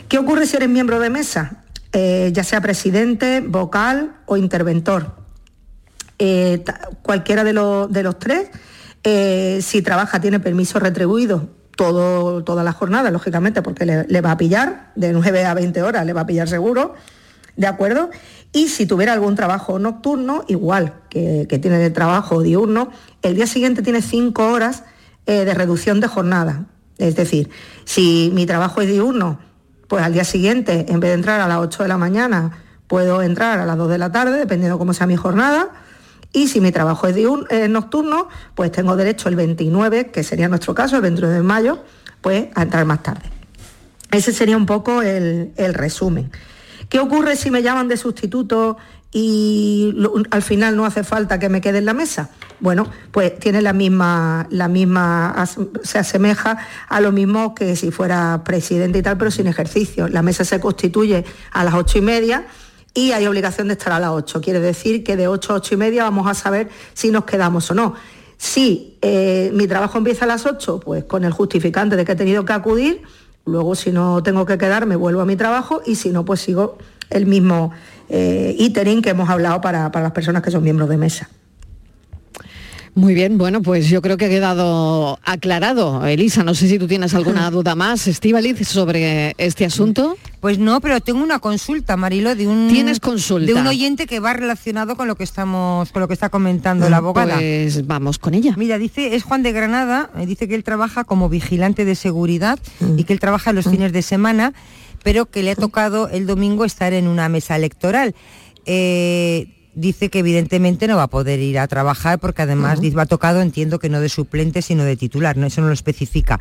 ¿Qué 0.08 0.18
ocurre 0.18 0.46
si 0.46 0.56
eres 0.56 0.68
miembro 0.68 1.00
de 1.00 1.10
mesa? 1.10 1.64
Eh, 1.92 2.30
ya 2.32 2.44
sea 2.44 2.60
presidente, 2.60 3.40
vocal 3.40 4.16
o 4.26 4.36
interventor. 4.36 5.16
Eh, 6.18 6.62
cualquiera 7.02 7.44
de, 7.44 7.52
los- 7.52 7.90
de 7.92 8.02
los 8.02 8.18
tres, 8.18 8.48
si 9.64 9.82
trabaja, 9.82 10.20
tiene 10.20 10.40
permiso 10.40 10.78
retribuido 10.80 11.48
todo, 11.76 12.42
toda 12.42 12.64
la 12.64 12.72
jornada, 12.72 13.10
lógicamente, 13.10 13.62
porque 13.62 13.86
le, 13.86 14.04
le 14.08 14.20
va 14.20 14.32
a 14.32 14.36
pillar, 14.36 14.92
de 14.96 15.12
9 15.12 15.44
a 15.44 15.54
20 15.54 15.82
horas 15.82 16.04
le 16.06 16.12
va 16.12 16.22
a 16.22 16.26
pillar 16.26 16.48
seguro, 16.48 16.94
¿de 17.56 17.66
acuerdo? 17.66 18.10
Y 18.52 18.68
si 18.68 18.86
tuviera 18.86 19.12
algún 19.12 19.34
trabajo 19.34 19.78
nocturno, 19.78 20.44
igual 20.48 20.94
que, 21.10 21.46
que 21.48 21.58
tiene 21.58 21.78
de 21.78 21.90
trabajo 21.90 22.42
diurno, 22.42 22.90
el 23.22 23.34
día 23.34 23.46
siguiente 23.46 23.82
tiene 23.82 24.02
5 24.02 24.50
horas 24.50 24.84
eh, 25.26 25.44
de 25.44 25.54
reducción 25.54 26.00
de 26.00 26.06
jornada. 26.06 26.66
Es 26.98 27.16
decir, 27.16 27.50
si 27.84 28.30
mi 28.32 28.46
trabajo 28.46 28.80
es 28.80 28.88
diurno, 28.88 29.40
pues 29.88 30.04
al 30.04 30.12
día 30.12 30.24
siguiente, 30.24 30.86
en 30.88 31.00
vez 31.00 31.10
de 31.10 31.14
entrar 31.14 31.40
a 31.40 31.48
las 31.48 31.58
8 31.58 31.82
de 31.82 31.88
la 31.88 31.98
mañana, 31.98 32.58
puedo 32.86 33.22
entrar 33.22 33.58
a 33.58 33.66
las 33.66 33.76
2 33.76 33.88
de 33.88 33.98
la 33.98 34.12
tarde, 34.12 34.38
dependiendo 34.38 34.78
cómo 34.78 34.94
sea 34.94 35.06
mi 35.06 35.16
jornada. 35.16 35.70
Y 36.32 36.48
si 36.48 36.60
mi 36.60 36.70
trabajo 36.70 37.06
es 37.06 37.16
eh, 37.50 37.68
nocturno, 37.68 38.28
pues 38.54 38.70
tengo 38.70 38.96
derecho 38.96 39.28
el 39.28 39.36
29, 39.36 40.10
que 40.12 40.22
sería 40.22 40.48
nuestro 40.48 40.74
caso, 40.74 40.96
el 40.96 41.02
29 41.02 41.34
de 41.34 41.42
mayo, 41.42 41.78
pues 42.20 42.46
a 42.54 42.62
entrar 42.62 42.84
más 42.84 43.02
tarde. 43.02 43.30
Ese 44.10 44.32
sería 44.32 44.56
un 44.56 44.66
poco 44.66 45.02
el, 45.02 45.52
el 45.56 45.74
resumen. 45.74 46.30
¿Qué 46.88 46.98
ocurre 47.00 47.36
si 47.36 47.50
me 47.50 47.62
llaman 47.62 47.88
de 47.88 47.96
sustituto 47.96 48.76
y 49.18 49.94
al 50.30 50.42
final 50.42 50.76
no 50.76 50.84
hace 50.84 51.02
falta 51.02 51.38
que 51.38 51.48
me 51.48 51.62
quede 51.62 51.78
en 51.78 51.86
la 51.86 51.94
mesa. 51.94 52.28
Bueno, 52.60 52.86
pues 53.12 53.38
tiene 53.38 53.62
la 53.62 53.72
misma, 53.72 54.46
la 54.50 54.68
misma, 54.68 55.42
se 55.82 55.98
asemeja 55.98 56.58
a 56.86 57.00
lo 57.00 57.12
mismo 57.12 57.54
que 57.54 57.76
si 57.76 57.90
fuera 57.90 58.42
presidente 58.44 58.98
y 58.98 59.02
tal, 59.02 59.16
pero 59.16 59.30
sin 59.30 59.46
ejercicio. 59.46 60.06
La 60.08 60.20
mesa 60.20 60.44
se 60.44 60.60
constituye 60.60 61.24
a 61.52 61.64
las 61.64 61.72
ocho 61.72 61.96
y 61.96 62.02
media 62.02 62.46
y 62.92 63.12
hay 63.12 63.26
obligación 63.26 63.68
de 63.68 63.74
estar 63.74 63.94
a 63.94 64.00
las 64.00 64.10
ocho. 64.10 64.42
Quiere 64.42 64.60
decir 64.60 65.02
que 65.02 65.16
de 65.16 65.28
ocho 65.28 65.54
a 65.54 65.56
ocho 65.56 65.74
y 65.74 65.78
media 65.78 66.02
vamos 66.02 66.26
a 66.26 66.34
saber 66.34 66.68
si 66.92 67.10
nos 67.10 67.24
quedamos 67.24 67.70
o 67.70 67.74
no. 67.74 67.94
Si 68.36 68.98
eh, 69.00 69.50
mi 69.54 69.66
trabajo 69.66 69.96
empieza 69.96 70.26
a 70.26 70.28
las 70.28 70.44
8, 70.44 70.80
pues 70.80 71.04
con 71.04 71.24
el 71.24 71.32
justificante 71.32 71.96
de 71.96 72.04
que 72.04 72.12
he 72.12 72.16
tenido 72.16 72.44
que 72.44 72.52
acudir, 72.52 73.00
luego 73.46 73.74
si 73.74 73.92
no 73.92 74.22
tengo 74.22 74.44
que 74.44 74.58
quedarme 74.58 74.96
vuelvo 74.96 75.22
a 75.22 75.24
mi 75.24 75.36
trabajo 75.36 75.80
y 75.86 75.94
si 75.94 76.10
no, 76.10 76.24
pues 76.24 76.40
sigo 76.40 76.76
el 77.08 77.26
mismo 77.26 77.72
eh, 78.08 78.54
iterín 78.58 79.00
que 79.00 79.10
hemos 79.10 79.30
hablado 79.30 79.60
para, 79.60 79.90
para 79.90 80.02
las 80.02 80.12
personas 80.12 80.42
que 80.42 80.50
son 80.50 80.62
miembros 80.62 80.88
de 80.88 80.98
mesa. 80.98 81.30
Muy 82.96 83.12
bien, 83.12 83.36
bueno, 83.36 83.60
pues 83.60 83.90
yo 83.90 84.00
creo 84.00 84.16
que 84.16 84.24
ha 84.24 84.28
quedado 84.30 85.18
aclarado. 85.22 86.06
Elisa, 86.06 86.42
no 86.44 86.54
sé 86.54 86.66
si 86.66 86.78
tú 86.78 86.86
tienes 86.88 87.12
alguna 87.14 87.50
duda 87.50 87.74
más, 87.74 88.06
Estíbaliz, 88.06 88.66
sobre 88.66 89.34
este 89.36 89.66
asunto. 89.66 90.16
Pues 90.40 90.58
no, 90.58 90.80
pero 90.80 90.98
tengo 91.02 91.22
una 91.22 91.38
consulta, 91.38 91.98
Marilo, 91.98 92.34
de 92.34 92.46
un 92.48 92.68
Tienes 92.68 92.98
consulta. 92.98 93.46
de 93.52 93.54
un 93.54 93.66
oyente 93.66 94.06
que 94.06 94.18
va 94.18 94.32
relacionado 94.32 94.96
con 94.96 95.08
lo 95.08 95.14
que 95.14 95.24
estamos, 95.24 95.92
con 95.92 96.00
lo 96.00 96.08
que 96.08 96.14
está 96.14 96.30
comentando 96.30 96.88
la 96.88 96.96
abogada. 96.96 97.34
Pues 97.36 97.86
vamos 97.86 98.18
con 98.18 98.32
ella. 98.32 98.54
Mira, 98.56 98.78
dice, 98.78 99.14
es 99.14 99.24
Juan 99.24 99.42
de 99.42 99.52
Granada, 99.52 100.10
eh, 100.16 100.24
dice 100.24 100.48
que 100.48 100.54
él 100.54 100.64
trabaja 100.64 101.04
como 101.04 101.28
vigilante 101.28 101.84
de 101.84 101.96
seguridad 101.96 102.58
Mm. 102.80 102.98
y 102.98 103.04
que 103.04 103.12
él 103.12 103.20
trabaja 103.20 103.52
los 103.52 103.66
fines 103.68 103.92
de 103.92 104.00
semana, 104.00 104.54
pero 105.02 105.26
que 105.26 105.42
le 105.42 105.50
ha 105.50 105.56
tocado 105.56 106.08
el 106.08 106.26
domingo 106.26 106.64
estar 106.64 106.94
en 106.94 107.08
una 107.08 107.28
mesa 107.28 107.56
electoral. 107.56 108.14
Eh, 108.64 109.48
dice 109.76 110.08
que 110.08 110.18
evidentemente 110.18 110.88
no 110.88 110.96
va 110.96 111.04
a 111.04 111.10
poder 111.10 111.38
ir 111.38 111.60
a 111.60 111.68
trabajar 111.68 112.18
porque 112.18 112.42
además 112.42 112.80
dice, 112.80 112.96
va 112.96 113.06
tocado, 113.06 113.40
entiendo 113.40 113.78
que 113.78 113.88
no 113.88 114.00
de 114.00 114.08
suplente, 114.08 114.62
sino 114.62 114.82
de 114.82 114.96
titular, 114.96 115.36
¿no? 115.36 115.46
eso 115.46 115.60
no 115.60 115.68
lo 115.68 115.74
especifica. 115.74 116.40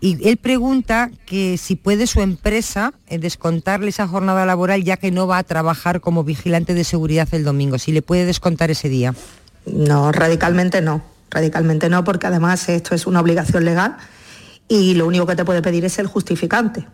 Y 0.00 0.28
él 0.28 0.36
pregunta 0.36 1.10
que 1.26 1.58
si 1.58 1.74
puede 1.74 2.06
su 2.06 2.20
empresa 2.20 2.94
eh, 3.08 3.18
descontarle 3.18 3.88
esa 3.88 4.06
jornada 4.06 4.46
laboral 4.46 4.84
ya 4.84 4.96
que 4.96 5.10
no 5.10 5.26
va 5.26 5.38
a 5.38 5.42
trabajar 5.42 6.00
como 6.00 6.22
vigilante 6.22 6.72
de 6.72 6.84
seguridad 6.84 7.28
el 7.32 7.42
domingo, 7.42 7.78
si 7.78 7.90
le 7.90 8.00
puede 8.00 8.24
descontar 8.24 8.70
ese 8.70 8.88
día. 8.88 9.12
No, 9.66 10.12
radicalmente 10.12 10.80
no. 10.80 11.02
Radicalmente 11.30 11.90
no, 11.90 12.04
porque 12.04 12.28
además 12.28 12.68
esto 12.68 12.94
es 12.94 13.06
una 13.06 13.20
obligación 13.20 13.64
legal 13.64 13.96
y 14.68 14.94
lo 14.94 15.06
único 15.06 15.26
que 15.26 15.34
te 15.34 15.44
puede 15.44 15.62
pedir 15.62 15.84
es 15.84 15.98
el 15.98 16.06
justificante. 16.06 16.86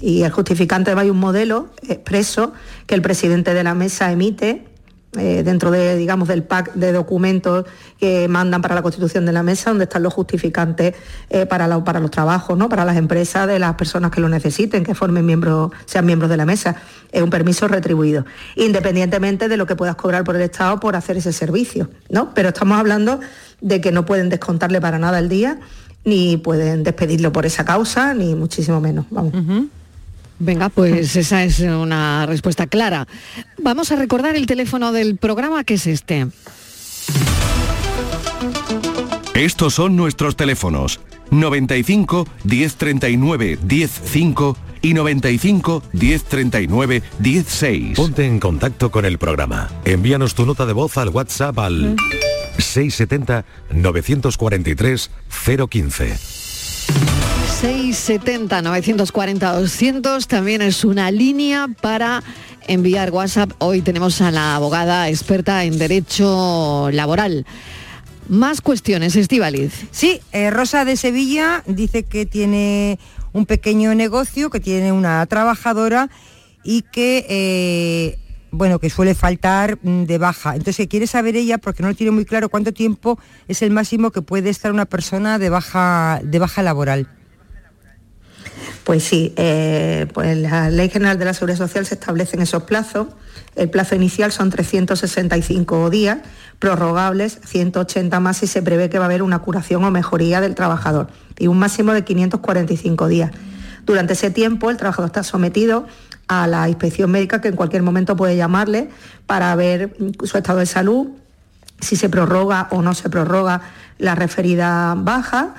Y 0.00 0.22
el 0.22 0.30
justificante 0.30 0.92
hay 0.92 1.10
un 1.10 1.18
modelo 1.18 1.70
expreso 1.88 2.52
que 2.86 2.94
el 2.94 3.02
presidente 3.02 3.54
de 3.54 3.64
la 3.64 3.74
mesa 3.74 4.12
emite 4.12 4.64
eh, 5.18 5.42
dentro 5.44 5.70
de, 5.70 5.96
digamos, 5.96 6.28
del 6.28 6.42
pack 6.42 6.74
de 6.74 6.92
documentos 6.92 7.64
que 7.98 8.28
mandan 8.28 8.60
para 8.60 8.74
la 8.74 8.82
constitución 8.82 9.24
de 9.24 9.32
la 9.32 9.42
mesa, 9.42 9.70
donde 9.70 9.84
están 9.84 10.02
los 10.02 10.12
justificantes 10.12 10.94
eh, 11.30 11.46
para, 11.46 11.66
la- 11.66 11.82
para 11.84 12.00
los 12.00 12.10
trabajos, 12.10 12.58
¿no? 12.58 12.68
para 12.68 12.84
las 12.84 12.96
empresas 12.96 13.46
de 13.46 13.58
las 13.58 13.74
personas 13.76 14.10
que 14.10 14.20
lo 14.20 14.28
necesiten, 14.28 14.84
que 14.84 14.94
formen 14.94 15.24
miembros, 15.24 15.70
sean 15.86 16.04
miembros 16.04 16.28
de 16.30 16.36
la 16.36 16.44
mesa. 16.44 16.76
Es 17.12 17.22
un 17.22 17.30
permiso 17.30 17.66
retribuido, 17.66 18.26
independientemente 18.56 19.48
de 19.48 19.56
lo 19.56 19.64
que 19.66 19.76
puedas 19.76 19.96
cobrar 19.96 20.24
por 20.24 20.36
el 20.36 20.42
Estado 20.42 20.80
por 20.80 20.96
hacer 20.96 21.16
ese 21.16 21.32
servicio. 21.32 21.88
¿no? 22.10 22.34
Pero 22.34 22.48
estamos 22.48 22.78
hablando 22.78 23.20
de 23.62 23.80
que 23.80 23.92
no 23.92 24.04
pueden 24.04 24.28
descontarle 24.28 24.80
para 24.82 24.98
nada 24.98 25.18
el 25.18 25.28
día, 25.30 25.58
ni 26.04 26.36
pueden 26.36 26.82
despedirlo 26.84 27.32
por 27.32 27.46
esa 27.46 27.64
causa, 27.64 28.12
ni 28.12 28.34
muchísimo 28.34 28.80
menos. 28.82 29.06
Vamos. 29.10 29.32
Venga, 30.38 30.68
pues 30.68 31.16
esa 31.16 31.44
es 31.44 31.60
una 31.60 32.26
respuesta 32.26 32.66
clara. 32.66 33.06
Vamos 33.58 33.90
a 33.92 33.96
recordar 33.96 34.36
el 34.36 34.46
teléfono 34.46 34.92
del 34.92 35.16
programa 35.16 35.64
que 35.64 35.74
es 35.74 35.86
este. 35.86 36.26
Estos 39.34 39.74
son 39.74 39.96
nuestros 39.96 40.36
teléfonos 40.36 41.00
95 41.30 42.26
1039 42.44 43.58
105 43.68 44.56
y 44.82 44.94
95 44.94 45.82
1039 45.92 47.02
16. 47.18 47.96
Ponte 47.96 48.26
en 48.26 48.40
contacto 48.40 48.90
con 48.90 49.04
el 49.04 49.18
programa. 49.18 49.68
Envíanos 49.84 50.34
tu 50.34 50.46
nota 50.46 50.66
de 50.66 50.72
voz 50.72 50.96
al 50.96 51.08
WhatsApp 51.10 51.58
al 51.58 51.96
670 52.58 53.44
943 53.72 55.10
015. 55.68 56.45
670 57.60 58.60
940 58.60 59.52
200 59.54 60.28
también 60.28 60.60
es 60.60 60.84
una 60.84 61.10
línea 61.10 61.68
para 61.80 62.22
enviar 62.68 63.10
WhatsApp. 63.10 63.50
Hoy 63.60 63.80
tenemos 63.80 64.20
a 64.20 64.30
la 64.30 64.56
abogada 64.56 65.08
experta 65.08 65.64
en 65.64 65.78
derecho 65.78 66.90
laboral. 66.92 67.46
Más 68.28 68.60
cuestiones, 68.60 69.16
Estivaliz. 69.16 69.86
Sí, 69.90 70.20
eh, 70.32 70.50
Rosa 70.50 70.84
de 70.84 70.98
Sevilla 70.98 71.62
dice 71.66 72.02
que 72.02 72.26
tiene 72.26 72.98
un 73.32 73.46
pequeño 73.46 73.94
negocio, 73.94 74.50
que 74.50 74.60
tiene 74.60 74.92
una 74.92 75.24
trabajadora 75.24 76.10
y 76.62 76.82
que, 76.82 77.24
eh, 77.26 78.18
bueno, 78.50 78.80
que 78.80 78.90
suele 78.90 79.14
faltar 79.14 79.78
mm, 79.82 80.02
de 80.04 80.18
baja. 80.18 80.56
Entonces, 80.56 80.88
quiere 80.88 81.06
saber 81.06 81.36
ella, 81.36 81.56
porque 81.56 81.82
no 81.82 81.88
lo 81.88 81.94
tiene 81.94 82.10
muy 82.10 82.26
claro, 82.26 82.50
cuánto 82.50 82.74
tiempo 82.74 83.18
es 83.48 83.62
el 83.62 83.70
máximo 83.70 84.10
que 84.10 84.20
puede 84.20 84.50
estar 84.50 84.72
una 84.72 84.84
persona 84.84 85.38
de 85.38 85.48
baja, 85.48 86.20
de 86.22 86.38
baja 86.38 86.62
laboral. 86.62 87.08
Pues 88.86 89.02
sí, 89.02 89.34
eh, 89.36 90.06
pues 90.14 90.38
la 90.38 90.70
Ley 90.70 90.88
General 90.88 91.18
de 91.18 91.24
la 91.24 91.34
Seguridad 91.34 91.58
Social 91.58 91.84
se 91.84 91.94
establecen 91.94 92.40
esos 92.40 92.62
plazos. 92.62 93.08
El 93.56 93.68
plazo 93.68 93.96
inicial 93.96 94.30
son 94.30 94.48
365 94.48 95.90
días, 95.90 96.18
prorrogables 96.60 97.40
180 97.46 98.20
más 98.20 98.36
si 98.36 98.46
se 98.46 98.62
prevé 98.62 98.88
que 98.88 99.00
va 99.00 99.06
a 99.06 99.08
haber 99.08 99.24
una 99.24 99.40
curación 99.40 99.82
o 99.82 99.90
mejoría 99.90 100.40
del 100.40 100.54
trabajador 100.54 101.08
y 101.36 101.48
un 101.48 101.58
máximo 101.58 101.94
de 101.94 102.04
545 102.04 103.08
días. 103.08 103.32
Durante 103.84 104.12
ese 104.12 104.30
tiempo 104.30 104.70
el 104.70 104.76
trabajador 104.76 105.08
está 105.08 105.24
sometido 105.24 105.88
a 106.28 106.46
la 106.46 106.68
inspección 106.68 107.10
médica 107.10 107.40
que 107.40 107.48
en 107.48 107.56
cualquier 107.56 107.82
momento 107.82 108.14
puede 108.14 108.36
llamarle 108.36 108.88
para 109.26 109.52
ver 109.56 109.96
su 110.22 110.38
estado 110.38 110.60
de 110.60 110.66
salud, 110.66 111.08
si 111.80 111.96
se 111.96 112.08
prorroga 112.08 112.68
o 112.70 112.82
no 112.82 112.94
se 112.94 113.10
prorroga 113.10 113.62
la 113.98 114.14
referida 114.14 114.94
baja 114.96 115.56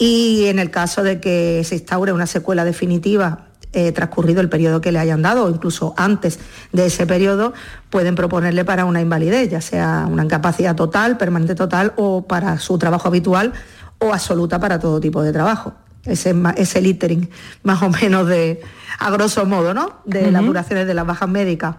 y 0.00 0.46
en 0.46 0.58
el 0.58 0.70
caso 0.70 1.02
de 1.02 1.20
que 1.20 1.62
se 1.62 1.74
instaure 1.74 2.12
una 2.14 2.26
secuela 2.26 2.64
definitiva 2.64 3.48
eh, 3.74 3.92
transcurrido 3.92 4.40
el 4.40 4.48
periodo 4.48 4.80
que 4.80 4.92
le 4.92 4.98
hayan 4.98 5.20
dado 5.20 5.44
o 5.44 5.50
incluso 5.50 5.94
antes 5.98 6.40
de 6.72 6.86
ese 6.86 7.06
periodo, 7.06 7.52
pueden 7.90 8.14
proponerle 8.14 8.64
para 8.64 8.86
una 8.86 9.02
invalidez, 9.02 9.50
ya 9.50 9.60
sea 9.60 10.08
una 10.10 10.24
incapacidad 10.24 10.74
total, 10.74 11.18
permanente 11.18 11.54
total 11.54 11.92
o 11.96 12.26
para 12.26 12.58
su 12.58 12.78
trabajo 12.78 13.08
habitual 13.08 13.52
o 13.98 14.14
absoluta 14.14 14.58
para 14.58 14.80
todo 14.80 15.00
tipo 15.00 15.22
de 15.22 15.34
trabajo. 15.34 15.74
Ese 16.06 16.34
es 16.56 16.76
el 16.76 16.86
iterín 16.86 17.28
más 17.62 17.82
o 17.82 17.90
menos 17.90 18.26
de, 18.26 18.62
a 18.98 19.10
grosso 19.10 19.44
modo, 19.44 19.74
¿no? 19.74 20.00
De 20.06 20.30
las 20.30 20.42
duraciones 20.42 20.86
de 20.86 20.94
las 20.94 21.06
bajas 21.06 21.28
médicas. 21.28 21.76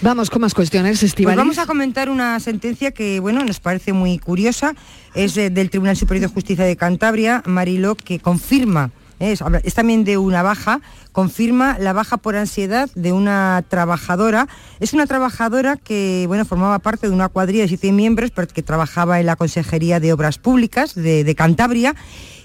Vamos 0.00 0.30
con 0.30 0.40
más 0.42 0.54
cuestiones, 0.54 1.00
Pues 1.00 1.10
Estivaliz. 1.10 1.36
vamos 1.38 1.58
a 1.58 1.66
comentar 1.66 2.08
una 2.08 2.38
sentencia 2.38 2.92
que, 2.92 3.18
bueno, 3.18 3.44
nos 3.44 3.58
parece 3.58 3.92
muy 3.92 4.18
curiosa. 4.18 4.74
Es 5.14 5.34
del 5.34 5.70
Tribunal 5.70 5.96
Superior 5.96 6.28
de 6.28 6.32
Justicia 6.34 6.64
de 6.64 6.76
Cantabria, 6.76 7.42
Mariló, 7.46 7.96
que 7.96 8.20
confirma, 8.20 8.92
eh, 9.18 9.34
es, 9.64 9.74
también 9.74 10.04
de 10.04 10.16
una 10.16 10.42
baja, 10.44 10.80
confirma 11.10 11.76
la 11.80 11.92
baja 11.92 12.16
por 12.18 12.36
ansiedad 12.36 12.88
de 12.94 13.12
una 13.12 13.64
trabajadora. 13.68 14.46
Es 14.78 14.92
una 14.92 15.06
trabajadora 15.06 15.76
que, 15.76 16.26
bueno, 16.28 16.44
formaba 16.44 16.78
parte 16.78 17.08
de 17.08 17.14
una 17.14 17.28
cuadrilla 17.28 17.62
de 17.62 17.68
siete 17.68 17.90
miembros, 17.90 18.30
pero 18.30 18.46
que 18.46 18.62
trabajaba 18.62 19.18
en 19.18 19.26
la 19.26 19.34
Consejería 19.34 19.98
de 19.98 20.12
Obras 20.12 20.38
Públicas 20.38 20.94
de, 20.94 21.24
de 21.24 21.34
Cantabria 21.34 21.96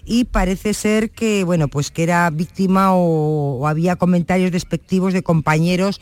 y 0.06 0.26
parece 0.26 0.74
ser 0.74 1.12
que, 1.12 1.44
bueno, 1.44 1.68
pues 1.68 1.92
que 1.92 2.02
era 2.04 2.30
víctima 2.32 2.94
o, 2.96 3.60
o 3.60 3.68
había 3.68 3.96
comentarios 3.96 4.52
despectivos 4.52 5.14
de 5.14 5.22
compañeros 5.22 6.02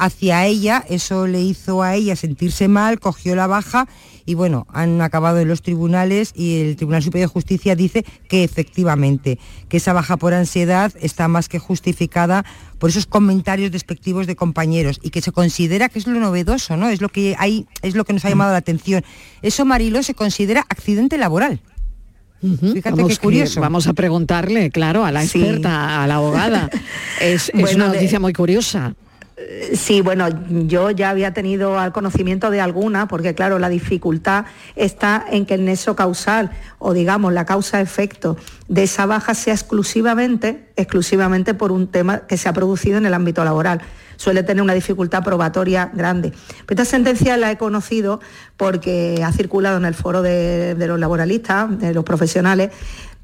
hacia 0.00 0.46
ella, 0.46 0.84
eso 0.88 1.26
le 1.26 1.40
hizo 1.42 1.82
a 1.82 1.94
ella 1.94 2.16
sentirse 2.16 2.68
mal, 2.68 2.98
cogió 2.98 3.36
la 3.36 3.46
baja 3.46 3.86
y 4.26 4.34
bueno, 4.34 4.66
han 4.72 5.00
acabado 5.02 5.40
en 5.40 5.48
los 5.48 5.60
tribunales 5.62 6.32
y 6.34 6.60
el 6.60 6.76
Tribunal 6.76 7.02
Superior 7.02 7.28
de 7.28 7.32
Justicia 7.32 7.76
dice 7.76 8.04
que 8.28 8.42
efectivamente, 8.44 9.38
que 9.68 9.76
esa 9.76 9.92
baja 9.92 10.16
por 10.16 10.32
ansiedad 10.34 10.92
está 11.00 11.28
más 11.28 11.48
que 11.48 11.58
justificada 11.58 12.44
por 12.78 12.90
esos 12.90 13.06
comentarios 13.06 13.70
despectivos 13.72 14.26
de 14.26 14.36
compañeros 14.36 15.00
y 15.02 15.10
que 15.10 15.20
se 15.20 15.32
considera 15.32 15.88
que 15.88 15.98
es 15.98 16.06
lo 16.06 16.18
novedoso, 16.18 16.76
¿no? 16.76 16.88
Es 16.88 17.00
lo 17.00 17.08
que 17.08 17.34
hay, 17.38 17.66
es 17.82 17.94
lo 17.94 18.04
que 18.04 18.12
nos 18.12 18.24
ha 18.24 18.28
llamado 18.30 18.52
la 18.52 18.58
atención. 18.58 19.04
Eso, 19.42 19.64
Marilo, 19.64 20.02
se 20.02 20.14
considera 20.14 20.64
accidente 20.68 21.18
laboral. 21.18 21.60
Fíjate 22.40 22.92
Vamos 22.92 23.08
qué 23.08 23.14
que 23.16 23.22
curioso. 23.22 23.60
vamos 23.60 23.86
a 23.86 23.92
preguntarle, 23.92 24.70
claro, 24.70 25.04
a 25.04 25.12
la 25.12 25.26
Sí. 25.26 25.38
experta, 25.40 26.02
a 26.02 26.06
la 26.06 26.14
abogada. 26.16 26.70
Es, 27.20 27.50
es 27.52 27.60
Bueno, 27.60 27.76
una 27.84 27.88
de- 27.88 27.96
noticia 27.96 28.18
muy 28.18 28.32
curiosa. 28.32 28.94
Sí, 29.74 30.00
bueno, 30.00 30.26
yo 30.48 30.90
ya 30.90 31.10
había 31.10 31.32
tenido 31.32 31.78
al 31.78 31.92
conocimiento 31.92 32.50
de 32.50 32.60
alguna, 32.60 33.08
porque 33.08 33.34
claro, 33.34 33.58
la 33.58 33.68
dificultad 33.68 34.46
está 34.76 35.24
en 35.30 35.46
que 35.46 35.54
el 35.54 35.64
nexo 35.64 35.94
causal 35.96 36.50
o 36.78 36.92
digamos 36.92 37.32
la 37.32 37.44
causa-efecto 37.44 38.36
de 38.68 38.82
esa 38.84 39.06
baja 39.06 39.34
sea 39.34 39.54
exclusivamente, 39.54 40.68
exclusivamente 40.76 41.54
por 41.54 41.72
un 41.72 41.88
tema 41.88 42.26
que 42.26 42.36
se 42.36 42.48
ha 42.48 42.52
producido 42.52 42.98
en 42.98 43.06
el 43.06 43.14
ámbito 43.14 43.44
laboral. 43.44 43.80
suele 44.16 44.42
tener 44.42 44.62
una 44.62 44.74
dificultad 44.74 45.24
probatoria 45.24 45.90
grande. 45.94 46.32
Pero 46.66 46.82
esta 46.82 46.84
sentencia 46.84 47.38
la 47.38 47.50
he 47.50 47.56
conocido 47.56 48.20
porque 48.58 49.22
ha 49.24 49.32
circulado 49.32 49.78
en 49.78 49.86
el 49.86 49.94
foro 49.94 50.20
de 50.20 50.74
los 50.76 51.00
laboralistas, 51.00 51.78
de 51.78 51.94
los 51.94 52.04
profesionales, 52.04 52.70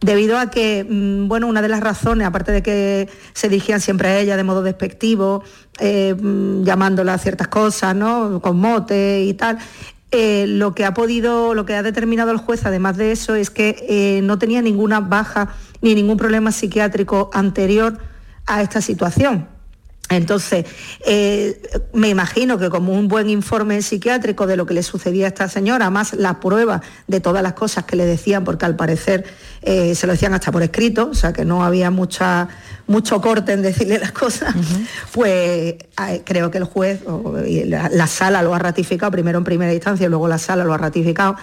debido 0.00 0.38
a 0.38 0.50
que, 0.50 0.84
mm, 0.88 1.28
bueno, 1.28 1.46
una 1.46 1.62
de 1.62 1.68
las 1.68 1.80
razones, 1.80 2.26
aparte 2.26 2.52
de 2.52 2.62
que 2.62 3.08
se 3.32 3.48
dirigían 3.48 3.80
siempre 3.80 4.08
a 4.08 4.18
ella 4.18 4.36
de 4.36 4.44
modo 4.44 4.62
despectivo, 4.62 5.42
eh, 5.78 6.14
mm, 6.14 6.64
llamándola 6.64 7.14
a 7.14 7.18
ciertas 7.18 7.48
cosas, 7.48 7.94
¿no? 7.96 8.40
Con 8.40 8.58
mote 8.58 9.22
y 9.24 9.34
tal. 9.34 9.58
eh, 10.12 10.46
lo 10.46 10.72
que 10.74 10.84
ha 10.84 10.94
podido, 10.94 11.52
lo 11.54 11.66
que 11.66 11.74
ha 11.74 11.82
determinado 11.82 12.30
el 12.30 12.38
juez, 12.38 12.64
además 12.64 12.96
de 12.96 13.10
eso, 13.12 13.34
es 13.34 13.50
que 13.50 13.84
eh, 13.88 14.20
no 14.22 14.38
tenía 14.38 14.62
ninguna 14.62 15.00
baja 15.00 15.48
ni 15.82 15.94
ningún 15.94 16.16
problema 16.16 16.52
psiquiátrico 16.52 17.28
anterior 17.34 17.98
a 18.46 18.62
esta 18.62 18.80
situación. 18.80 19.48
Entonces, 20.08 20.66
eh, 21.04 21.60
me 21.92 22.08
imagino 22.08 22.58
que 22.58 22.70
como 22.70 22.92
un 22.92 23.08
buen 23.08 23.28
informe 23.28 23.82
psiquiátrico 23.82 24.46
de 24.46 24.56
lo 24.56 24.64
que 24.64 24.74
le 24.74 24.84
sucedía 24.84 25.24
a 25.24 25.28
esta 25.28 25.48
señora, 25.48 25.90
más 25.90 26.12
la 26.12 26.38
prueba 26.38 26.80
de 27.08 27.20
todas 27.20 27.42
las 27.42 27.54
cosas 27.54 27.84
que 27.84 27.96
le 27.96 28.06
decían, 28.06 28.44
porque 28.44 28.66
al 28.66 28.76
parecer 28.76 29.24
eh, 29.62 29.96
se 29.96 30.06
lo 30.06 30.12
decían 30.12 30.32
hasta 30.32 30.52
por 30.52 30.62
escrito, 30.62 31.08
o 31.10 31.14
sea 31.14 31.32
que 31.32 31.44
no 31.44 31.64
había 31.64 31.90
mucha, 31.90 32.48
mucho 32.86 33.20
corte 33.20 33.52
en 33.52 33.62
decirle 33.62 33.98
las 33.98 34.12
cosas, 34.12 34.54
pues 35.10 35.30
eh, 35.32 36.22
creo 36.24 36.52
que 36.52 36.58
el 36.58 36.64
juez, 36.64 37.00
o, 37.06 37.40
y 37.44 37.64
la, 37.64 37.88
la 37.92 38.06
sala 38.06 38.42
lo 38.42 38.54
ha 38.54 38.60
ratificado, 38.60 39.10
primero 39.10 39.38
en 39.38 39.44
primera 39.44 39.74
instancia 39.74 40.06
y 40.06 40.08
luego 40.08 40.28
la 40.28 40.38
sala 40.38 40.62
lo 40.62 40.72
ha 40.72 40.78
ratificado, 40.78 41.36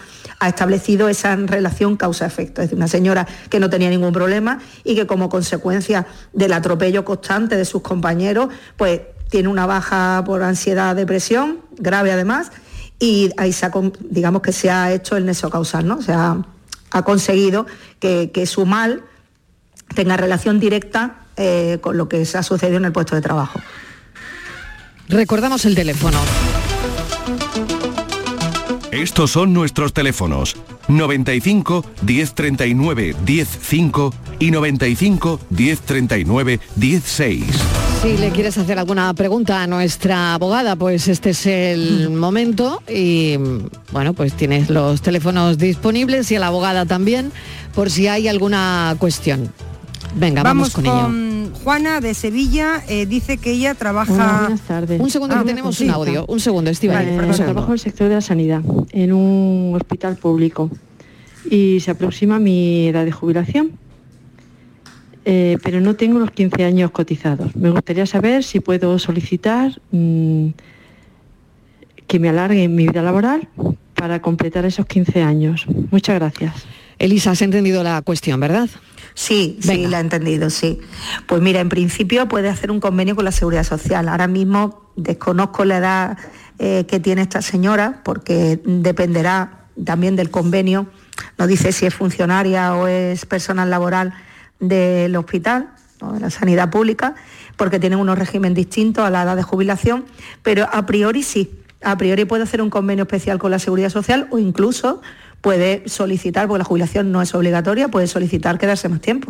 ha 0.44 0.50
establecido 0.50 1.08
esa 1.08 1.38
relación 1.38 1.96
causa-efecto, 1.96 2.62
es 2.62 2.68
decir, 2.68 2.78
una 2.78 2.90
señora 2.90 3.26
que 3.50 3.62
no 3.62 3.70
tenía 3.70 3.90
ningún 3.90 4.12
problema 4.12 4.60
y 4.84 4.94
que 4.94 5.08
como 5.08 5.30
consecuencia 5.30 6.06
del 6.34 6.52
atropello 6.52 7.06
constante 7.06 7.56
de 7.56 7.64
sus 7.64 7.82
compañeros, 7.82 8.50
pues 8.76 9.02
tiene 9.30 9.48
una 9.48 9.66
baja 9.66 10.22
por 10.26 10.44
ansiedad, 10.44 10.98
depresión, 10.98 11.60
grave 11.78 12.12
además, 12.12 12.52
y 13.00 13.32
ahí 13.38 13.54
se 13.54 13.66
ha, 13.66 13.72
digamos 14.02 14.42
que 14.42 14.52
se 14.52 14.70
ha 14.70 14.92
hecho 14.92 15.16
el 15.16 15.26
nexo 15.26 15.50
causal, 15.50 15.88
¿no? 15.88 15.96
O 15.96 16.02
sea, 16.02 16.38
ha 16.92 17.02
conseguido 17.04 17.66
que, 18.02 18.32
que 18.34 18.46
su 18.46 18.66
mal 18.66 19.04
tenga 19.96 20.18
relación 20.18 20.60
directa 20.60 21.20
eh, 21.38 21.78
con 21.80 21.96
lo 21.96 22.10
que 22.10 22.26
se 22.26 22.38
ha 22.38 22.44
sucedido 22.44 22.80
en 22.80 22.86
el 22.86 22.92
puesto 22.92 23.16
de 23.16 23.22
trabajo. 23.22 23.62
Recordamos 25.08 25.64
el 25.64 25.74
teléfono. 25.74 26.20
Estos 28.94 29.32
son 29.32 29.54
nuestros 29.54 29.92
teléfonos 29.92 30.56
95 30.88 31.84
1039 32.06 33.16
105 33.26 34.14
y 34.38 34.52
95 34.52 35.40
1039 35.50 36.60
16. 36.76 37.44
Si 38.04 38.18
le 38.18 38.30
quieres 38.30 38.56
hacer 38.60 38.78
alguna 38.78 39.12
pregunta 39.16 39.64
a 39.64 39.68
nuestra 39.68 40.36
abogada, 40.36 40.76
pues 40.76 41.08
este 41.08 41.32
es 41.32 41.48
el 41.48 42.12
momento 42.12 42.84
y 42.88 43.38
bueno, 43.92 44.14
pues 44.14 44.34
tienes 44.34 44.70
los 44.70 45.02
teléfonos 45.02 45.58
disponibles 45.58 46.32
y 46.32 46.36
a 46.36 46.40
la 46.40 46.48
abogada 46.48 46.86
también 46.86 47.32
por 47.74 47.90
si 47.90 48.08
hay 48.08 48.28
alguna 48.28 48.96
cuestión. 49.00 49.52
Venga, 50.16 50.44
vamos, 50.44 50.72
con, 50.74 50.86
ello. 50.86 51.52
Juana 51.64 52.02
de 52.02 52.14
Sevilla, 52.14 52.84
eh, 52.88 53.06
dice 53.06 53.38
que 53.38 53.52
ella 53.52 53.74
trabaja... 53.74 54.14
Hola, 54.14 54.38
buenas 54.42 54.62
tardes. 54.62 55.00
Un 55.02 55.10
segundo, 55.10 55.36
que 55.36 55.42
Ah, 55.42 55.46
tenemos 55.46 55.80
un 55.80 55.90
audio. 55.90 56.26
Un 56.28 56.40
segundo, 56.40 56.70
Estíbaliz, 56.70 57.16
Vale, 57.16 57.34
segundo. 57.34 57.44
trabajo 57.44 57.68
en 57.68 57.74
el 57.74 57.80
sector 57.80 58.10
de 58.10 58.16
la 58.16 58.22
sanidad, 58.22 58.62
en 58.92 59.14
un 59.14 59.74
hospital 59.76 60.18
público 60.18 60.70
y 61.50 61.80
se 61.82 61.92
aproxima 61.92 62.40
mi 62.40 62.88
edad 62.88 63.06
de 63.06 63.12
jubilación, 63.12 63.72
eh, 65.26 65.58
pero 65.64 65.82
no 65.82 65.96
tengo 65.96 66.20
los 66.20 66.32
15 66.32 66.64
años 66.64 66.92
cotizados. 66.92 67.56
Me 67.56 67.70
gustaría 67.70 68.06
saber 68.06 68.44
si 68.44 68.60
puedo 68.60 69.00
solicitar 69.00 69.72
mm, 69.92 70.48
que 72.08 72.20
me 72.20 72.30
alarguen 72.30 72.76
mi 72.76 72.88
vida 72.88 73.02
laboral 73.02 73.48
para 73.96 74.22
completar 74.22 74.66
esos 74.66 74.86
15 74.86 75.22
años. 75.22 75.66
Muchas 75.92 76.16
gracias. 76.16 76.54
Elisa, 77.00 77.32
has 77.32 77.42
entendido 77.42 77.84
la 77.84 78.02
cuestión, 78.02 78.40
¿verdad? 78.40 78.70
Sí, 79.16 79.60
sí, 79.62 79.88
la 79.88 79.98
he 79.98 80.02
entendido, 80.02 80.50
sí. 80.50 80.80
Pues 81.28 81.42
mira, 81.42 81.60
en 81.60 81.70
principio 81.70 82.28
puede 82.28 82.50
hacer 82.50 82.72
un 82.72 82.80
convenio 82.80 83.16
con 83.16 83.26
la 83.26 83.32
Seguridad 83.32 83.64
Social. 83.64 84.10
Ahora 84.10 84.28
mismo 84.28 84.92
desconozco 84.96 85.66
la 85.66 85.78
edad 85.78 86.18
eh, 86.60 86.86
que 86.88 87.00
tiene 87.00 87.22
esta 87.22 87.42
señora, 87.42 88.02
porque 88.04 88.60
dependerá 88.66 89.68
también 89.84 90.16
del 90.16 90.30
convenio. 90.30 90.88
No 91.38 91.48
dice 91.48 91.72
si 91.72 91.86
es 91.86 91.94
funcionaria 91.94 92.76
o 92.76 92.88
es 92.88 93.26
personal 93.26 93.70
laboral 93.70 94.14
del 94.60 95.16
hospital 95.16 95.74
o 96.02 96.14
de 96.14 96.20
la 96.20 96.30
sanidad 96.30 96.70
pública, 96.70 97.16
porque 97.56 97.80
tienen 97.80 98.00
unos 98.00 98.18
regímenes 98.18 98.56
distintos 98.56 99.06
a 99.06 99.10
la 99.10 99.24
edad 99.24 99.36
de 99.36 99.44
jubilación, 99.44 100.06
pero 100.42 100.68
a 100.72 100.86
priori 100.86 101.24
sí. 101.24 101.60
A 101.82 101.98
priori 101.98 102.24
puede 102.24 102.44
hacer 102.44 102.62
un 102.62 102.70
convenio 102.70 103.04
especial 103.04 103.40
con 103.40 103.52
la 103.52 103.60
Seguridad 103.60 103.90
Social 103.90 104.28
o 104.32 104.40
incluso 104.40 105.02
puede 105.44 105.88
solicitar, 105.90 106.48
porque 106.48 106.60
la 106.60 106.64
jubilación 106.64 107.12
no 107.12 107.22
es 107.22 107.36
obligatoria, 107.36 107.90
puede 107.90 108.08
solicitar 108.08 108.58
quedarse 108.58 108.88
más 108.88 109.02
tiempo. 109.02 109.30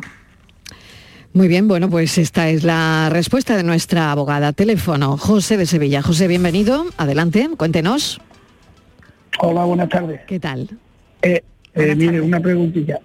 Muy 1.33 1.47
bien, 1.47 1.67
bueno, 1.67 1.89
pues 1.89 2.19
esta 2.19 2.49
es 2.49 2.63
la 2.63 3.09
respuesta 3.11 3.57
de 3.57 3.63
nuestra 3.63 4.11
abogada. 4.11 4.53
Teléfono, 4.53 5.17
José 5.17 5.57
de 5.57 5.65
Sevilla. 5.65 6.03
José, 6.03 6.27
bienvenido. 6.27 6.85
Adelante, 6.97 7.49
cuéntenos. 7.57 8.21
Hola, 9.39 9.65
buenas 9.65 9.89
tardes. 9.89 10.21
¿Qué 10.27 10.39
tal? 10.39 10.69
Eh, 11.23 11.41
eh, 11.73 11.95
mire, 11.95 12.21
una 12.21 12.39
preguntilla. 12.39 12.99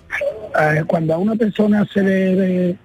Eh, 0.61 0.85
cuando 0.87 1.15
a 1.15 1.19
una 1.19 1.35
persona 1.35 1.89
se 1.91 2.03
le, 2.03 2.77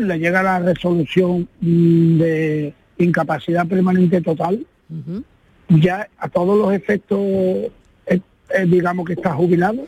le 0.00 0.18
llega 0.18 0.42
la 0.42 0.58
resolución 0.58 1.48
mm, 1.62 2.18
de 2.18 2.74
incapacidad 2.98 3.66
permanente 3.66 4.20
total, 4.20 4.66
ya 5.70 6.06
a 6.18 6.28
todos 6.28 6.58
los 6.58 6.74
efectos, 6.74 7.18
eh, 8.50 8.64
digamos 8.66 9.06
que 9.06 9.14
está 9.14 9.34
jubilado. 9.34 9.86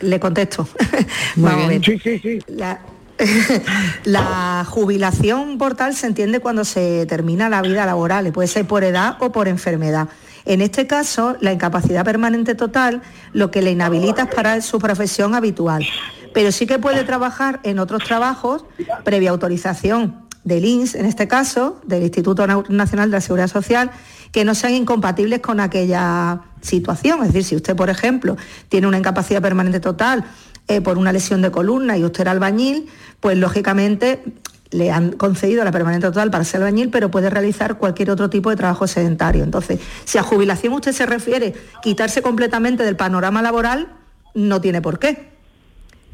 Le 0.00 0.20
contesto. 0.20 0.68
Muy 1.36 1.50
Vamos 1.50 1.64
a 1.64 1.68
bien. 1.68 1.80
ver. 1.80 1.84
Sí, 1.84 1.98
sí, 1.98 2.18
sí. 2.18 2.38
La, 2.48 2.80
la 4.04 4.66
jubilación 4.68 5.58
por 5.58 5.74
tal 5.74 5.94
se 5.94 6.06
entiende 6.06 6.40
cuando 6.40 6.64
se 6.64 7.06
termina 7.06 7.48
la 7.48 7.62
vida 7.62 7.86
laboral, 7.86 8.26
y 8.26 8.30
puede 8.30 8.48
ser 8.48 8.66
por 8.66 8.84
edad 8.84 9.16
o 9.20 9.32
por 9.32 9.48
enfermedad. 9.48 10.08
En 10.44 10.60
este 10.60 10.86
caso, 10.86 11.36
la 11.40 11.52
incapacidad 11.52 12.04
permanente 12.04 12.54
total 12.54 13.02
lo 13.32 13.50
que 13.50 13.62
le 13.62 13.70
inhabilita 13.70 14.24
es 14.24 14.34
para 14.34 14.60
su 14.60 14.78
profesión 14.78 15.34
habitual, 15.34 15.86
pero 16.34 16.52
sí 16.52 16.66
que 16.66 16.78
puede 16.78 17.04
trabajar 17.04 17.60
en 17.62 17.78
otros 17.78 18.04
trabajos 18.04 18.66
previa 19.04 19.30
autorización 19.30 20.23
del 20.44 20.64
INS, 20.64 20.94
en 20.94 21.06
este 21.06 21.26
caso, 21.26 21.80
del 21.86 22.02
Instituto 22.02 22.46
Nacional 22.68 23.10
de 23.10 23.16
la 23.16 23.20
Seguridad 23.20 23.48
Social, 23.48 23.90
que 24.30 24.44
no 24.44 24.54
sean 24.54 24.74
incompatibles 24.74 25.40
con 25.40 25.60
aquella 25.60 26.42
situación. 26.60 27.20
Es 27.20 27.28
decir, 27.28 27.44
si 27.44 27.56
usted, 27.56 27.74
por 27.74 27.90
ejemplo, 27.90 28.36
tiene 28.68 28.86
una 28.86 28.98
incapacidad 28.98 29.40
permanente 29.40 29.80
total 29.80 30.24
eh, 30.68 30.80
por 30.80 30.98
una 30.98 31.12
lesión 31.12 31.40
de 31.42 31.50
columna 31.50 31.96
y 31.96 32.04
usted 32.04 32.22
era 32.22 32.32
albañil, 32.32 32.88
pues 33.20 33.38
lógicamente 33.38 34.22
le 34.70 34.90
han 34.90 35.12
concedido 35.12 35.62
la 35.64 35.70
permanente 35.70 36.08
total 36.08 36.30
para 36.30 36.42
ser 36.42 36.60
albañil, 36.60 36.90
pero 36.90 37.10
puede 37.10 37.30
realizar 37.30 37.78
cualquier 37.78 38.10
otro 38.10 38.28
tipo 38.28 38.50
de 38.50 38.56
trabajo 38.56 38.86
sedentario. 38.86 39.44
Entonces, 39.44 39.78
si 40.04 40.18
a 40.18 40.22
jubilación 40.22 40.72
usted 40.72 40.92
se 40.92 41.06
refiere 41.06 41.54
quitarse 41.80 42.22
completamente 42.22 42.82
del 42.82 42.96
panorama 42.96 43.40
laboral, 43.40 43.92
no 44.34 44.60
tiene 44.60 44.82
por 44.82 44.98
qué, 44.98 45.30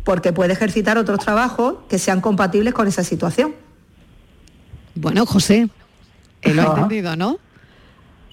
porque 0.05 0.33
puede 0.35 0.53
ejercitar 0.53 0.99
otros 0.99 1.21
trabajos 1.21 1.77
que 1.89 1.99
sean 1.99 2.21
compatibles 2.21 2.75
con 2.75 2.87
esa 2.87 3.03
situación. 3.03 3.55
Bueno, 4.95 5.27
José, 5.27 5.69
eh, 6.43 6.55
lo 6.55 6.63
ha 6.63 6.65
Ajá. 6.67 6.75
entendido, 6.83 7.17
¿no? 7.17 7.39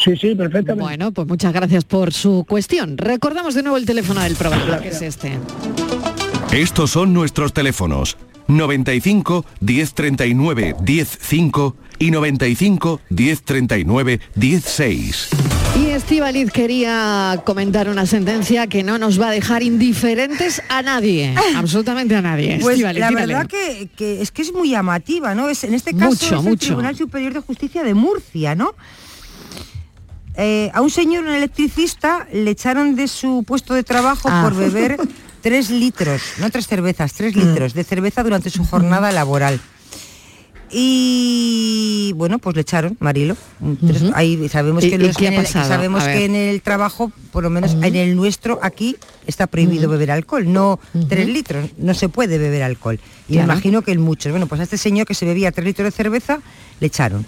Sí, 0.04 0.16
sí, 0.16 0.36
perfectamente. 0.36 0.74
Bueno, 0.84 1.12
pues 1.12 1.28
muchas 1.28 1.54
gracias 1.54 1.84
por 1.84 2.14
su 2.14 2.46
cuestión. 2.48 2.98
Recordamos 2.98 3.56
de 3.56 3.64
nuevo 3.64 3.78
el 3.78 3.86
teléfono 3.86 4.22
del 4.22 4.36
programa, 4.36 4.80
que 4.80 4.90
es 4.90 5.02
este. 5.02 5.40
Estos 6.52 6.92
son 6.92 7.14
nuestros 7.14 7.52
teléfonos 7.54 8.18
95 8.48 9.44
1039 9.60 10.76
105 10.86 11.76
y 12.00 12.12
95 12.12 13.02
1039 13.10 14.20
16. 14.36 15.30
Y 15.80 15.90
Estíbaliz 15.92 16.52
quería 16.52 17.40
comentar 17.46 17.88
una 17.88 18.06
sentencia 18.08 18.66
que 18.68 18.82
no 18.84 18.98
nos 18.98 19.22
va 19.22 19.28
a 19.30 19.32
dejar 19.32 19.62
indiferentes 19.62 20.62
a 20.70 20.82
nadie, 20.82 21.36
absolutamente 21.56 22.16
a 22.16 22.22
nadie. 22.22 22.58
Pues 22.60 22.80
la 22.80 23.12
verdad 23.12 23.46
que, 23.48 23.88
que 23.96 24.22
es 24.22 24.32
que 24.32 24.42
es 24.42 24.52
muy 24.54 24.72
llamativa, 24.72 25.36
¿no? 25.36 25.50
Es, 25.50 25.64
en 25.64 25.74
este 25.76 25.94
caso 25.94 26.10
Mucho, 26.10 26.26
es 26.26 26.32
el 26.32 26.38
mucho. 26.50 26.66
Tribunal 26.68 26.96
Superior 26.96 27.34
de 27.34 27.42
Justicia 27.42 27.84
de 27.84 27.94
Murcia, 27.94 28.56
¿no? 28.56 28.74
Eh, 30.36 30.72
a 30.74 30.82
un 30.82 30.90
señor, 30.90 31.24
un 31.26 31.30
electricista, 31.34 32.28
le 32.34 32.52
echaron 32.52 32.96
de 32.96 33.08
su 33.08 33.44
puesto 33.46 33.74
de 33.76 33.84
trabajo 33.84 34.30
Ah. 34.32 34.42
por 34.44 34.56
beber 34.56 34.98
tres 35.42 35.70
litros, 35.70 36.22
no 36.40 36.50
tres 36.50 36.68
cervezas, 36.68 37.14
tres 37.14 37.36
Mm. 37.36 37.40
litros 37.40 37.74
de 37.76 37.84
cerveza 37.84 38.24
durante 38.24 38.50
su 38.50 38.66
jornada 38.66 39.12
laboral. 39.12 39.60
Y 40.72 42.12
bueno, 42.16 42.40
pues 42.40 42.56
le 42.56 42.62
echaron, 42.62 42.98
Marilo. 43.00 43.36
Ahí 44.14 44.48
sabemos 44.50 44.84
¿Y- 44.84 44.90
que, 44.92 44.98
los- 44.98 45.20
en 45.22 45.34
el- 45.34 45.48
sabemos 45.48 46.04
que 46.04 46.26
en 46.26 46.36
el 46.36 46.62
trabajo, 46.62 47.12
por 47.32 47.44
lo 47.44 47.50
menos 47.50 47.74
en 47.82 47.96
el 47.96 48.16
nuestro 48.16 48.60
aquí 48.62 48.96
está 49.26 49.48
prohibido 49.48 49.90
beber 49.90 50.12
alcohol, 50.12 50.52
no 50.52 50.80
tres 51.10 51.28
litros, 51.28 51.70
no 51.78 51.94
se 51.94 52.10
puede 52.10 52.38
beber 52.38 52.64
alcohol. 52.64 53.00
Y 53.30 53.38
me 53.38 53.44
imagino 53.44 53.82
que 53.82 53.92
el 53.92 54.00
muchos. 54.00 54.32
Bueno, 54.32 54.48
pues 54.48 54.62
a 54.62 54.64
este 54.64 54.78
señor 54.78 55.06
que 55.06 55.14
se 55.14 55.26
bebía 55.26 55.52
tres 55.52 55.66
litros 55.66 55.86
de 55.86 55.92
cerveza 55.92 56.40
le 56.80 56.88
echaron. 56.88 57.26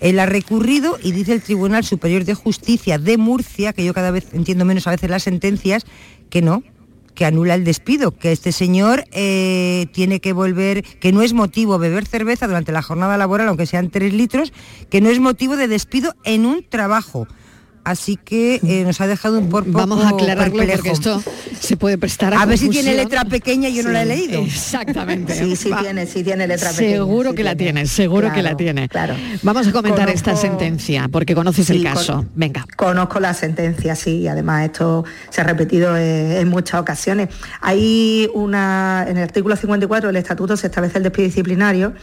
Él 0.00 0.18
ha 0.18 0.26
recurrido 0.26 0.98
y 1.00 1.12
dice 1.12 1.32
el 1.32 1.42
Tribunal 1.42 1.84
Superior 1.84 2.24
de 2.24 2.34
Justicia 2.34 2.98
de 2.98 3.16
Murcia, 3.18 3.72
que 3.72 3.84
yo 3.84 3.94
cada 3.94 4.10
vez 4.10 4.26
entiendo 4.32 4.64
menos 4.64 4.86
a 4.88 4.90
veces 4.90 5.08
las 5.08 5.22
sentencias, 5.22 5.84
que 6.28 6.42
no, 6.42 6.64
que 7.22 7.26
anula 7.26 7.54
el 7.54 7.62
despido, 7.62 8.10
que 8.10 8.32
este 8.32 8.50
señor 8.50 9.04
eh, 9.12 9.86
tiene 9.92 10.18
que 10.18 10.32
volver, 10.32 10.82
que 10.82 11.12
no 11.12 11.22
es 11.22 11.34
motivo 11.34 11.78
beber 11.78 12.04
cerveza 12.04 12.48
durante 12.48 12.72
la 12.72 12.82
jornada 12.82 13.16
laboral, 13.16 13.46
aunque 13.46 13.64
sean 13.64 13.90
tres 13.90 14.12
litros, 14.12 14.52
que 14.90 15.00
no 15.00 15.08
es 15.08 15.20
motivo 15.20 15.56
de 15.56 15.68
despido 15.68 16.16
en 16.24 16.46
un 16.46 16.68
trabajo. 16.68 17.28
Así 17.84 18.16
que 18.16 18.60
eh, 18.64 18.84
nos 18.84 19.00
ha 19.00 19.06
dejado 19.08 19.38
un 19.38 19.48
poco 19.48 19.64
Vamos 19.66 20.04
a 20.04 20.10
aclararlo 20.10 20.54
perplejo. 20.56 20.76
porque 20.78 20.90
esto 20.92 21.22
se 21.60 21.76
puede 21.76 21.98
prestar 21.98 22.32
a 22.32 22.40
A 22.42 22.46
ver 22.46 22.56
si 22.56 22.68
tiene 22.68 22.94
letra 22.94 23.24
pequeña 23.24 23.68
yo 23.70 23.82
no 23.82 23.90
la 23.90 24.02
he 24.02 24.06
leído. 24.06 24.40
Exactamente. 24.42 25.34
Sí, 25.42 25.56
sí 25.56 25.70
Va- 25.70 25.80
tiene, 25.80 26.06
sí 26.06 26.22
tiene 26.22 26.46
letra 26.46 26.70
pequeña. 26.70 26.90
Seguro 26.98 27.30
sí 27.30 27.36
que 27.36 27.44
la 27.44 27.56
tiene. 27.56 27.86
seguro 27.86 28.32
que 28.32 28.42
la 28.42 28.56
tiene. 28.56 28.88
Claro. 28.88 29.14
Vamos 29.42 29.66
a 29.66 29.72
comentar 29.72 30.08
esta 30.10 30.36
sentencia 30.36 31.08
porque 31.10 31.34
conoces 31.34 31.68
el 31.70 31.82
caso. 31.82 32.14
con- 32.14 32.30
Venga. 32.36 32.66
Conozco 32.76 33.18
la 33.20 33.34
sentencia, 33.34 33.96
sí, 33.96 34.18
y 34.20 34.28
además 34.28 34.66
esto 34.66 35.04
se 35.30 35.40
ha 35.40 35.44
repetido 35.44 35.96
eh, 35.96 36.40
en 36.40 36.48
muchas 36.48 36.80
ocasiones. 36.80 37.28
Hay 37.60 38.28
una, 38.34 39.04
en 39.08 39.16
el 39.16 39.22
artículo 39.24 39.56
54 39.56 40.08
del 40.08 40.16
Estatuto 40.16 40.56
se 40.56 40.68
establece 40.68 40.98
el 40.98 41.04
despido 41.04 41.26
disciplinario 41.26 41.94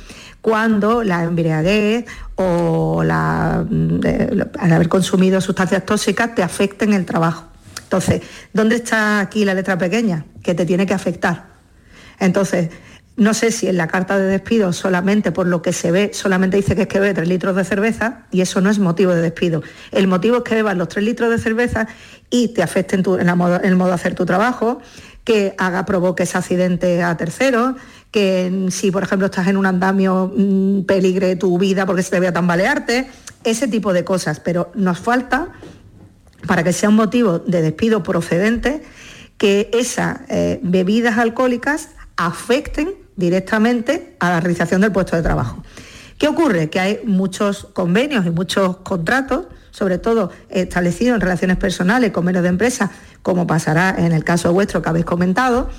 cuando 0.42 1.04
la 1.04 1.24
embriaguez 1.24 2.06
o 2.36 3.04
mm, 3.04 4.00
de- 4.00 4.48
al 4.60 4.72
haber 4.72 4.90
consumido 4.90 5.42
sustancias 5.42 5.86
tóxicas 5.86 6.34
te 6.36 6.44
afecten 6.44 6.94
el 6.94 7.06
trabajo. 7.06 7.46
Entonces, 7.84 8.22
¿dónde 8.54 8.76
está 8.76 9.20
aquí 9.20 9.46
la 9.46 9.54
letra 9.54 9.78
pequeña? 9.78 10.26
Que 10.44 10.54
te 10.54 10.66
tiene 10.66 10.86
que 10.86 10.94
afectar. 10.94 11.48
Entonces, 12.20 12.70
no 13.18 13.34
sé 13.34 13.52
si 13.52 13.68
en 13.68 13.76
la 13.78 13.88
carta 13.88 14.18
de 14.18 14.26
despido 14.26 14.72
solamente 14.72 15.32
por 15.32 15.46
lo 15.48 15.62
que 15.62 15.74
se 15.74 15.92
ve, 15.92 16.12
solamente 16.14 16.56
dice 16.56 16.76
que 16.76 16.84
es 16.84 16.88
que 16.88 17.00
bebe 17.00 17.14
tres 17.14 17.28
litros 17.28 17.56
de 17.56 17.66
cerveza 17.66 18.22
y 18.32 18.42
eso 18.42 18.62
no 18.62 18.70
es 18.70 18.80
motivo 18.80 19.14
de 19.14 19.22
despido. 19.22 19.62
El 19.92 20.08
motivo 20.08 20.38
es 20.38 20.44
que 20.44 20.56
bebas 20.56 20.78
los 20.78 20.88
tres 20.88 21.04
litros 21.04 21.30
de 21.30 21.38
cerveza 21.38 21.88
y 22.30 22.50
te 22.50 22.64
afecten 22.64 23.04
tu- 23.04 23.16
en, 23.18 23.28
el 23.28 23.76
modo 23.76 23.88
de 23.90 23.94
hacer 23.94 24.16
tu 24.16 24.26
trabajo, 24.26 24.80
que 25.26 25.54
haga, 25.58 25.86
provoques 25.86 26.36
accidente 26.36 27.04
a 27.04 27.18
terceros, 27.18 27.76
que 28.12 28.68
si 28.72 28.92
por 28.92 29.04
ejemplo 29.04 29.28
estás 29.28 29.48
en 29.48 29.58
un 29.58 29.66
andamio 29.66 30.32
mm, 30.36 30.84
peligre 30.84 31.36
tu 31.36 31.58
vida 31.58 31.86
porque 31.86 32.04
se 32.04 32.12
te 32.12 32.20
vea 32.20 32.34
tambalearte, 32.34 33.10
ese 33.44 33.68
tipo 33.68 33.94
de 33.94 34.04
cosas. 34.04 34.40
Pero 34.40 34.72
nos 34.76 35.00
falta 35.00 35.50
para 36.48 36.64
que 36.64 36.74
sea 36.74 36.90
un 36.90 36.96
motivo 36.96 37.40
de 37.40 37.62
despido 37.62 38.04
procedente, 38.04 38.82
que 39.38 39.70
esas 39.74 40.20
eh, 40.30 40.60
bebidas 40.64 41.18
alcohólicas 41.18 41.90
afecten 42.18 42.94
directamente 43.16 44.16
a 44.20 44.30
la 44.30 44.40
realización 44.40 44.82
del 44.82 44.92
puesto 44.92 45.16
de 45.16 45.22
trabajo. 45.22 45.64
¿Qué 46.18 46.28
ocurre? 46.28 46.70
Que 46.70 46.80
hay 46.80 47.00
muchos 47.06 47.68
convenios 47.74 48.26
y 48.26 48.30
muchos 48.30 48.78
contratos, 48.78 49.46
sobre 49.72 49.98
todo 49.98 50.32
establecidos 50.50 51.16
en 51.16 51.22
relaciones 51.22 51.58
personales, 51.58 52.12
convenios 52.12 52.44
de 52.44 52.50
empresa, 52.50 52.92
como 53.22 53.48
pasará 53.48 53.96
en 53.98 54.12
el 54.12 54.24
caso 54.24 54.52
vuestro 54.52 54.82
que 54.82 54.90
habéis 54.90 55.06
comentado, 55.06 55.70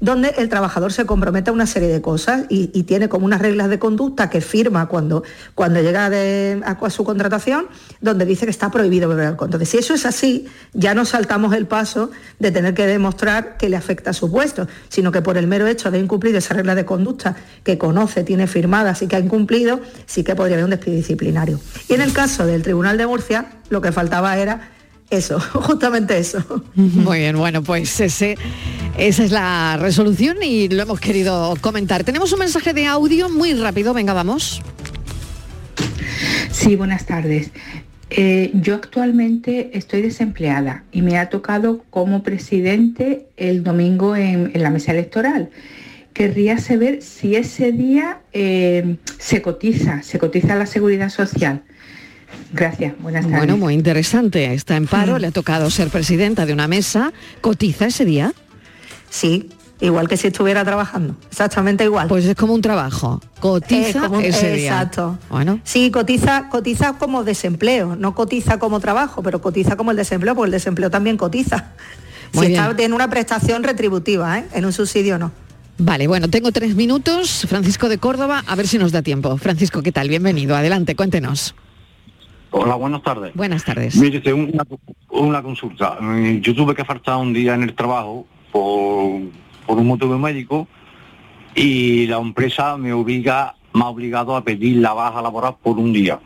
donde 0.00 0.34
el 0.38 0.48
trabajador 0.48 0.92
se 0.92 1.06
compromete 1.06 1.50
a 1.50 1.52
una 1.52 1.66
serie 1.66 1.88
de 1.88 2.00
cosas 2.00 2.44
y, 2.48 2.68
tiene 2.88 3.08
como 3.08 3.26
unas 3.26 3.42
reglas 3.42 3.68
de 3.68 3.78
conducta 3.78 4.30
que 4.30 4.40
firma 4.40 4.86
cuando, 4.86 5.22
cuando 5.54 5.82
llega 5.82 6.06
a, 6.06 6.90
su 6.90 7.04
contratación, 7.04 7.66
donde 8.00 8.24
dice 8.24 8.46
que 8.46 8.50
está 8.50 8.70
prohibido 8.70 9.08
beber 9.08 9.26
alcohol. 9.26 9.48
Entonces, 9.48 9.68
si 9.68 9.78
eso 9.78 9.94
es 9.94 10.06
así, 10.06 10.46
ya 10.72 10.94
no 10.94 11.04
saltamos 11.04 11.52
el 11.54 11.66
paso 11.66 12.10
de 12.38 12.50
tener 12.50 12.74
que 12.74 12.86
demostrar 12.86 13.56
que 13.56 13.68
le 13.68 13.76
afecta 13.76 14.10
a 14.10 14.12
su 14.12 14.30
puesto, 14.30 14.68
sino 14.88 15.12
que 15.12 15.20
por 15.20 15.36
el 15.36 15.46
mero 15.46 15.66
hecho 15.66 15.90
de 15.90 15.98
incumplir 15.98 16.34
esa 16.36 16.54
regla 16.54 16.74
de 16.74 16.84
conducta 16.84 17.36
que 17.64 17.76
conoce, 17.76 18.24
tiene 18.24 18.46
firmadas 18.46 19.02
y 19.02 19.08
que 19.08 19.16
ha 19.16 19.20
incumplido, 19.20 19.80
sí 20.06 20.24
que 20.24 20.34
podría 20.34 20.56
haber 20.56 20.64
un 20.64 20.70
despido 20.70 20.96
disciplinario. 20.96 21.60
Y 21.88 21.94
en 21.94 22.00
el 22.00 22.12
caso 22.12 22.46
del 22.46 22.62
Tribunal 22.62 22.96
de 22.96 23.06
Murcia, 23.06 23.46
lo 23.68 23.80
que 23.80 23.92
faltaba 23.92 24.38
era 24.38 24.70
eso, 25.10 25.40
justamente 25.52 26.18
eso. 26.18 26.42
Muy 26.74 27.18
bien, 27.18 27.36
bueno, 27.36 27.62
pues 27.62 28.00
ese, 28.00 28.36
esa 28.98 29.24
es 29.24 29.30
la 29.30 29.76
resolución 29.80 30.38
y 30.42 30.68
lo 30.68 30.82
hemos 30.82 31.00
querido 31.00 31.54
comentar. 31.60 32.04
Tenemos 32.04 32.32
un 32.32 32.40
mensaje 32.40 32.72
de 32.72 32.86
audio 32.86 33.28
muy 33.28 33.54
rápido, 33.54 33.94
venga, 33.94 34.12
vamos. 34.12 34.60
Sí, 36.50 36.76
buenas 36.76 37.06
tardes. 37.06 37.50
Eh, 38.10 38.50
yo 38.54 38.74
actualmente 38.74 39.70
estoy 39.74 40.02
desempleada 40.02 40.82
y 40.90 41.02
me 41.02 41.18
ha 41.18 41.28
tocado 41.28 41.84
como 41.90 42.22
presidente 42.22 43.26
el 43.36 43.62
domingo 43.62 44.16
en, 44.16 44.50
en 44.52 44.62
la 44.62 44.70
mesa 44.70 44.92
electoral. 44.92 45.50
Querría 46.12 46.58
saber 46.58 47.02
si 47.02 47.36
ese 47.36 47.70
día 47.70 48.20
eh, 48.32 48.96
se 49.18 49.42
cotiza, 49.42 50.02
se 50.02 50.18
cotiza 50.18 50.56
la 50.56 50.66
seguridad 50.66 51.10
social. 51.10 51.62
Gracias, 52.52 52.94
buenas 52.98 53.24
tardes. 53.24 53.38
Bueno, 53.38 53.56
muy 53.56 53.74
interesante. 53.74 54.52
Está 54.52 54.76
en 54.76 54.86
paro, 54.86 55.18
le 55.18 55.28
ha 55.28 55.30
tocado 55.30 55.70
ser 55.70 55.88
presidenta 55.88 56.46
de 56.46 56.52
una 56.52 56.66
mesa. 56.66 57.12
¿Cotiza 57.40 57.86
ese 57.86 58.04
día? 58.04 58.32
Sí, 59.10 59.48
igual 59.80 60.08
que 60.08 60.16
si 60.16 60.26
estuviera 60.28 60.64
trabajando. 60.64 61.14
Exactamente 61.30 61.84
igual. 61.84 62.08
Pues 62.08 62.24
es 62.24 62.34
como 62.34 62.54
un 62.54 62.60
trabajo. 62.62 63.20
Cotiza 63.40 63.88
Es 63.88 63.96
como 63.96 64.18
un- 64.18 64.24
ese 64.24 64.52
día. 64.52 64.72
Exacto. 64.72 65.18
Bueno. 65.30 65.60
Sí, 65.64 65.90
cotiza, 65.90 66.48
cotiza 66.48 66.98
como 66.98 67.24
desempleo, 67.24 67.96
no 67.96 68.14
cotiza 68.14 68.58
como 68.58 68.80
trabajo, 68.80 69.22
pero 69.22 69.40
cotiza 69.40 69.76
como 69.76 69.90
el 69.92 69.96
desempleo, 69.96 70.34
porque 70.34 70.46
el 70.48 70.52
desempleo 70.52 70.90
también 70.90 71.16
cotiza. 71.16 71.72
Muy 72.34 72.46
si 72.46 72.52
bien. 72.52 72.64
está 72.64 72.82
en 72.82 72.92
una 72.92 73.08
prestación 73.08 73.62
retributiva, 73.62 74.38
¿eh? 74.40 74.44
en 74.52 74.64
un 74.66 74.72
subsidio 74.72 75.18
no. 75.18 75.32
Vale, 75.78 76.08
bueno, 76.08 76.28
tengo 76.28 76.50
tres 76.50 76.74
minutos. 76.74 77.46
Francisco 77.48 77.88
de 77.88 77.98
Córdoba, 77.98 78.42
a 78.46 78.54
ver 78.56 78.66
si 78.66 78.78
nos 78.78 78.90
da 78.90 79.00
tiempo. 79.00 79.36
Francisco, 79.38 79.80
¿qué 79.80 79.92
tal? 79.92 80.08
Bienvenido. 80.08 80.56
Adelante, 80.56 80.96
cuéntenos. 80.96 81.54
Hola, 82.50 82.74
buenas 82.74 83.02
tardes. 83.02 83.32
Buenas 83.34 83.64
tardes. 83.64 83.94
Mire, 83.96 84.32
una, 84.34 84.64
una 85.10 85.42
consulta. 85.42 85.98
Yo 86.40 86.54
tuve 86.54 86.74
que 86.74 86.84
faltar 86.84 87.16
un 87.16 87.32
día 87.32 87.54
en 87.54 87.62
el 87.62 87.74
trabajo 87.74 88.26
por, 88.52 89.20
por 89.66 89.78
un 89.78 89.86
motivo 89.86 90.18
médico 90.18 90.66
y 91.54 92.06
la 92.06 92.18
empresa 92.18 92.76
me 92.76 92.92
obliga, 92.92 93.54
me 93.74 93.82
ha 93.82 93.86
obligado 93.86 94.36
a 94.36 94.42
pedir 94.44 94.76
la 94.78 94.92
baja 94.92 95.20
laboral 95.22 95.56
por 95.62 95.78
un 95.78 95.92
día. 95.92 96.20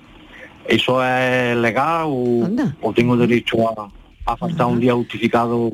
¿Eso 0.68 1.04
es 1.04 1.56
legal 1.56 2.04
o, 2.06 2.48
o 2.80 2.92
tengo 2.92 3.16
derecho 3.16 3.56
a, 3.68 3.88
a 4.32 4.36
faltar 4.36 4.66
un 4.66 4.78
día 4.80 4.94
justificado? 4.94 5.72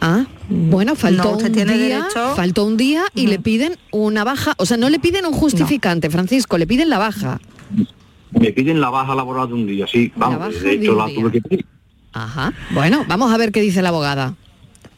Ah, 0.00 0.24
bueno, 0.48 0.94
faltó 0.94 1.24
No, 1.24 1.30
usted 1.32 1.48
un 1.48 1.52
tiene 1.52 1.76
día, 1.76 2.06
faltó 2.34 2.64
un 2.64 2.76
día 2.76 3.02
y 3.14 3.26
le 3.26 3.38
piden 3.38 3.76
una 3.90 4.24
baja, 4.24 4.54
o 4.56 4.64
sea, 4.64 4.76
no 4.78 4.88
le 4.88 4.98
piden 4.98 5.26
un 5.26 5.32
justificante, 5.32 6.08
Francisco, 6.08 6.56
le 6.56 6.66
piden 6.66 6.88
la 6.88 6.98
baja. 6.98 7.40
Me 8.30 8.52
piden 8.52 8.80
la 8.80 8.88
baja 8.90 9.14
laboral 9.14 9.48
de 9.48 9.54
un 9.54 9.66
día, 9.66 9.86
sí. 9.86 10.10
Vamos, 10.16 10.38
baja 10.38 10.50
de 10.52 10.72
hecho 10.72 10.92
un 10.92 10.98
la 10.98 11.06
día. 11.06 11.14
tuve 11.20 11.32
que 11.32 11.40
pedir. 11.42 11.66
Ajá. 12.12 12.52
Bueno, 12.70 13.04
vamos 13.08 13.32
a 13.32 13.36
ver 13.36 13.52
qué 13.52 13.60
dice 13.60 13.82
la 13.82 13.90
abogada. 13.90 14.34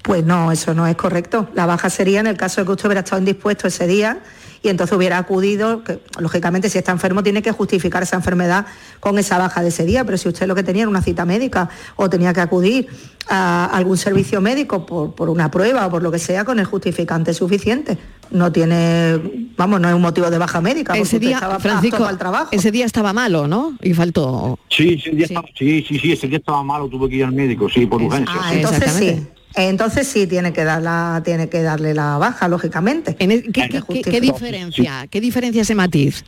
Pues 0.03 0.24
no, 0.24 0.50
eso 0.50 0.74
no 0.74 0.86
es 0.86 0.96
correcto. 0.96 1.48
La 1.55 1.66
baja 1.66 1.88
sería 1.88 2.20
en 2.20 2.26
el 2.26 2.36
caso 2.36 2.61
de 2.61 2.66
que 2.66 2.72
usted 2.72 2.86
hubiera 2.86 3.00
estado 3.00 3.20
indispuesto 3.20 3.68
ese 3.68 3.86
día 3.86 4.20
y 4.62 4.68
entonces 4.68 4.96
hubiera 4.96 5.18
acudido, 5.18 5.82
que 5.82 6.00
lógicamente 6.18 6.70
si 6.70 6.78
está 6.78 6.92
enfermo 6.92 7.22
tiene 7.22 7.42
que 7.42 7.50
justificar 7.50 8.03
esa 8.03 8.16
enfermedad 8.16 8.66
con 9.00 9.18
esa 9.18 9.36
baja 9.38 9.61
de 9.61 9.68
ese 9.68 9.84
día, 9.84 10.05
pero 10.05 10.16
si 10.16 10.28
usted 10.28 10.46
lo 10.46 10.55
que 10.55 10.62
tenía 10.62 10.82
era 10.82 10.90
una 10.90 11.03
cita 11.03 11.24
médica 11.24 11.68
o 11.96 12.09
tenía 12.09 12.32
que 12.32 12.40
acudir 12.40 12.86
a 13.28 13.66
algún 13.66 13.96
servicio 13.96 14.40
médico 14.40 14.86
por, 14.86 15.14
por 15.14 15.30
una 15.30 15.50
prueba 15.50 15.86
o 15.86 15.90
por 15.90 16.03
lo 16.03 16.12
que 16.12 16.18
sea, 16.18 16.44
con 16.44 16.59
el 16.59 16.64
justificante 16.64 17.34
suficiente. 17.34 17.98
No 18.30 18.50
tiene, 18.50 19.50
vamos, 19.57 19.80
no 19.80 19.88
es 19.88 19.94
un 19.94 20.00
motivo 20.00 20.30
de 20.30 20.38
baja 20.38 20.61
médica, 20.61 20.92
porque 20.92 21.03
Ese 21.03 21.18
día, 21.18 21.34
estaba 21.34 21.59
Francisco, 21.59 21.98
para 21.98 22.11
el 22.11 22.18
trabajo. 22.18 22.48
ese 22.53 22.70
día 22.70 22.86
estaba 22.86 23.12
malo, 23.12 23.46
¿no? 23.46 23.76
Y 23.82 23.94
faltó. 23.94 24.59
Sí, 24.70 24.96
ese 24.98 25.11
día 25.11 25.26
Estaba, 25.26 25.48
sí, 25.59 25.84
sí, 25.86 25.98
sí, 25.98 26.12
ese 26.12 26.28
día 26.28 26.38
estaba 26.38 26.62
malo, 26.62 26.88
tuve 26.88 27.09
que 27.09 27.16
ir 27.16 27.24
al 27.24 27.32
médico, 27.32 27.68
sí, 27.68 27.84
por 27.84 28.00
urgencia. 28.00 28.34
Ah, 28.40 28.50
sí. 28.50 28.57
entonces 28.57 28.92
sí. 28.92 29.26
Entonces 29.55 30.07
sí 30.09 30.26
tiene 30.26 30.53
que 30.53 30.64
dar 30.64 30.82
la, 30.82 31.20
tiene 31.24 31.48
que 31.48 31.62
darle 31.62 31.94
la 31.94 32.16
baja, 32.18 32.48
lógicamente. 32.48 33.16
¿Qué, 33.53 33.53
qué- 33.68 33.78
qué- 33.94 34.03
qué 34.11 34.20
diferencia? 34.32 35.07
¿Qué 35.11 35.20
diferencia 35.20 35.62
ese 35.62 35.74
matiz? 35.74 36.24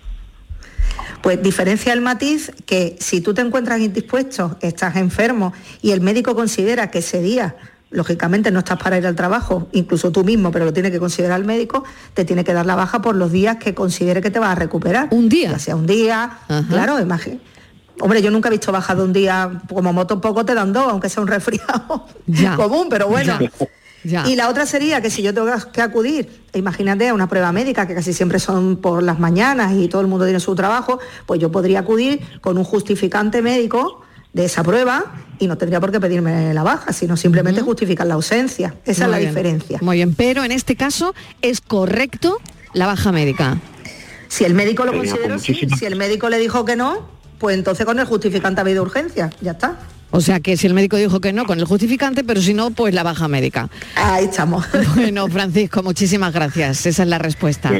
Pues 1.23 1.43
diferencia 1.43 1.93
el 1.93 2.03
matiz 2.03 2.53
que 2.67 2.97
si 3.01 3.21
tú 3.21 3.33
te 3.33 3.41
encuentras 3.41 3.81
indispuesto, 3.81 4.59
estás 4.61 4.97
enfermo 4.97 5.53
y 5.81 5.93
el 5.93 6.01
médico 6.03 6.35
considera 6.35 6.91
que 6.91 6.99
ese 6.99 7.23
día, 7.23 7.57
lógicamente 7.91 8.51
no 8.51 8.59
estás 8.59 8.77
para 8.79 8.99
ir 8.99 9.07
al 9.07 9.15
trabajo, 9.17 9.69
incluso 9.73 10.13
tú 10.13 10.23
mismo, 10.23 10.51
pero 10.51 10.67
lo 10.67 10.73
tiene 10.75 10.91
que 10.91 10.99
considerar 10.99 11.41
el 11.41 11.47
médico, 11.47 11.85
te 12.13 12.27
tiene 12.27 12.45
que 12.45 12.53
dar 12.53 12.67
la 12.67 12.75
baja 12.75 13.01
por 13.01 13.17
los 13.17 13.33
días 13.33 13.57
que 13.57 13.73
considere 13.73 14.21
que 14.21 14.31
te 14.31 14.39
vas 14.39 14.51
a 14.51 14.55
recuperar. 14.57 15.09
Un 15.13 15.31
día. 15.31 15.53
Ya 15.53 15.59
sea 15.59 15.77
un 15.77 15.87
día, 15.87 16.39
claro, 16.69 17.01
imagínate. 17.01 17.41
Hombre, 18.01 18.23
yo 18.23 18.31
nunca 18.31 18.49
he 18.49 18.53
visto 18.53 18.73
baja 18.73 18.95
de 18.95 19.03
un 19.03 19.13
día, 19.13 19.63
como 19.73 19.93
moto 19.93 20.21
poco 20.21 20.45
te 20.45 20.55
dan 20.55 20.73
dos, 20.73 20.87
aunque 20.91 21.09
sea 21.09 21.23
un 21.23 21.29
resfriado 21.29 22.07
común, 22.57 22.89
pero 22.91 23.09
bueno. 23.09 23.39
Ya. 24.03 24.29
Y 24.29 24.37
la 24.37 24.51
otra 24.51 24.67
sería 24.67 25.01
que 25.01 25.09
si 25.09 25.23
yo 25.23 25.33
tengo 25.33 25.49
que 25.73 25.81
acudir, 25.81 26.43
imagínate, 26.53 27.09
a 27.09 27.15
una 27.15 27.27
prueba 27.27 27.53
médica, 27.53 27.87
que 27.87 27.95
casi 27.95 28.13
siempre 28.13 28.39
son 28.39 28.77
por 28.77 29.03
las 29.03 29.19
mañanas 29.19 29.73
y 29.73 29.89
todo 29.89 30.03
el 30.03 30.09
mundo 30.09 30.27
tiene 30.27 30.41
su 30.41 30.55
trabajo, 30.55 30.99
pues 31.25 31.41
yo 31.41 31.51
podría 31.51 31.81
acudir 31.81 32.21
con 32.43 32.59
un 32.59 32.65
justificante 32.65 33.41
médico 33.41 34.03
de 34.35 34.45
esa 34.45 34.63
prueba 34.63 35.15
y 35.39 35.47
no 35.47 35.57
tendría 35.57 35.81
por 35.81 35.91
qué 35.91 36.01
pedirme 36.01 36.53
la 36.53 36.63
baja, 36.63 36.93
sino 36.93 37.17
simplemente 37.17 37.63
justificar 37.63 38.07
la 38.07 38.15
ausencia. 38.15 38.75
Esa 38.85 39.05
es 39.05 39.11
la 39.11 39.19
bien. 39.19 39.31
diferencia. 39.31 39.79
Muy 39.81 39.97
bien, 39.97 40.15
pero 40.15 40.45
en 40.45 40.53
este 40.53 40.77
caso 40.77 41.15
es 41.41 41.63
correcto 41.63 42.39
la 42.75 42.87
baja 42.87 43.11
médica. 43.13 43.59
Si 44.29 44.45
el 44.45 44.53
médico 44.53 44.85
lo 44.85 44.93
considera 44.93 45.39
sí, 45.39 45.67
si 45.79 45.87
el 45.87 45.97
médico 45.97 46.29
le 46.29 46.39
dijo 46.39 46.65
que 46.65 46.75
no, 46.77 47.09
pues 47.45 47.59
entonces 47.59 47.85
con 47.85 47.99
el 47.99 48.07
justificante 48.07 48.61
ha 48.61 48.63
habido 48.63 48.83
urgencia, 48.83 49.29
ya 49.43 49.51
está. 49.51 49.77
O 50.11 50.21
sea 50.21 50.39
que 50.41 50.57
si 50.57 50.67
el 50.67 50.75
médico 50.75 50.97
dijo 50.97 51.21
que 51.21 51.33
no, 51.33 51.45
con 51.45 51.59
el 51.59 51.65
justificante, 51.65 52.23
pero 52.25 52.41
si 52.41 52.55
no, 52.55 52.71
pues 52.71 52.95
la 52.95 53.03
baja 53.03 53.27
médica. 53.29 53.69
Ahí 53.97 54.27
estamos. 54.27 54.65
Bueno, 54.95 55.27
Francisco, 55.29 55.83
muchísimas 55.83 56.33
gracias. 56.33 56.87
Esa 56.87 57.03
es 57.03 57.09
la 57.09 57.19
respuesta. 57.19 57.71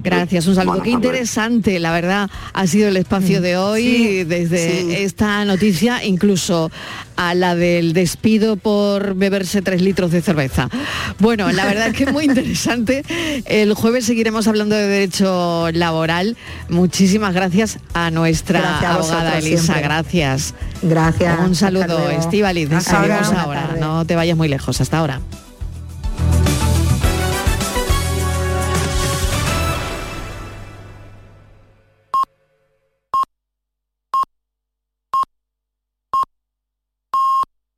Gracias, 0.00 0.46
un 0.46 0.54
saludo. 0.54 0.82
Qué 0.82 0.90
interesante, 0.90 1.78
la 1.78 1.92
verdad, 1.92 2.30
ha 2.54 2.66
sido 2.66 2.88
el 2.88 2.96
espacio 2.96 3.40
de 3.40 3.56
hoy, 3.56 3.82
Sí, 3.82 4.24
desde 4.24 4.80
sí. 4.82 4.94
esta 4.96 5.44
noticia, 5.44 6.04
incluso 6.04 6.70
a 7.16 7.34
la 7.34 7.54
del 7.54 7.92
despido 7.92 8.56
por 8.56 9.14
beberse 9.14 9.60
tres 9.60 9.82
litros 9.82 10.10
de 10.10 10.22
cerveza. 10.22 10.68
Bueno, 11.18 11.50
la 11.52 11.64
verdad 11.66 11.88
es 11.88 11.94
que 11.94 12.04
es 12.04 12.12
muy 12.12 12.24
interesante. 12.24 13.02
El 13.44 13.74
jueves 13.74 14.04
seguiremos 14.06 14.46
hablando 14.46 14.76
de 14.76 14.86
derecho 14.86 15.68
laboral. 15.72 16.36
Muchísimas 16.68 17.34
gracias 17.34 17.78
a 17.92 18.10
nuestra 18.10 18.60
Gracias 18.60 18.84
a 18.84 18.94
abogada 18.94 19.20
vosotros 19.24 19.44
Elisa. 19.44 19.62
siempre. 19.64 19.82
Gracias. 19.82 20.54
Gracias. 20.82 21.40
Un 21.40 21.54
saludo. 21.58 22.10
Estíbaliz. 22.10 22.70
Hasta 22.72 23.00
ahora. 23.00 23.20
Ahora. 23.20 23.76
No 23.78 24.04
te 24.04 24.16
vayas 24.16 24.36
muy 24.36 24.48
lejos. 24.48 24.80
Hasta 24.80 24.98
ahora. 24.98 25.20